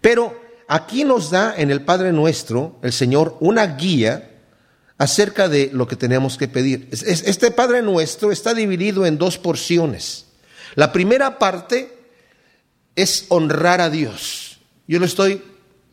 Pero 0.01 0.39
aquí 0.69 1.05
nos 1.05 1.31
da 1.31 1.55
en 1.57 1.71
el 1.71 1.83
Padre 1.83 2.13
nuestro, 2.13 2.79
el 2.83 2.93
Señor, 2.93 3.37
una 3.41 3.77
guía 3.77 4.31
acerca 4.99 5.49
de 5.49 5.71
lo 5.73 5.87
que 5.87 5.97
tenemos 5.97 6.37
que 6.37 6.49
pedir. 6.49 6.89
Este 6.91 7.51
Padre 7.51 7.83
nuestro 7.83 8.33
está 8.33 8.55
dividido 8.55 9.05
en 9.05 9.19
dos 9.19 9.39
porciones. 9.39 10.27
La 10.75 10.93
primera 10.93 11.39
parte 11.39 11.93
es 12.97 13.27
honrar 13.29 13.81
a 13.81 13.91
Dios. 13.91 14.61
Yo 14.87 14.99
le 14.99 15.07
estoy 15.07 15.43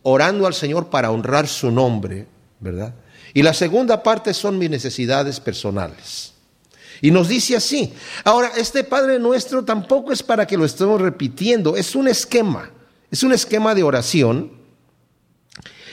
orando 0.03 0.47
al 0.47 0.53
Señor 0.53 0.89
para 0.89 1.11
honrar 1.11 1.47
su 1.47 1.71
nombre, 1.71 2.27
¿verdad? 2.59 2.93
Y 3.33 3.43
la 3.43 3.53
segunda 3.53 4.03
parte 4.03 4.33
son 4.33 4.57
mis 4.57 4.69
necesidades 4.69 5.39
personales. 5.39 6.33
Y 7.01 7.11
nos 7.11 7.27
dice 7.27 7.55
así. 7.55 7.93
Ahora, 8.23 8.51
este 8.57 8.83
Padre 8.83 9.19
nuestro 9.19 9.63
tampoco 9.63 10.11
es 10.11 10.21
para 10.23 10.45
que 10.45 10.57
lo 10.57 10.65
estemos 10.65 10.99
repitiendo, 10.99 11.75
es 11.75 11.95
un 11.95 12.07
esquema, 12.07 12.71
es 13.09 13.23
un 13.23 13.31
esquema 13.31 13.73
de 13.73 13.83
oración 13.83 14.59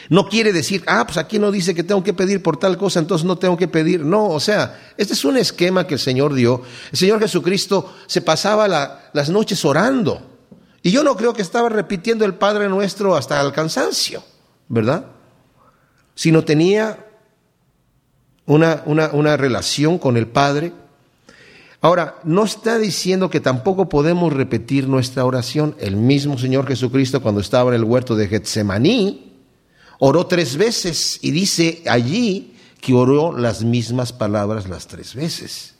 no 0.08 0.28
quiere 0.28 0.52
decir, 0.52 0.84
ah, 0.86 1.04
pues 1.04 1.16
aquí 1.18 1.38
no 1.38 1.50
dice 1.50 1.74
que 1.74 1.82
tengo 1.82 2.02
que 2.02 2.14
pedir 2.14 2.42
por 2.42 2.56
tal 2.58 2.78
cosa, 2.78 3.00
entonces 3.00 3.24
no 3.24 3.38
tengo 3.38 3.56
que 3.56 3.68
pedir. 3.68 4.04
No, 4.04 4.28
o 4.28 4.40
sea, 4.40 4.92
este 4.96 5.14
es 5.14 5.24
un 5.24 5.36
esquema 5.36 5.86
que 5.86 5.94
el 5.94 6.00
Señor 6.00 6.34
dio. 6.34 6.62
El 6.92 6.98
Señor 6.98 7.20
Jesucristo 7.20 7.94
se 8.06 8.20
pasaba 8.20 8.68
las 9.12 9.28
noches 9.28 9.64
orando. 9.64 10.38
Y 10.82 10.92
yo 10.92 11.02
no 11.02 11.16
creo 11.16 11.34
que 11.34 11.42
estaba 11.42 11.68
repitiendo 11.68 12.24
el 12.24 12.34
Padre 12.34 12.68
nuestro 12.68 13.16
hasta 13.16 13.40
el 13.40 13.52
cansancio, 13.52 14.22
¿verdad? 14.68 15.06
Sino 16.14 16.44
tenía 16.44 17.05
una, 18.46 18.82
una, 18.86 19.10
una 19.12 19.36
relación 19.36 19.98
con 19.98 20.16
el 20.16 20.26
Padre. 20.26 20.72
Ahora, 21.80 22.16
no 22.24 22.44
está 22.44 22.78
diciendo 22.78 23.30
que 23.30 23.40
tampoco 23.40 23.88
podemos 23.88 24.32
repetir 24.32 24.88
nuestra 24.88 25.24
oración. 25.24 25.76
El 25.78 25.96
mismo 25.96 26.38
Señor 26.38 26.66
Jesucristo 26.66 27.20
cuando 27.20 27.40
estaba 27.40 27.70
en 27.70 27.76
el 27.76 27.84
huerto 27.84 28.16
de 28.16 28.28
Getsemaní, 28.28 29.26
Oró 29.98 30.26
tres 30.26 30.56
veces 30.56 31.18
y 31.22 31.30
dice 31.30 31.82
allí 31.86 32.54
que 32.80 32.92
oró 32.92 33.36
las 33.36 33.64
mismas 33.64 34.12
palabras 34.12 34.68
las 34.68 34.86
tres 34.86 35.14
veces. 35.14 35.74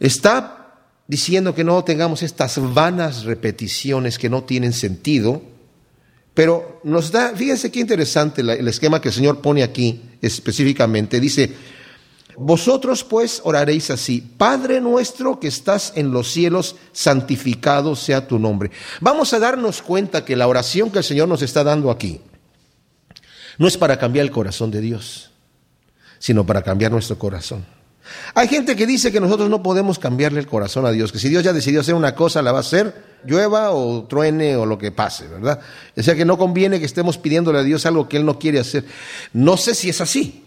Está 0.00 0.80
diciendo 1.06 1.54
que 1.54 1.62
no 1.62 1.84
tengamos 1.84 2.22
estas 2.22 2.58
vanas 2.74 3.24
repeticiones 3.24 4.18
que 4.18 4.28
no 4.28 4.42
tienen 4.42 4.72
sentido, 4.72 5.42
pero 6.34 6.80
nos 6.84 7.10
da, 7.12 7.34
fíjense 7.34 7.70
qué 7.70 7.80
interesante 7.80 8.40
el 8.40 8.68
esquema 8.68 9.00
que 9.00 9.08
el 9.08 9.14
Señor 9.14 9.40
pone 9.40 9.62
aquí 9.62 10.00
específicamente. 10.22 11.20
Dice, 11.20 11.54
vosotros 12.36 13.04
pues 13.04 13.42
oraréis 13.44 13.90
así, 13.90 14.20
Padre 14.20 14.80
nuestro 14.80 15.38
que 15.38 15.48
estás 15.48 15.92
en 15.96 16.10
los 16.10 16.30
cielos, 16.32 16.76
santificado 16.92 17.94
sea 17.94 18.26
tu 18.26 18.38
nombre. 18.38 18.70
Vamos 19.00 19.32
a 19.34 19.38
darnos 19.38 19.82
cuenta 19.82 20.24
que 20.24 20.36
la 20.36 20.48
oración 20.48 20.90
que 20.90 20.98
el 20.98 21.04
Señor 21.04 21.28
nos 21.28 21.42
está 21.42 21.62
dando 21.62 21.90
aquí 21.90 22.20
no 23.58 23.68
es 23.68 23.76
para 23.76 23.98
cambiar 23.98 24.24
el 24.24 24.32
corazón 24.32 24.70
de 24.70 24.80
Dios, 24.80 25.30
sino 26.18 26.46
para 26.46 26.62
cambiar 26.62 26.90
nuestro 26.90 27.18
corazón. 27.18 27.66
Hay 28.34 28.48
gente 28.48 28.76
que 28.76 28.86
dice 28.86 29.12
que 29.12 29.20
nosotros 29.20 29.48
no 29.48 29.62
podemos 29.62 29.98
cambiarle 29.98 30.40
el 30.40 30.46
corazón 30.46 30.86
a 30.86 30.90
Dios, 30.90 31.12
que 31.12 31.18
si 31.18 31.28
Dios 31.28 31.42
ya 31.42 31.52
decidió 31.52 31.80
hacer 31.80 31.94
una 31.94 32.14
cosa, 32.14 32.42
la 32.42 32.52
va 32.52 32.58
a 32.58 32.62
hacer, 32.62 32.94
llueva 33.24 33.70
o 33.72 34.04
truene 34.04 34.56
o 34.56 34.66
lo 34.66 34.78
que 34.78 34.90
pase, 34.90 35.28
¿verdad? 35.28 35.60
O 35.96 36.02
sea 36.02 36.14
que 36.14 36.24
no 36.24 36.38
conviene 36.38 36.78
que 36.78 36.86
estemos 36.86 37.18
pidiéndole 37.18 37.60
a 37.60 37.62
Dios 37.62 37.86
algo 37.86 38.08
que 38.08 38.16
Él 38.16 38.24
no 38.24 38.38
quiere 38.38 38.58
hacer. 38.58 38.84
No 39.32 39.56
sé 39.56 39.74
si 39.74 39.88
es 39.88 40.00
así. 40.00 40.42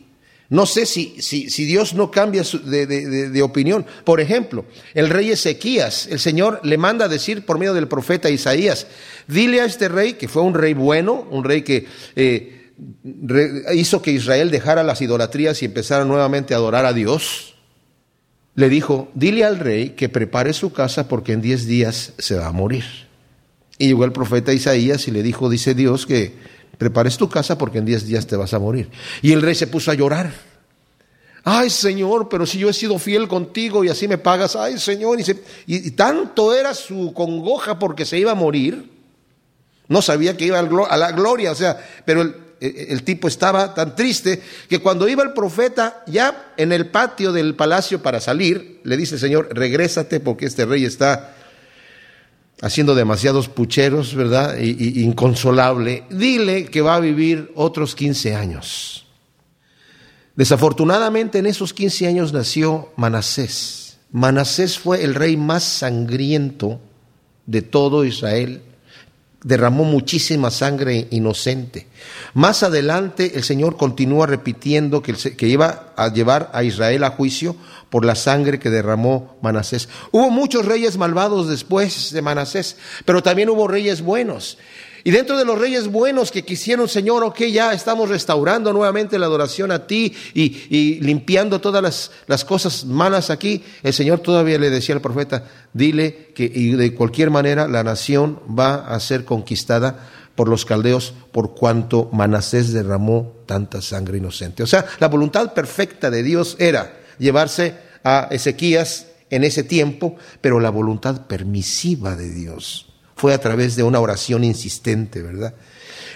No 0.47 0.67
sé 0.67 0.85
si, 0.85 1.15
si, 1.21 1.49
si 1.49 1.65
Dios 1.65 1.95
no 1.95 2.11
cambia 2.11 2.43
de, 2.65 2.85
de, 2.85 3.41
opinión. 3.41 3.83
Por 4.03 4.21
ejemplo, 4.21 4.65
el 4.93 5.09
rey 5.09 5.31
Ezequías, 5.31 6.07
el 6.07 6.19
Señor 6.19 6.59
le 6.63 6.77
manda 6.77 7.05
a 7.05 7.07
decir 7.07 7.45
por 7.45 7.57
medio 7.57 7.73
del 7.73 7.87
profeta 7.87 8.29
Isaías, 8.29 8.85
dile 9.27 9.61
a 9.61 9.65
este 9.65 9.89
rey, 9.89 10.13
que 10.13 10.27
fue 10.27 10.43
un 10.43 10.53
rey 10.53 10.75
bueno, 10.75 11.27
un 11.31 11.43
rey 11.43 11.63
que 11.63 11.87
eh, 12.15 12.64
hizo 13.73 14.01
que 14.01 14.11
Israel 14.11 14.51
dejara 14.51 14.83
las 14.83 15.01
idolatrías 15.01 15.61
y 15.61 15.65
empezara 15.65 16.05
nuevamente 16.05 16.53
a 16.53 16.57
adorar 16.57 16.85
a 16.85 16.93
Dios, 16.93 17.55
le 18.55 18.69
dijo, 18.69 19.09
dile 19.13 19.43
al 19.43 19.59
rey 19.59 19.91
que 19.91 20.09
prepare 20.09 20.53
su 20.53 20.71
casa 20.71 21.07
porque 21.07 21.33
en 21.33 21.41
diez 21.41 21.65
días 21.65 22.13
se 22.17 22.35
va 22.35 22.47
a 22.47 22.51
morir. 22.51 22.85
Y 23.77 23.87
llegó 23.87 24.05
el 24.05 24.13
profeta 24.13 24.53
Isaías 24.53 25.07
y 25.07 25.11
le 25.11 25.23
dijo, 25.23 25.49
dice 25.49 25.73
Dios 25.73 26.05
que 26.05 26.33
prepares 26.77 27.17
tu 27.17 27.29
casa 27.29 27.57
porque 27.57 27.79
en 27.79 27.85
diez 27.85 28.05
días 28.05 28.27
te 28.27 28.37
vas 28.37 28.53
a 28.53 28.59
morir. 28.59 28.89
Y 29.21 29.33
el 29.33 29.41
rey 29.41 29.55
se 29.55 29.67
puso 29.67 29.91
a 29.91 29.93
llorar. 29.93 30.31
Ay 31.43 31.69
Señor, 31.69 32.27
pero 32.27 32.45
si 32.45 32.57
yo 32.57 32.69
he 32.69 32.73
sido 32.73 32.97
fiel 32.97 33.27
contigo 33.27 33.83
y 33.83 33.89
así 33.89 34.07
me 34.07 34.17
pagas, 34.17 34.55
ay 34.55 34.79
Señor, 34.79 35.19
y, 35.67 35.91
tanto 35.91 36.53
era 36.53 36.73
su 36.73 37.13
congoja 37.13 37.77
porque 37.77 38.05
se 38.05 38.17
iba 38.17 38.31
a 38.31 38.35
morir, 38.35 38.89
no 39.87 40.01
sabía 40.01 40.35
que 40.35 40.45
iba 40.45 40.57
a 40.57 40.97
la 40.97 41.11
gloria, 41.11 41.51
o 41.51 41.55
sea, 41.55 41.77
pero 42.03 42.23
el, 42.23 42.44
el 42.59 43.03
tipo 43.03 43.27
estaba 43.27 43.73
tan 43.73 43.95
triste 43.95 44.41
que 44.69 44.79
cuando 44.79 45.07
iba 45.07 45.23
el 45.23 45.33
profeta 45.33 46.03
ya 46.07 46.53
en 46.57 46.71
el 46.71 46.87
patio 46.87 47.31
del 47.31 47.55
palacio 47.55 48.01
para 48.01 48.19
salir, 48.19 48.81
le 48.83 48.97
dice, 48.97 49.17
Señor, 49.17 49.49
regrésate 49.51 50.19
porque 50.19 50.45
este 50.45 50.65
rey 50.65 50.85
está 50.85 51.35
haciendo 52.61 52.95
demasiados 52.95 53.49
pucheros, 53.49 54.15
¿verdad? 54.15 54.57
Y, 54.59 55.03
inconsolable, 55.03 56.03
dile 56.09 56.65
que 56.65 56.81
va 56.81 56.95
a 56.95 56.99
vivir 56.99 57.51
otros 57.55 57.95
15 57.95 58.35
años. 58.35 59.05
Desafortunadamente 60.35 61.39
en 61.39 61.45
esos 61.45 61.73
15 61.73 62.07
años 62.07 62.33
nació 62.33 62.91
Manasés. 62.97 63.97
Manasés 64.11 64.77
fue 64.77 65.03
el 65.03 65.15
rey 65.15 65.37
más 65.37 65.63
sangriento 65.63 66.79
de 67.45 67.61
todo 67.61 68.05
Israel. 68.05 68.61
Derramó 69.45 69.83
muchísima 69.83 70.49
sangre 70.49 71.07
inocente. 71.11 71.85
Más 72.33 72.63
adelante 72.63 73.33
el 73.35 73.43
Señor 73.43 73.77
continúa 73.77 74.25
repitiendo 74.25 75.03
que, 75.03 75.13
que, 75.13 75.47
iba 75.47 75.93
a 75.95 76.11
llevar 76.11 76.49
a 76.51 76.63
Israel 76.63 77.03
a 77.03 77.11
juicio 77.11 77.55
por 77.91 78.05
la 78.05 78.15
sangre 78.15 78.57
que 78.57 78.71
derramó 78.71 79.37
Manasés. 79.43 79.87
Hubo 80.11 80.31
muchos 80.31 80.65
reyes 80.65 80.97
malvados 80.97 81.47
después 81.47 82.11
de 82.11 82.23
Manasés, 82.23 82.77
pero 83.05 83.21
también 83.21 83.49
hubo 83.49 83.67
reyes 83.67 84.01
buenos. 84.01 84.57
Y 85.07 85.11
dentro 85.11 85.37
de 85.37 85.45
los 85.45 85.59
reyes 85.59 85.87
buenos 85.87 86.31
que 86.31 86.43
quisieron, 86.43 86.89
Señor, 86.89 87.23
ok, 87.23 87.41
ya 87.41 87.73
estamos 87.73 88.09
restaurando 88.09 88.73
nuevamente 88.73 89.19
la 89.19 89.27
adoración 89.27 89.71
a 89.71 89.85
ti 89.85 90.11
y, 90.33 90.99
limpiando 90.99 91.61
todas 91.61 91.83
las, 91.83 92.11
las, 92.25 92.43
cosas 92.43 92.85
malas 92.85 93.29
aquí, 93.29 93.63
el 93.83 93.93
Señor 93.93 94.21
todavía 94.21 94.57
le 94.57 94.71
decía 94.71 94.95
al 94.95 95.01
profeta, 95.01 95.43
dile 95.73 96.31
que 96.33 96.51
y 96.51 96.71
de 96.71 96.95
cualquier 96.95 97.29
manera 97.29 97.67
la 97.67 97.83
nación 97.83 98.39
va 98.47 98.77
a 98.87 98.99
ser 98.99 99.25
conquistada 99.25 100.09
por 100.33 100.49
los 100.49 100.65
caldeos 100.65 101.13
por 101.31 101.53
cuanto 101.53 102.09
Manasés 102.11 102.73
derramó 102.73 103.31
tanta 103.45 103.83
sangre 103.83 104.17
inocente. 104.17 104.63
O 104.63 104.67
sea, 104.67 104.87
la 104.97 105.07
voluntad 105.07 105.53
perfecta 105.53 106.09
de 106.09 106.23
Dios 106.23 106.55
era 106.57 106.97
llevarse 107.19 107.75
a 108.03 108.27
Ezequías 108.31 109.05
en 109.29 109.43
ese 109.43 109.61
tiempo, 109.61 110.15
pero 110.41 110.59
la 110.59 110.71
voluntad 110.71 111.27
permisiva 111.27 112.15
de 112.15 112.33
Dios 112.33 112.87
fue 113.15 113.33
a 113.33 113.39
través 113.39 113.75
de 113.75 113.83
una 113.83 113.99
oración 113.99 114.43
insistente, 114.43 115.21
¿verdad? 115.21 115.55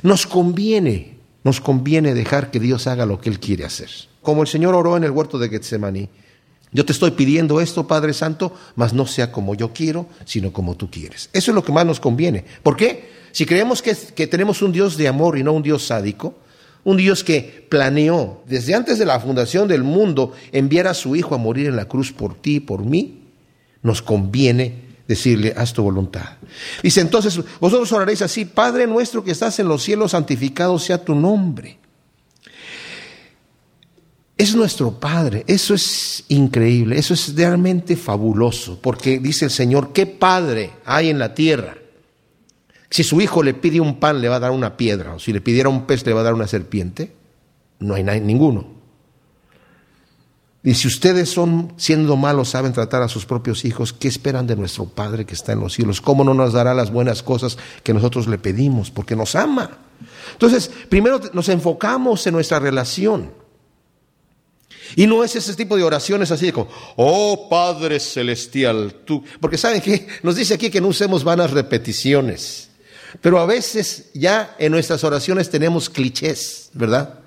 Nos 0.04 0.28
conviene, 0.28 1.18
nos 1.44 1.62
conviene 1.62 2.14
dejar 2.14 2.52
que 2.52 2.60
Dios 2.60 2.88
haga 2.88 3.06
lo 3.06 3.20
que 3.20 3.30
Él 3.30 3.40
quiere 3.40 3.66
hacer. 3.66 3.90
Como 4.22 4.42
el 4.42 4.48
Señor 4.48 4.76
oró 4.76 4.98
en 4.98 5.04
el 5.04 5.12
huerto 5.12 5.40
de 5.40 5.50
Getsemaní, 5.50 6.10
yo 6.72 6.86
te 6.86 6.92
estoy 6.92 7.12
pidiendo 7.12 7.62
esto, 7.62 7.88
Padre 7.88 8.14
Santo, 8.14 8.54
mas 8.76 8.94
no 8.94 9.08
sea 9.08 9.32
como 9.32 9.56
yo 9.56 9.74
quiero, 9.74 10.06
sino 10.26 10.54
como 10.54 10.76
tú 10.76 10.92
quieres. 10.92 11.30
Eso 11.34 11.52
es 11.52 11.56
lo 11.56 11.64
que 11.64 11.72
más 11.72 11.86
nos 11.86 12.00
conviene. 12.00 12.46
¿Por 12.62 12.78
qué? 12.78 13.10
Si 13.32 13.46
creemos 13.46 13.82
que, 13.82 13.96
que 14.16 14.28
tenemos 14.28 14.62
un 14.62 14.72
Dios 14.72 14.96
de 14.96 15.08
amor 15.08 15.38
y 15.38 15.44
no 15.44 15.54
un 15.54 15.64
Dios 15.64 15.88
sádico, 15.88 16.36
un 16.84 16.98
Dios 16.98 17.24
que 17.24 17.66
planeó 17.70 18.42
desde 18.46 18.76
antes 18.76 19.00
de 19.00 19.06
la 19.06 19.20
fundación 19.20 19.68
del 19.68 19.84
mundo 19.84 20.34
enviar 20.52 20.88
a 20.88 20.94
su 20.94 21.16
Hijo 21.16 21.34
a 21.34 21.40
morir 21.40 21.68
en 21.68 21.76
la 21.76 21.86
cruz 21.86 22.12
por 22.12 22.36
ti 22.36 22.58
y 22.58 22.60
por 22.60 22.86
mí, 22.86 23.24
nos 23.82 24.02
conviene 24.02 24.89
decirle, 25.10 25.56
haz 25.58 25.74
tu 25.74 25.82
voluntad. 25.82 26.38
Dice 26.84 27.02
entonces, 27.02 27.42
vosotros 27.60 27.92
oraréis 27.92 28.22
así, 28.22 28.46
Padre 28.46 28.86
nuestro 28.86 29.24
que 29.24 29.32
estás 29.32 29.58
en 29.58 29.68
los 29.68 29.82
cielos, 29.82 30.12
santificado 30.12 30.78
sea 30.78 31.04
tu 31.04 31.16
nombre. 31.16 31.80
Es 34.38 34.56
nuestro 34.56 35.00
Padre, 35.00 35.44
eso 35.48 35.74
es 35.74 36.26
increíble, 36.28 37.00
eso 37.00 37.16
es 37.16 37.36
realmente 37.36 37.98
fabuloso, 37.98 38.80
porque 38.80 39.18
dice 39.18 39.46
el 39.46 39.52
Señor, 39.52 39.94
¿qué 39.94 40.06
Padre 40.06 40.74
hay 40.86 41.10
en 41.10 41.18
la 41.18 41.34
tierra? 41.34 41.76
Si 42.92 43.04
su 43.04 43.20
hijo 43.20 43.42
le 43.42 43.56
pide 43.56 43.82
un 43.82 44.00
pan, 44.00 44.22
le 44.22 44.30
va 44.30 44.36
a 44.36 44.40
dar 44.40 44.52
una 44.52 44.78
piedra, 44.78 45.16
o 45.16 45.20
si 45.20 45.34
le 45.34 45.42
pidiera 45.42 45.70
un 45.70 45.88
pez, 45.88 46.06
le 46.06 46.14
va 46.14 46.22
a 46.22 46.24
dar 46.24 46.36
una 46.36 46.48
serpiente. 46.48 47.14
No 47.80 47.96
hay 47.96 48.04
ninguno. 48.04 48.79
Y 50.64 50.74
si 50.74 50.88
ustedes 50.88 51.30
son, 51.30 51.74
siendo 51.78 52.18
malos, 52.18 52.50
saben 52.50 52.74
tratar 52.74 53.02
a 53.02 53.08
sus 53.08 53.26
propios 53.26 53.64
hijos, 53.64 53.94
¿qué 53.94 54.10
esperan 54.10 54.46
de 54.46 54.58
nuestro 54.58 54.86
Padre 54.86 55.26
que 55.26 55.34
está 55.34 55.54
en 55.54 55.62
los 55.62 55.74
cielos? 55.74 56.02
¿Cómo 56.02 56.24
no 56.24 56.34
nos 56.34 56.52
dará 56.52 56.74
las 56.74 56.92
buenas 56.92 57.24
cosas 57.24 57.58
que 57.84 57.94
nosotros 57.94 58.28
le 58.28 58.38
pedimos? 58.38 58.92
Porque 58.92 59.16
nos 59.16 59.36
ama. 59.36 59.78
Entonces, 60.34 60.70
primero 60.90 61.22
nos 61.34 61.48
enfocamos 61.48 62.28
en 62.28 62.34
nuestra 62.34 62.60
relación. 62.60 63.32
Y 64.96 65.08
no 65.08 65.24
es 65.24 65.36
ese 65.36 65.56
tipo 65.56 65.78
de 65.78 65.84
oraciones 65.84 66.32
así 66.32 66.52
como, 66.52 66.70
oh 66.98 67.48
Padre 67.50 68.00
Celestial, 68.00 68.96
tú. 69.06 69.24
Porque 69.40 69.58
saben 69.58 69.82
que 69.82 70.08
nos 70.24 70.36
dice 70.36 70.56
aquí 70.56 70.70
que 70.70 70.82
no 70.82 70.90
usemos 70.90 71.24
vanas 71.24 71.52
repeticiones. 71.52 72.70
Pero 73.22 73.40
a 73.40 73.46
veces 73.46 74.10
ya 74.14 74.56
en 74.60 74.72
nuestras 74.72 75.04
oraciones 75.04 75.50
tenemos 75.50 75.90
clichés, 75.90 76.70
¿verdad? 76.74 77.20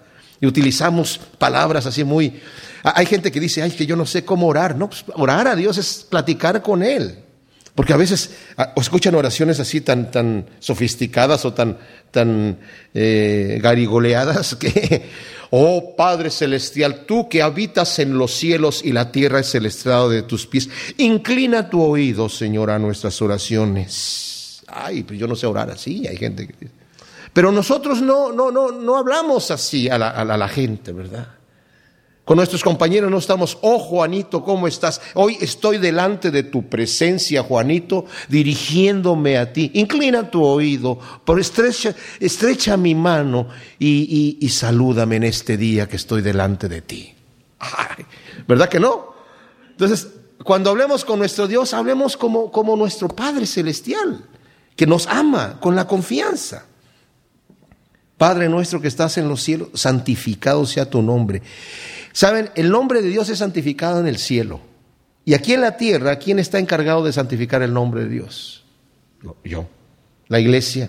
Y 0.42 0.46
utilizamos 0.46 1.20
palabras 1.38 1.86
así 1.86 2.02
muy, 2.02 2.40
hay 2.82 3.06
gente 3.06 3.30
que 3.30 3.38
dice, 3.38 3.62
ay, 3.62 3.70
que 3.70 3.86
yo 3.86 3.94
no 3.94 4.04
sé 4.04 4.24
cómo 4.24 4.48
orar. 4.48 4.76
No, 4.76 4.90
pues, 4.90 5.04
orar 5.14 5.46
a 5.46 5.54
Dios 5.54 5.78
es 5.78 6.04
platicar 6.10 6.60
con 6.62 6.82
Él. 6.82 7.20
Porque 7.76 7.92
a 7.92 7.96
veces 7.96 8.34
escuchan 8.74 9.14
oraciones 9.14 9.60
así 9.60 9.82
tan, 9.82 10.10
tan 10.10 10.46
sofisticadas 10.58 11.44
o 11.44 11.54
tan, 11.54 11.78
tan 12.10 12.58
eh, 12.92 13.60
garigoleadas 13.62 14.56
que, 14.60 15.08
oh 15.50 15.94
Padre 15.96 16.28
Celestial, 16.28 17.06
tú 17.06 17.28
que 17.28 17.40
habitas 17.40 18.00
en 18.00 18.18
los 18.18 18.32
cielos 18.32 18.84
y 18.84 18.90
la 18.90 19.12
tierra 19.12 19.38
es 19.38 19.54
el 19.54 19.64
estrado 19.64 20.10
de 20.10 20.22
tus 20.22 20.48
pies, 20.48 20.68
inclina 20.98 21.70
tu 21.70 21.80
oído, 21.80 22.28
Señor, 22.28 22.68
a 22.70 22.80
nuestras 22.80 23.22
oraciones. 23.22 24.60
Ay, 24.66 25.04
pues 25.04 25.20
yo 25.20 25.28
no 25.28 25.36
sé 25.36 25.46
orar 25.46 25.70
así, 25.70 26.04
hay 26.08 26.16
gente 26.16 26.48
que 26.48 26.54
dice. 26.58 26.81
Pero 27.32 27.50
nosotros 27.52 28.02
no, 28.02 28.32
no, 28.32 28.50
no, 28.50 28.72
no 28.72 28.96
hablamos 28.96 29.50
así 29.50 29.88
a 29.88 29.98
la, 29.98 30.10
a 30.10 30.24
la 30.24 30.48
gente, 30.48 30.92
¿verdad? 30.92 31.28
Con 32.24 32.36
nuestros 32.36 32.62
compañeros 32.62 33.10
no 33.10 33.18
estamos, 33.18 33.58
oh 33.62 33.80
Juanito, 33.80 34.44
¿cómo 34.44 34.68
estás? 34.68 35.00
Hoy 35.14 35.36
estoy 35.40 35.78
delante 35.78 36.30
de 36.30 36.44
tu 36.44 36.68
presencia, 36.68 37.42
Juanito, 37.42 38.04
dirigiéndome 38.28 39.38
a 39.38 39.52
ti. 39.52 39.72
Inclina 39.74 40.30
tu 40.30 40.44
oído, 40.44 41.00
pero 41.26 41.40
estrecha, 41.40 41.96
estrecha 42.20 42.76
mi 42.76 42.94
mano 42.94 43.48
y, 43.76 44.38
y, 44.40 44.48
salúdame 44.50 45.16
en 45.16 45.24
este 45.24 45.56
día 45.56 45.88
que 45.88 45.96
estoy 45.96 46.22
delante 46.22 46.68
de 46.68 46.82
ti. 46.82 47.12
¿Verdad 48.46 48.68
que 48.68 48.78
no? 48.78 49.14
Entonces, 49.70 50.06
cuando 50.44 50.70
hablemos 50.70 51.04
con 51.04 51.18
nuestro 51.18 51.48
Dios, 51.48 51.74
hablemos 51.74 52.16
como, 52.16 52.52
como 52.52 52.76
nuestro 52.76 53.08
Padre 53.08 53.46
Celestial, 53.46 54.24
que 54.76 54.86
nos 54.86 55.08
ama 55.08 55.58
con 55.58 55.74
la 55.74 55.88
confianza. 55.88 56.66
Padre 58.22 58.48
nuestro 58.48 58.80
que 58.80 58.86
estás 58.86 59.18
en 59.18 59.28
los 59.28 59.42
cielos, 59.42 59.70
santificado 59.74 60.64
sea 60.64 60.88
tu 60.88 61.02
nombre. 61.02 61.42
Saben, 62.12 62.50
el 62.54 62.70
nombre 62.70 63.02
de 63.02 63.08
Dios 63.08 63.28
es 63.30 63.40
santificado 63.40 63.98
en 63.98 64.06
el 64.06 64.16
cielo. 64.16 64.60
Y 65.24 65.34
aquí 65.34 65.54
en 65.54 65.60
la 65.60 65.76
tierra, 65.76 66.20
¿quién 66.20 66.38
está 66.38 66.60
encargado 66.60 67.02
de 67.02 67.12
santificar 67.12 67.62
el 67.62 67.74
nombre 67.74 68.04
de 68.04 68.10
Dios? 68.10 68.64
Yo, 69.42 69.66
la 70.28 70.38
iglesia. 70.38 70.88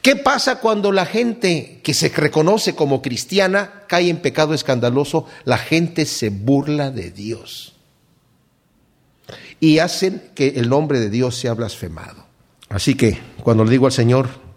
¿Qué 0.00 0.16
pasa 0.16 0.58
cuando 0.58 0.90
la 0.90 1.04
gente 1.04 1.82
que 1.82 1.92
se 1.92 2.08
reconoce 2.08 2.74
como 2.74 3.02
cristiana 3.02 3.82
cae 3.86 4.08
en 4.08 4.22
pecado 4.22 4.54
escandaloso? 4.54 5.26
La 5.44 5.58
gente 5.58 6.06
se 6.06 6.30
burla 6.30 6.90
de 6.90 7.10
Dios. 7.10 7.74
Y 9.60 9.80
hacen 9.80 10.30
que 10.34 10.54
el 10.56 10.70
nombre 10.70 10.98
de 10.98 11.10
Dios 11.10 11.36
sea 11.36 11.52
blasfemado. 11.52 12.24
Así 12.70 12.94
que 12.94 13.18
cuando 13.42 13.66
le 13.66 13.70
digo 13.70 13.84
al 13.84 13.92
Señor, 13.92 14.47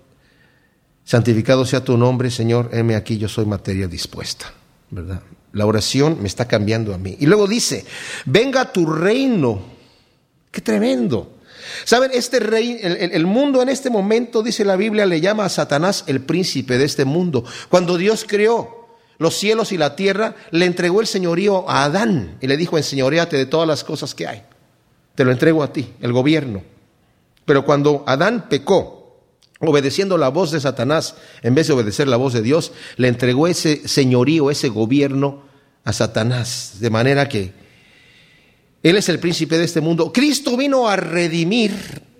santificado 1.11 1.65
sea 1.65 1.83
tu 1.83 1.97
nombre, 1.97 2.31
Señor, 2.31 2.69
heme 2.71 2.95
aquí, 2.95 3.17
yo 3.17 3.27
soy 3.27 3.45
materia 3.45 3.85
dispuesta, 3.85 4.53
¿verdad? 4.91 5.21
La 5.51 5.65
oración 5.65 6.19
me 6.21 6.29
está 6.29 6.47
cambiando 6.47 6.93
a 6.93 6.97
mí. 6.97 7.17
Y 7.19 7.25
luego 7.25 7.47
dice, 7.47 7.83
venga 8.23 8.71
tu 8.71 8.85
reino. 8.85 9.61
Qué 10.51 10.61
tremendo. 10.61 11.33
Saben, 11.83 12.11
este 12.13 12.39
rey, 12.39 12.79
el, 12.81 13.25
mundo 13.25 13.61
en 13.61 13.67
este 13.67 13.89
momento, 13.89 14.41
dice 14.41 14.63
la 14.63 14.77
Biblia, 14.77 15.05
le 15.05 15.19
llama 15.19 15.43
a 15.43 15.49
Satanás 15.49 16.05
el 16.07 16.21
príncipe 16.21 16.77
de 16.77 16.85
este 16.85 17.03
mundo. 17.03 17.43
Cuando 17.67 17.97
Dios 17.97 18.23
creó 18.25 18.95
los 19.17 19.35
cielos 19.35 19.73
y 19.73 19.77
la 19.77 19.97
tierra, 19.97 20.35
le 20.51 20.65
entregó 20.65 21.01
el 21.01 21.07
señorío 21.07 21.69
a 21.69 21.83
Adán 21.83 22.37
y 22.39 22.47
le 22.47 22.55
dijo, 22.55 22.77
enseñoreate 22.77 23.35
de 23.35 23.47
todas 23.47 23.67
las 23.67 23.83
cosas 23.83 24.15
que 24.15 24.27
hay. 24.27 24.43
Te 25.15 25.25
lo 25.25 25.33
entrego 25.33 25.61
a 25.61 25.73
ti, 25.73 25.91
el 25.99 26.13
gobierno. 26.13 26.63
Pero 27.43 27.65
cuando 27.65 28.05
Adán 28.07 28.47
pecó, 28.47 29.00
obedeciendo 29.69 30.17
la 30.17 30.29
voz 30.29 30.51
de 30.51 30.59
Satanás 30.59 31.15
en 31.41 31.55
vez 31.55 31.67
de 31.67 31.73
obedecer 31.73 32.07
la 32.07 32.17
voz 32.17 32.33
de 32.33 32.41
Dios, 32.41 32.71
le 32.97 33.07
entregó 33.07 33.47
ese 33.47 33.87
señorío, 33.87 34.49
ese 34.49 34.69
gobierno 34.69 35.43
a 35.83 35.93
Satanás, 35.93 36.77
de 36.79 36.89
manera 36.89 37.29
que 37.29 37.53
Él 38.83 38.97
es 38.97 39.09
el 39.09 39.19
príncipe 39.19 39.57
de 39.57 39.65
este 39.65 39.81
mundo. 39.81 40.11
Cristo 40.11 40.57
vino 40.57 40.87
a 40.87 40.95
redimir, 40.95 41.71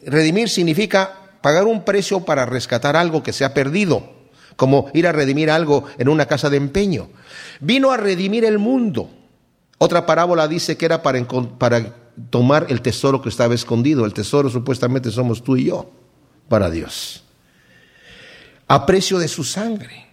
redimir 0.05 0.49
significa 0.49 1.37
pagar 1.41 1.65
un 1.65 1.83
precio 1.83 2.21
para 2.21 2.45
rescatar 2.45 2.95
algo 2.95 3.23
que 3.23 3.33
se 3.33 3.45
ha 3.45 3.53
perdido, 3.53 4.13
como 4.55 4.91
ir 4.93 5.07
a 5.07 5.11
redimir 5.11 5.49
algo 5.49 5.85
en 5.97 6.09
una 6.09 6.27
casa 6.27 6.49
de 6.49 6.57
empeño. 6.57 7.09
Vino 7.59 7.91
a 7.91 7.97
redimir 7.97 8.45
el 8.45 8.59
mundo. 8.59 9.09
Otra 9.79 10.05
parábola 10.05 10.47
dice 10.47 10.77
que 10.77 10.85
era 10.85 11.01
para, 11.01 11.25
tomar 12.29 12.67
el 12.69 12.81
tesoro 12.81 13.21
que 13.21 13.29
estaba 13.29 13.55
escondido. 13.55 14.05
El 14.05 14.13
tesoro 14.13 14.49
supuestamente 14.49 15.09
somos 15.09 15.43
tú 15.43 15.57
y 15.57 15.65
yo 15.65 15.89
para 16.47 16.69
Dios 16.69 17.23
a 18.71 18.85
precio 18.85 19.19
de 19.19 19.27
su 19.27 19.43
sangre. 19.43 20.07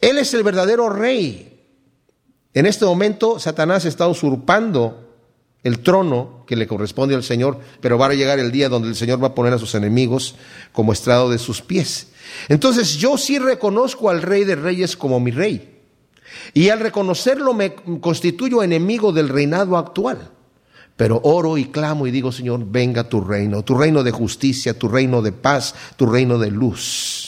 Él 0.00 0.16
es 0.16 0.32
el 0.32 0.42
verdadero 0.42 0.88
rey. 0.88 1.60
En 2.54 2.64
este 2.64 2.86
momento 2.86 3.38
Satanás 3.38 3.84
está 3.84 4.08
usurpando 4.08 5.18
el 5.62 5.80
trono 5.80 6.44
que 6.46 6.56
le 6.56 6.66
corresponde 6.66 7.14
al 7.14 7.22
Señor, 7.22 7.60
pero 7.82 7.98
va 7.98 8.06
a 8.06 8.14
llegar 8.14 8.38
el 8.38 8.52
día 8.52 8.70
donde 8.70 8.88
el 8.88 8.96
Señor 8.96 9.22
va 9.22 9.28
a 9.28 9.34
poner 9.34 9.52
a 9.52 9.58
sus 9.58 9.74
enemigos 9.74 10.34
como 10.72 10.94
estrado 10.94 11.28
de 11.28 11.36
sus 11.36 11.60
pies. 11.60 12.08
Entonces 12.48 12.96
yo 12.96 13.18
sí 13.18 13.38
reconozco 13.38 14.08
al 14.08 14.22
rey 14.22 14.44
de 14.44 14.56
reyes 14.56 14.96
como 14.96 15.20
mi 15.20 15.30
rey. 15.30 15.82
Y 16.54 16.70
al 16.70 16.80
reconocerlo 16.80 17.52
me 17.52 17.74
constituyo 17.74 18.62
enemigo 18.62 19.12
del 19.12 19.28
reinado 19.28 19.76
actual. 19.76 20.30
Pero 20.96 21.20
oro 21.22 21.58
y 21.58 21.66
clamo 21.66 22.06
y 22.06 22.10
digo, 22.10 22.32
Señor, 22.32 22.64
venga 22.64 23.10
tu 23.10 23.20
reino, 23.20 23.62
tu 23.62 23.76
reino 23.76 24.02
de 24.02 24.10
justicia, 24.10 24.78
tu 24.78 24.88
reino 24.88 25.20
de 25.20 25.32
paz, 25.32 25.74
tu 25.96 26.06
reino 26.06 26.38
de 26.38 26.50
luz. 26.50 27.19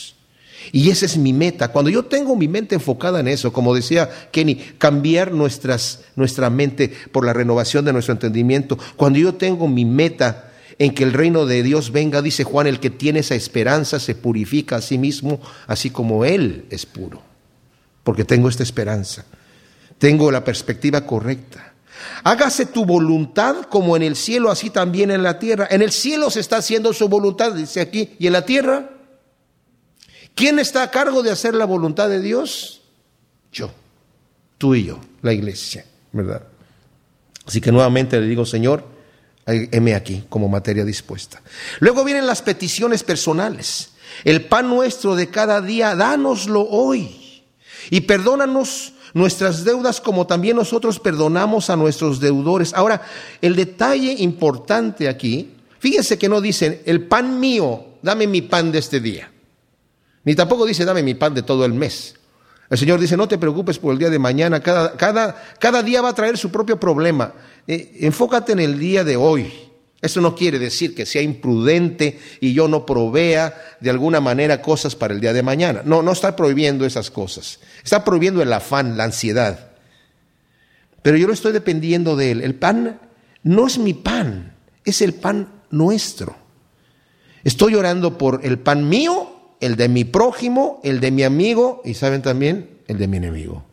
Y 0.70 0.90
esa 0.90 1.06
es 1.06 1.16
mi 1.16 1.32
meta. 1.32 1.68
Cuando 1.68 1.90
yo 1.90 2.04
tengo 2.04 2.36
mi 2.36 2.48
mente 2.48 2.74
enfocada 2.74 3.20
en 3.20 3.28
eso, 3.28 3.52
como 3.52 3.74
decía 3.74 4.08
Kenny, 4.30 4.56
cambiar 4.78 5.32
nuestras, 5.32 6.00
nuestra 6.14 6.50
mente 6.50 6.92
por 7.10 7.24
la 7.24 7.32
renovación 7.32 7.84
de 7.84 7.92
nuestro 7.92 8.12
entendimiento. 8.12 8.78
Cuando 8.96 9.18
yo 9.18 9.34
tengo 9.34 9.66
mi 9.66 9.84
meta 9.84 10.52
en 10.78 10.94
que 10.94 11.04
el 11.04 11.12
reino 11.12 11.46
de 11.46 11.62
Dios 11.62 11.92
venga, 11.92 12.22
dice 12.22 12.44
Juan, 12.44 12.66
el 12.66 12.80
que 12.80 12.90
tiene 12.90 13.20
esa 13.20 13.34
esperanza 13.34 13.98
se 13.98 14.14
purifica 14.14 14.76
a 14.76 14.80
sí 14.80 14.98
mismo, 14.98 15.40
así 15.66 15.90
como 15.90 16.24
Él 16.24 16.66
es 16.70 16.86
puro. 16.86 17.22
Porque 18.04 18.24
tengo 18.24 18.48
esta 18.48 18.62
esperanza. 18.62 19.24
Tengo 19.98 20.30
la 20.30 20.44
perspectiva 20.44 21.06
correcta. 21.06 21.72
Hágase 22.24 22.66
tu 22.66 22.84
voluntad 22.84 23.62
como 23.68 23.96
en 23.96 24.02
el 24.02 24.16
cielo, 24.16 24.50
así 24.50 24.70
también 24.70 25.10
en 25.10 25.22
la 25.22 25.38
tierra. 25.38 25.68
En 25.70 25.82
el 25.82 25.92
cielo 25.92 26.30
se 26.30 26.40
está 26.40 26.56
haciendo 26.56 26.92
su 26.92 27.08
voluntad, 27.08 27.52
dice 27.52 27.80
aquí. 27.80 28.14
¿Y 28.18 28.26
en 28.26 28.32
la 28.32 28.44
tierra? 28.44 28.90
¿Quién 30.34 30.58
está 30.58 30.82
a 30.82 30.90
cargo 30.90 31.22
de 31.22 31.30
hacer 31.30 31.54
la 31.54 31.64
voluntad 31.64 32.08
de 32.08 32.20
Dios? 32.20 32.82
Yo, 33.52 33.70
tú 34.58 34.74
y 34.74 34.84
yo, 34.84 34.98
la 35.20 35.32
iglesia, 35.32 35.84
¿verdad? 36.12 36.42
Así 37.46 37.60
que 37.60 37.72
nuevamente 37.72 38.20
le 38.20 38.26
digo, 38.26 38.46
Señor, 38.46 38.84
heme 39.46 39.94
aquí 39.94 40.24
como 40.28 40.48
materia 40.48 40.84
dispuesta. 40.84 41.42
Luego 41.80 42.04
vienen 42.04 42.26
las 42.26 42.42
peticiones 42.42 43.02
personales. 43.02 43.90
El 44.24 44.44
pan 44.44 44.68
nuestro 44.68 45.16
de 45.16 45.28
cada 45.28 45.60
día, 45.60 45.94
dánoslo 45.96 46.62
hoy. 46.62 47.44
Y 47.90 48.02
perdónanos 48.02 48.92
nuestras 49.14 49.64
deudas 49.64 50.00
como 50.00 50.26
también 50.26 50.56
nosotros 50.56 51.00
perdonamos 51.00 51.68
a 51.70 51.76
nuestros 51.76 52.20
deudores. 52.20 52.72
Ahora, 52.74 53.02
el 53.40 53.56
detalle 53.56 54.14
importante 54.18 55.08
aquí, 55.08 55.54
fíjense 55.78 56.18
que 56.18 56.28
no 56.28 56.40
dicen, 56.40 56.80
el 56.86 57.06
pan 57.06 57.40
mío, 57.40 57.84
dame 58.02 58.26
mi 58.26 58.42
pan 58.42 58.70
de 58.70 58.78
este 58.78 59.00
día. 59.00 59.31
Ni 60.24 60.34
tampoco 60.34 60.66
dice, 60.66 60.84
dame 60.84 61.02
mi 61.02 61.14
pan 61.14 61.34
de 61.34 61.42
todo 61.42 61.64
el 61.64 61.72
mes. 61.72 62.14
El 62.70 62.78
Señor 62.78 63.00
dice, 63.00 63.16
no 63.16 63.28
te 63.28 63.38
preocupes 63.38 63.78
por 63.78 63.92
el 63.92 63.98
día 63.98 64.08
de 64.08 64.18
mañana, 64.18 64.60
cada, 64.60 65.82
día 65.82 66.00
va 66.00 66.08
a 66.08 66.14
traer 66.14 66.38
su 66.38 66.50
propio 66.50 66.80
problema. 66.80 67.34
Eh, 67.66 67.98
enfócate 68.00 68.52
en 68.52 68.60
el 68.60 68.78
día 68.78 69.04
de 69.04 69.16
hoy. 69.16 69.52
Eso 70.00 70.20
no 70.20 70.34
quiere 70.34 70.58
decir 70.58 70.94
que 70.94 71.06
sea 71.06 71.22
imprudente 71.22 72.18
y 72.40 72.54
yo 72.54 72.66
no 72.66 72.84
provea 72.84 73.54
de 73.78 73.90
alguna 73.90 74.20
manera 74.20 74.60
cosas 74.60 74.96
para 74.96 75.14
el 75.14 75.20
día 75.20 75.32
de 75.32 75.42
mañana. 75.42 75.82
No, 75.84 76.02
no 76.02 76.12
está 76.12 76.34
prohibiendo 76.34 76.84
esas 76.84 77.10
cosas. 77.10 77.60
Está 77.84 78.04
prohibiendo 78.04 78.42
el 78.42 78.52
afán, 78.52 78.96
la 78.96 79.04
ansiedad. 79.04 79.70
Pero 81.02 81.16
yo 81.16 81.26
no 81.26 81.32
estoy 81.32 81.52
dependiendo 81.52 82.16
de 82.16 82.32
él. 82.32 82.40
El 82.40 82.54
pan 82.54 83.00
no 83.42 83.66
es 83.66 83.78
mi 83.78 83.94
pan, 83.94 84.56
es 84.84 85.02
el 85.02 85.14
pan 85.14 85.48
nuestro. 85.70 86.36
Estoy 87.44 87.74
orando 87.74 88.18
por 88.18 88.40
el 88.44 88.58
pan 88.58 88.88
mío, 88.88 89.41
el 89.62 89.76
de 89.76 89.88
mi 89.88 90.04
prójimo, 90.04 90.80
el 90.82 91.00
de 91.00 91.12
mi 91.12 91.22
amigo 91.22 91.82
y 91.84 91.94
saben 91.94 92.20
también 92.20 92.68
el 92.88 92.98
de 92.98 93.06
mi 93.06 93.18
enemigo. 93.18 93.64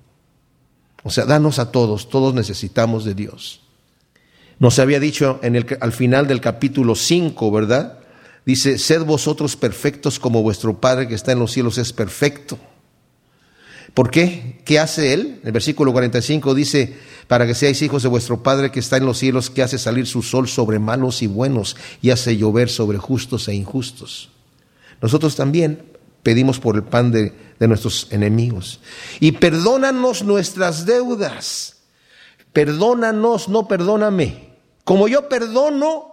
O 1.04 1.10
sea, 1.10 1.26
danos 1.26 1.58
a 1.58 1.72
todos, 1.72 2.10
todos 2.10 2.36
necesitamos 2.36 3.06
de 3.06 3.16
Dios. 3.16 3.62
Nos 4.60 4.78
había 4.78 5.00
dicho 5.00 5.40
en 5.42 5.56
el, 5.56 5.78
al 5.82 5.92
final 5.92 6.28
del 6.28 6.42
capítulo 6.42 6.94
5, 6.94 7.52
¿verdad? 7.52 7.98
Dice, 8.46 8.78
sed 8.78 9.04
vosotros 9.04 9.56
perfectos 9.56 10.20
como 10.20 10.44
vuestro 10.44 10.80
Padre 10.80 11.08
que 11.08 11.16
está 11.16 11.32
en 11.32 11.40
los 11.40 11.52
cielos 11.52 11.80
es 11.80 11.92
perfecto. 11.92 12.60
¿Por 13.96 14.12
qué? 14.12 14.62
¿Qué 14.66 14.78
hace 14.78 15.14
Él? 15.14 15.42
El 15.44 15.52
versículo 15.54 15.92
45 15.92 16.54
dice, 16.54 16.96
para 17.28 17.48
que 17.48 17.56
seáis 17.56 17.82
hijos 17.82 18.04
de 18.04 18.10
vuestro 18.10 18.44
Padre 18.44 18.70
que 18.70 18.80
está 18.80 18.98
en 18.98 19.08
los 19.08 19.18
cielos, 19.18 19.50
que 19.50 19.64
hace 19.64 19.80
salir 19.80 20.06
su 20.06 20.22
sol 20.22 20.48
sobre 20.48 20.78
malos 20.78 21.24
y 21.24 21.28
buenos 21.28 21.76
y 22.00 22.12
hace 22.12 22.38
llover 22.38 22.70
sobre 22.70 23.00
justos 23.00 23.48
e 23.48 23.56
injustos. 23.56 24.30
Nosotros 25.02 25.36
también 25.36 25.84
pedimos 26.24 26.60
por 26.60 26.76
el 26.76 26.84
pan 26.84 27.12
de, 27.12 27.34
de 27.60 27.68
nuestros 27.68 28.08
enemigos. 28.12 28.80
Y 29.20 29.34
perdónanos 29.34 30.24
nuestras 30.24 30.86
deudas. 30.86 31.78
Perdónanos, 32.54 33.50
no 33.50 33.68
perdóname. 33.68 34.50
Como 34.84 35.08
yo 35.08 35.30
perdono, 35.30 36.10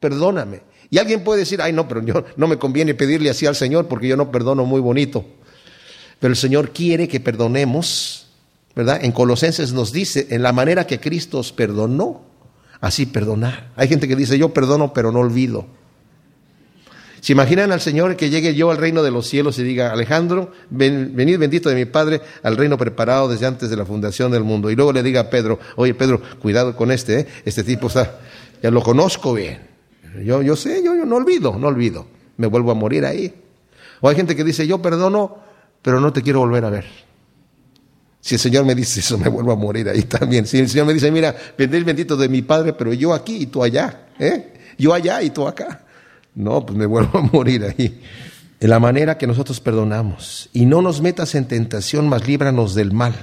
perdóname. 0.00 0.62
Y 0.90 0.98
alguien 0.98 1.24
puede 1.24 1.40
decir, 1.40 1.60
ay 1.60 1.72
no, 1.72 1.88
pero 1.88 2.02
yo, 2.02 2.24
no 2.36 2.46
me 2.46 2.58
conviene 2.58 2.94
pedirle 2.94 3.30
así 3.30 3.46
al 3.46 3.56
Señor 3.56 3.88
porque 3.88 4.08
yo 4.08 4.16
no 4.16 4.30
perdono 4.30 4.64
muy 4.64 4.80
bonito. 4.80 5.24
Pero 6.20 6.32
el 6.32 6.36
Señor 6.36 6.70
quiere 6.70 7.08
que 7.08 7.20
perdonemos, 7.20 8.28
¿verdad? 8.74 9.04
En 9.04 9.12
Colosenses 9.12 9.72
nos 9.72 9.92
dice, 9.92 10.28
en 10.30 10.42
la 10.42 10.52
manera 10.52 10.86
que 10.86 11.00
Cristo 11.00 11.40
os 11.40 11.52
perdonó, 11.52 12.22
así 12.80 13.06
perdonar. 13.06 13.72
Hay 13.76 13.88
gente 13.88 14.06
que 14.06 14.16
dice, 14.16 14.38
yo 14.38 14.54
perdono, 14.54 14.92
pero 14.92 15.10
no 15.10 15.20
olvido. 15.20 15.66
¿Se 17.24 17.32
imaginan 17.32 17.72
al 17.72 17.80
Señor 17.80 18.16
que 18.16 18.28
llegue 18.28 18.54
yo 18.54 18.70
al 18.70 18.76
reino 18.76 19.02
de 19.02 19.10
los 19.10 19.26
cielos 19.26 19.58
y 19.58 19.62
diga, 19.62 19.90
Alejandro, 19.92 20.52
venid 20.68 21.38
bendito 21.38 21.70
de 21.70 21.74
mi 21.74 21.86
Padre 21.86 22.20
al 22.42 22.54
reino 22.54 22.76
preparado 22.76 23.30
desde 23.30 23.46
antes 23.46 23.70
de 23.70 23.76
la 23.78 23.86
fundación 23.86 24.30
del 24.30 24.44
mundo? 24.44 24.70
Y 24.70 24.76
luego 24.76 24.92
le 24.92 25.02
diga 25.02 25.22
a 25.22 25.30
Pedro, 25.30 25.58
oye 25.76 25.94
Pedro, 25.94 26.20
cuidado 26.38 26.76
con 26.76 26.92
este, 26.92 27.20
¿eh? 27.20 27.26
este 27.46 27.64
tipo 27.64 27.86
está, 27.86 28.20
ya 28.62 28.70
lo 28.70 28.82
conozco 28.82 29.32
bien. 29.32 29.58
Yo, 30.22 30.42
yo 30.42 30.54
sé, 30.54 30.82
yo, 30.84 30.94
yo 30.94 31.06
no 31.06 31.16
olvido, 31.16 31.58
no 31.58 31.68
olvido. 31.68 32.06
Me 32.36 32.46
vuelvo 32.46 32.72
a 32.72 32.74
morir 32.74 33.06
ahí. 33.06 33.32
O 34.02 34.08
hay 34.10 34.16
gente 34.16 34.36
que 34.36 34.44
dice, 34.44 34.66
yo 34.66 34.82
perdono, 34.82 35.38
pero 35.80 36.00
no 36.00 36.12
te 36.12 36.20
quiero 36.20 36.40
volver 36.40 36.66
a 36.66 36.68
ver. 36.68 36.84
Si 38.20 38.34
el 38.34 38.38
Señor 38.38 38.66
me 38.66 38.74
dice 38.74 39.00
eso, 39.00 39.16
me 39.16 39.30
vuelvo 39.30 39.52
a 39.52 39.56
morir 39.56 39.88
ahí 39.88 40.02
también. 40.02 40.46
Si 40.46 40.58
el 40.58 40.68
Señor 40.68 40.84
me 40.84 40.92
dice, 40.92 41.10
mira, 41.10 41.34
vendréis 41.56 41.86
bendito 41.86 42.18
de 42.18 42.28
mi 42.28 42.42
Padre, 42.42 42.74
pero 42.74 42.92
yo 42.92 43.14
aquí 43.14 43.36
y 43.36 43.46
tú 43.46 43.64
allá, 43.64 44.08
¿eh? 44.18 44.52
Yo 44.76 44.92
allá 44.92 45.22
y 45.22 45.30
tú 45.30 45.48
acá. 45.48 45.83
No, 46.34 46.64
pues 46.64 46.76
me 46.76 46.86
vuelvo 46.86 47.18
a 47.18 47.22
morir 47.22 47.64
ahí. 47.64 48.00
En 48.60 48.70
la 48.70 48.78
manera 48.78 49.18
que 49.18 49.26
nosotros 49.26 49.60
perdonamos. 49.60 50.48
Y 50.52 50.66
no 50.66 50.82
nos 50.82 51.00
metas 51.00 51.34
en 51.34 51.46
tentación, 51.46 52.08
mas 52.08 52.26
líbranos 52.26 52.74
del 52.74 52.92
mal. 52.92 53.14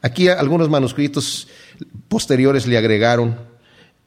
Aquí 0.00 0.28
algunos 0.28 0.68
manuscritos 0.68 1.48
posteriores 2.08 2.66
le 2.66 2.76
agregaron 2.76 3.36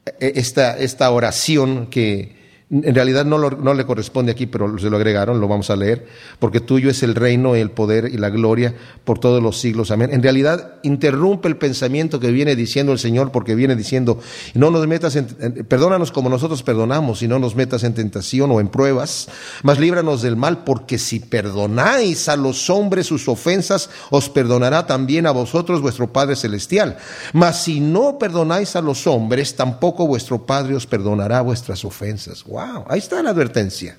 eh, 0.04 0.32
esta, 0.36 0.76
esta 0.76 1.10
oración 1.10 1.86
que 1.86 2.36
en 2.68 2.96
realidad 2.96 3.24
no, 3.24 3.38
no, 3.38 3.74
le 3.74 3.86
corresponde 3.86 4.32
aquí, 4.32 4.46
pero 4.46 4.76
se 4.78 4.90
lo 4.90 4.96
agregaron, 4.96 5.40
lo 5.40 5.46
vamos 5.46 5.70
a 5.70 5.76
leer, 5.76 6.06
porque 6.40 6.58
tuyo 6.58 6.90
es 6.90 7.04
el 7.04 7.14
reino, 7.14 7.54
el 7.54 7.70
poder 7.70 8.10
y 8.12 8.16
la 8.16 8.28
gloria 8.28 8.74
por 9.04 9.20
todos 9.20 9.40
los 9.40 9.60
siglos. 9.60 9.92
Amén. 9.92 10.10
En 10.12 10.20
realidad 10.20 10.74
interrumpe 10.82 11.46
el 11.46 11.58
pensamiento 11.58 12.18
que 12.18 12.32
viene 12.32 12.56
diciendo 12.56 12.92
el 12.92 12.98
Señor, 12.98 13.30
porque 13.30 13.54
viene 13.54 13.76
diciendo, 13.76 14.18
no 14.54 14.72
nos 14.72 14.84
metas 14.88 15.14
en, 15.14 15.26
perdónanos 15.68 16.10
como 16.10 16.28
nosotros 16.28 16.64
perdonamos, 16.64 17.22
y 17.22 17.28
no 17.28 17.38
nos 17.38 17.54
metas 17.54 17.84
en 17.84 17.94
tentación 17.94 18.50
o 18.50 18.58
en 18.58 18.66
pruebas, 18.66 19.28
mas 19.62 19.78
líbranos 19.78 20.22
del 20.22 20.34
mal, 20.34 20.64
porque 20.64 20.98
si 20.98 21.20
perdonáis 21.20 22.28
a 22.28 22.34
los 22.34 22.68
hombres 22.68 23.06
sus 23.06 23.28
ofensas, 23.28 23.90
os 24.10 24.28
perdonará 24.28 24.88
también 24.88 25.26
a 25.26 25.30
vosotros 25.30 25.80
vuestro 25.80 26.12
Padre 26.12 26.34
Celestial. 26.34 26.96
Mas 27.32 27.62
si 27.62 27.78
no 27.78 28.18
perdonáis 28.18 28.74
a 28.74 28.80
los 28.80 29.06
hombres, 29.06 29.54
tampoco 29.54 30.08
vuestro 30.08 30.44
Padre 30.44 30.74
os 30.74 30.86
perdonará 30.86 31.42
vuestras 31.42 31.84
ofensas. 31.84 32.42
Ahí 32.58 32.98
está 32.98 33.22
la 33.22 33.30
advertencia. 33.30 33.96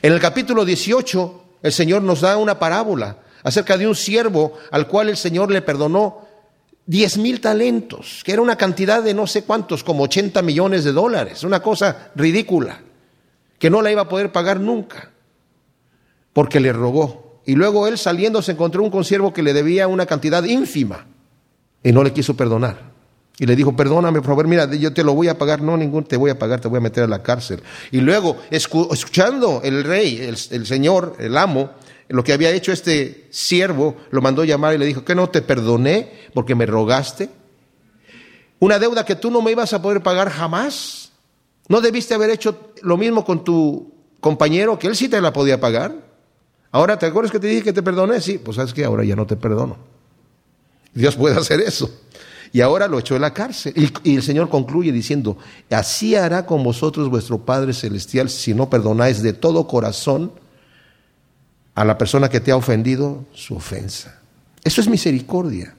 En 0.00 0.12
el 0.12 0.20
capítulo 0.20 0.64
18, 0.64 1.44
el 1.62 1.72
Señor 1.72 2.02
nos 2.02 2.20
da 2.20 2.36
una 2.36 2.58
parábola 2.58 3.18
acerca 3.42 3.76
de 3.76 3.86
un 3.86 3.94
siervo 3.94 4.58
al 4.70 4.86
cual 4.86 5.08
el 5.08 5.16
Señor 5.16 5.50
le 5.50 5.62
perdonó 5.62 6.26
diez 6.86 7.18
mil 7.18 7.40
talentos, 7.40 8.22
que 8.24 8.32
era 8.32 8.42
una 8.42 8.56
cantidad 8.56 9.02
de 9.02 9.14
no 9.14 9.26
sé 9.26 9.44
cuántos, 9.44 9.84
como 9.84 10.04
80 10.04 10.42
millones 10.42 10.84
de 10.84 10.92
dólares, 10.92 11.44
una 11.44 11.60
cosa 11.60 12.10
ridícula, 12.14 12.80
que 13.58 13.70
no 13.70 13.82
la 13.82 13.92
iba 13.92 14.02
a 14.02 14.08
poder 14.08 14.32
pagar 14.32 14.60
nunca, 14.60 15.10
porque 16.32 16.60
le 16.60 16.72
rogó. 16.72 17.40
Y 17.44 17.54
luego 17.54 17.88
él 17.88 17.98
saliendo 17.98 18.42
se 18.42 18.52
encontró 18.52 18.82
un 18.82 18.90
consiervo 18.90 19.32
que 19.32 19.42
le 19.42 19.52
debía 19.52 19.88
una 19.88 20.06
cantidad 20.06 20.44
ínfima 20.44 21.06
y 21.82 21.92
no 21.92 22.04
le 22.04 22.12
quiso 22.12 22.36
perdonar. 22.36 22.92
Y 23.38 23.46
le 23.46 23.56
dijo, 23.56 23.74
perdóname, 23.74 24.20
por 24.20 24.28
favor, 24.28 24.46
mira, 24.46 24.72
yo 24.74 24.92
te 24.92 25.02
lo 25.02 25.14
voy 25.14 25.28
a 25.28 25.38
pagar. 25.38 25.62
No, 25.62 25.76
ningún 25.76 26.04
te 26.04 26.16
voy 26.16 26.30
a 26.30 26.38
pagar, 26.38 26.60
te 26.60 26.68
voy 26.68 26.78
a 26.78 26.80
meter 26.80 27.04
a 27.04 27.08
la 27.08 27.22
cárcel. 27.22 27.62
Y 27.90 28.00
luego, 28.00 28.36
escuchando 28.50 29.60
el 29.64 29.84
rey, 29.84 30.18
el, 30.18 30.66
señor, 30.66 31.16
el 31.18 31.36
amo, 31.36 31.70
lo 32.08 32.22
que 32.22 32.32
había 32.32 32.50
hecho 32.50 32.72
este 32.72 33.28
siervo, 33.30 33.96
lo 34.10 34.20
mandó 34.20 34.44
llamar 34.44 34.74
y 34.74 34.78
le 34.78 34.86
dijo, 34.86 35.04
¿que 35.04 35.14
no 35.14 35.30
te 35.30 35.40
perdoné 35.40 36.12
porque 36.34 36.54
me 36.54 36.66
rogaste? 36.66 37.30
Una 38.58 38.78
deuda 38.78 39.04
que 39.04 39.16
tú 39.16 39.30
no 39.30 39.40
me 39.40 39.50
ibas 39.50 39.72
a 39.72 39.80
poder 39.80 40.02
pagar 40.02 40.30
jamás. 40.30 41.10
¿No 41.68 41.80
debiste 41.80 42.14
haber 42.14 42.30
hecho 42.30 42.72
lo 42.82 42.96
mismo 42.96 43.24
con 43.24 43.44
tu 43.44 43.94
compañero, 44.20 44.78
que 44.78 44.88
él 44.88 44.94
sí 44.94 45.08
te 45.08 45.20
la 45.20 45.32
podía 45.32 45.58
pagar? 45.58 45.94
Ahora, 46.70 46.98
¿te 46.98 47.06
acuerdas 47.06 47.32
que 47.32 47.38
te 47.38 47.46
dije 47.46 47.62
que 47.62 47.72
te 47.72 47.82
perdoné? 47.82 48.20
Sí, 48.20 48.38
pues 48.38 48.56
sabes 48.56 48.72
que 48.72 48.84
ahora 48.84 49.04
ya 49.04 49.16
no 49.16 49.26
te 49.26 49.36
perdono. 49.36 49.78
Dios 50.94 51.16
puede 51.16 51.36
hacer 51.36 51.60
eso. 51.60 51.90
Y 52.52 52.60
ahora 52.60 52.86
lo 52.86 52.98
echó 52.98 53.16
en 53.16 53.22
la 53.22 53.32
cárcel. 53.32 53.72
Y, 54.04 54.16
el 54.16 54.22
Señor 54.22 54.48
concluye 54.50 54.92
diciendo, 54.92 55.38
así 55.70 56.14
hará 56.14 56.44
con 56.44 56.62
vosotros 56.62 57.08
vuestro 57.08 57.38
Padre 57.38 57.72
Celestial 57.72 58.28
si 58.28 58.52
no 58.52 58.68
perdonáis 58.68 59.22
de 59.22 59.32
todo 59.32 59.66
corazón 59.66 60.32
a 61.74 61.84
la 61.84 61.96
persona 61.96 62.28
que 62.28 62.40
te 62.40 62.50
ha 62.50 62.56
ofendido 62.56 63.24
su 63.32 63.54
ofensa. 63.54 64.20
Eso 64.62 64.82
es 64.82 64.88
misericordia. 64.88 65.74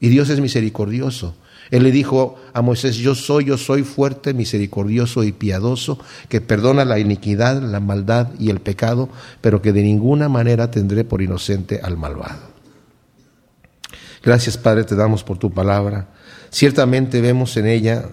Y 0.00 0.08
Dios 0.08 0.30
es 0.30 0.40
misericordioso. 0.40 1.36
Él 1.70 1.82
le 1.82 1.90
dijo 1.90 2.36
a 2.52 2.62
Moisés, 2.62 2.96
yo 2.96 3.14
soy, 3.14 3.46
yo 3.46 3.58
soy 3.58 3.82
fuerte, 3.82 4.34
misericordioso 4.34 5.24
y 5.24 5.32
piadoso, 5.32 5.98
que 6.28 6.40
perdona 6.40 6.84
la 6.84 6.98
iniquidad, 6.98 7.62
la 7.62 7.80
maldad 7.80 8.28
y 8.38 8.50
el 8.50 8.60
pecado, 8.60 9.08
pero 9.40 9.62
que 9.62 9.72
de 9.72 9.82
ninguna 9.82 10.28
manera 10.28 10.70
tendré 10.70 11.04
por 11.04 11.22
inocente 11.22 11.80
al 11.82 11.96
malvado. 11.96 12.54
Gracias 14.22 14.56
Padre, 14.56 14.84
te 14.84 14.94
damos 14.94 15.22
por 15.22 15.38
tu 15.38 15.50
palabra. 15.50 16.08
Ciertamente 16.54 17.20
vemos 17.20 17.56
en 17.56 17.66
ella 17.66 18.10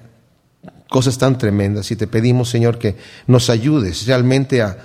cosas 0.89 1.19
tan 1.19 1.37
tremendas 1.37 1.91
y 1.91 1.95
te 1.95 2.07
pedimos 2.07 2.49
Señor 2.49 2.79
que 2.79 2.95
nos 3.27 3.51
ayudes 3.51 4.07
realmente 4.07 4.63
a, 4.63 4.77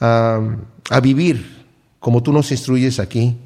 a, 0.00 1.00
vivir 1.02 1.66
como 2.00 2.22
tú 2.22 2.32
nos 2.32 2.50
instruyes 2.52 2.98
aquí. 2.98 3.36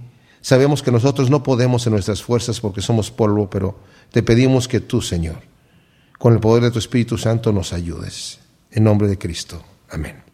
Sabemos 0.41 0.85
que 0.85 0.93
nosotros 0.93 1.31
no 1.31 1.43
podemos 1.43 1.85
en 1.85 1.95
nuestras 1.95 2.23
fuerzas 2.23 2.61
porque 2.61 2.81
somos 2.81 3.11
polvo, 3.11 3.51
pero 3.51 3.77
te 4.13 4.23
pedimos 4.23 4.69
que 4.69 4.79
tú, 4.79 5.03
Señor, 5.03 5.41
con 6.17 6.33
el 6.33 6.39
poder 6.39 6.63
de 6.63 6.71
tu 6.71 6.79
Espíritu 6.79 7.19
Santo 7.19 7.53
nos 7.53 7.73
ayudes. 7.73 8.39
En 8.71 8.85
nombre 8.85 9.09
de 9.09 9.19
Cristo. 9.19 9.61
Amén. 9.91 10.30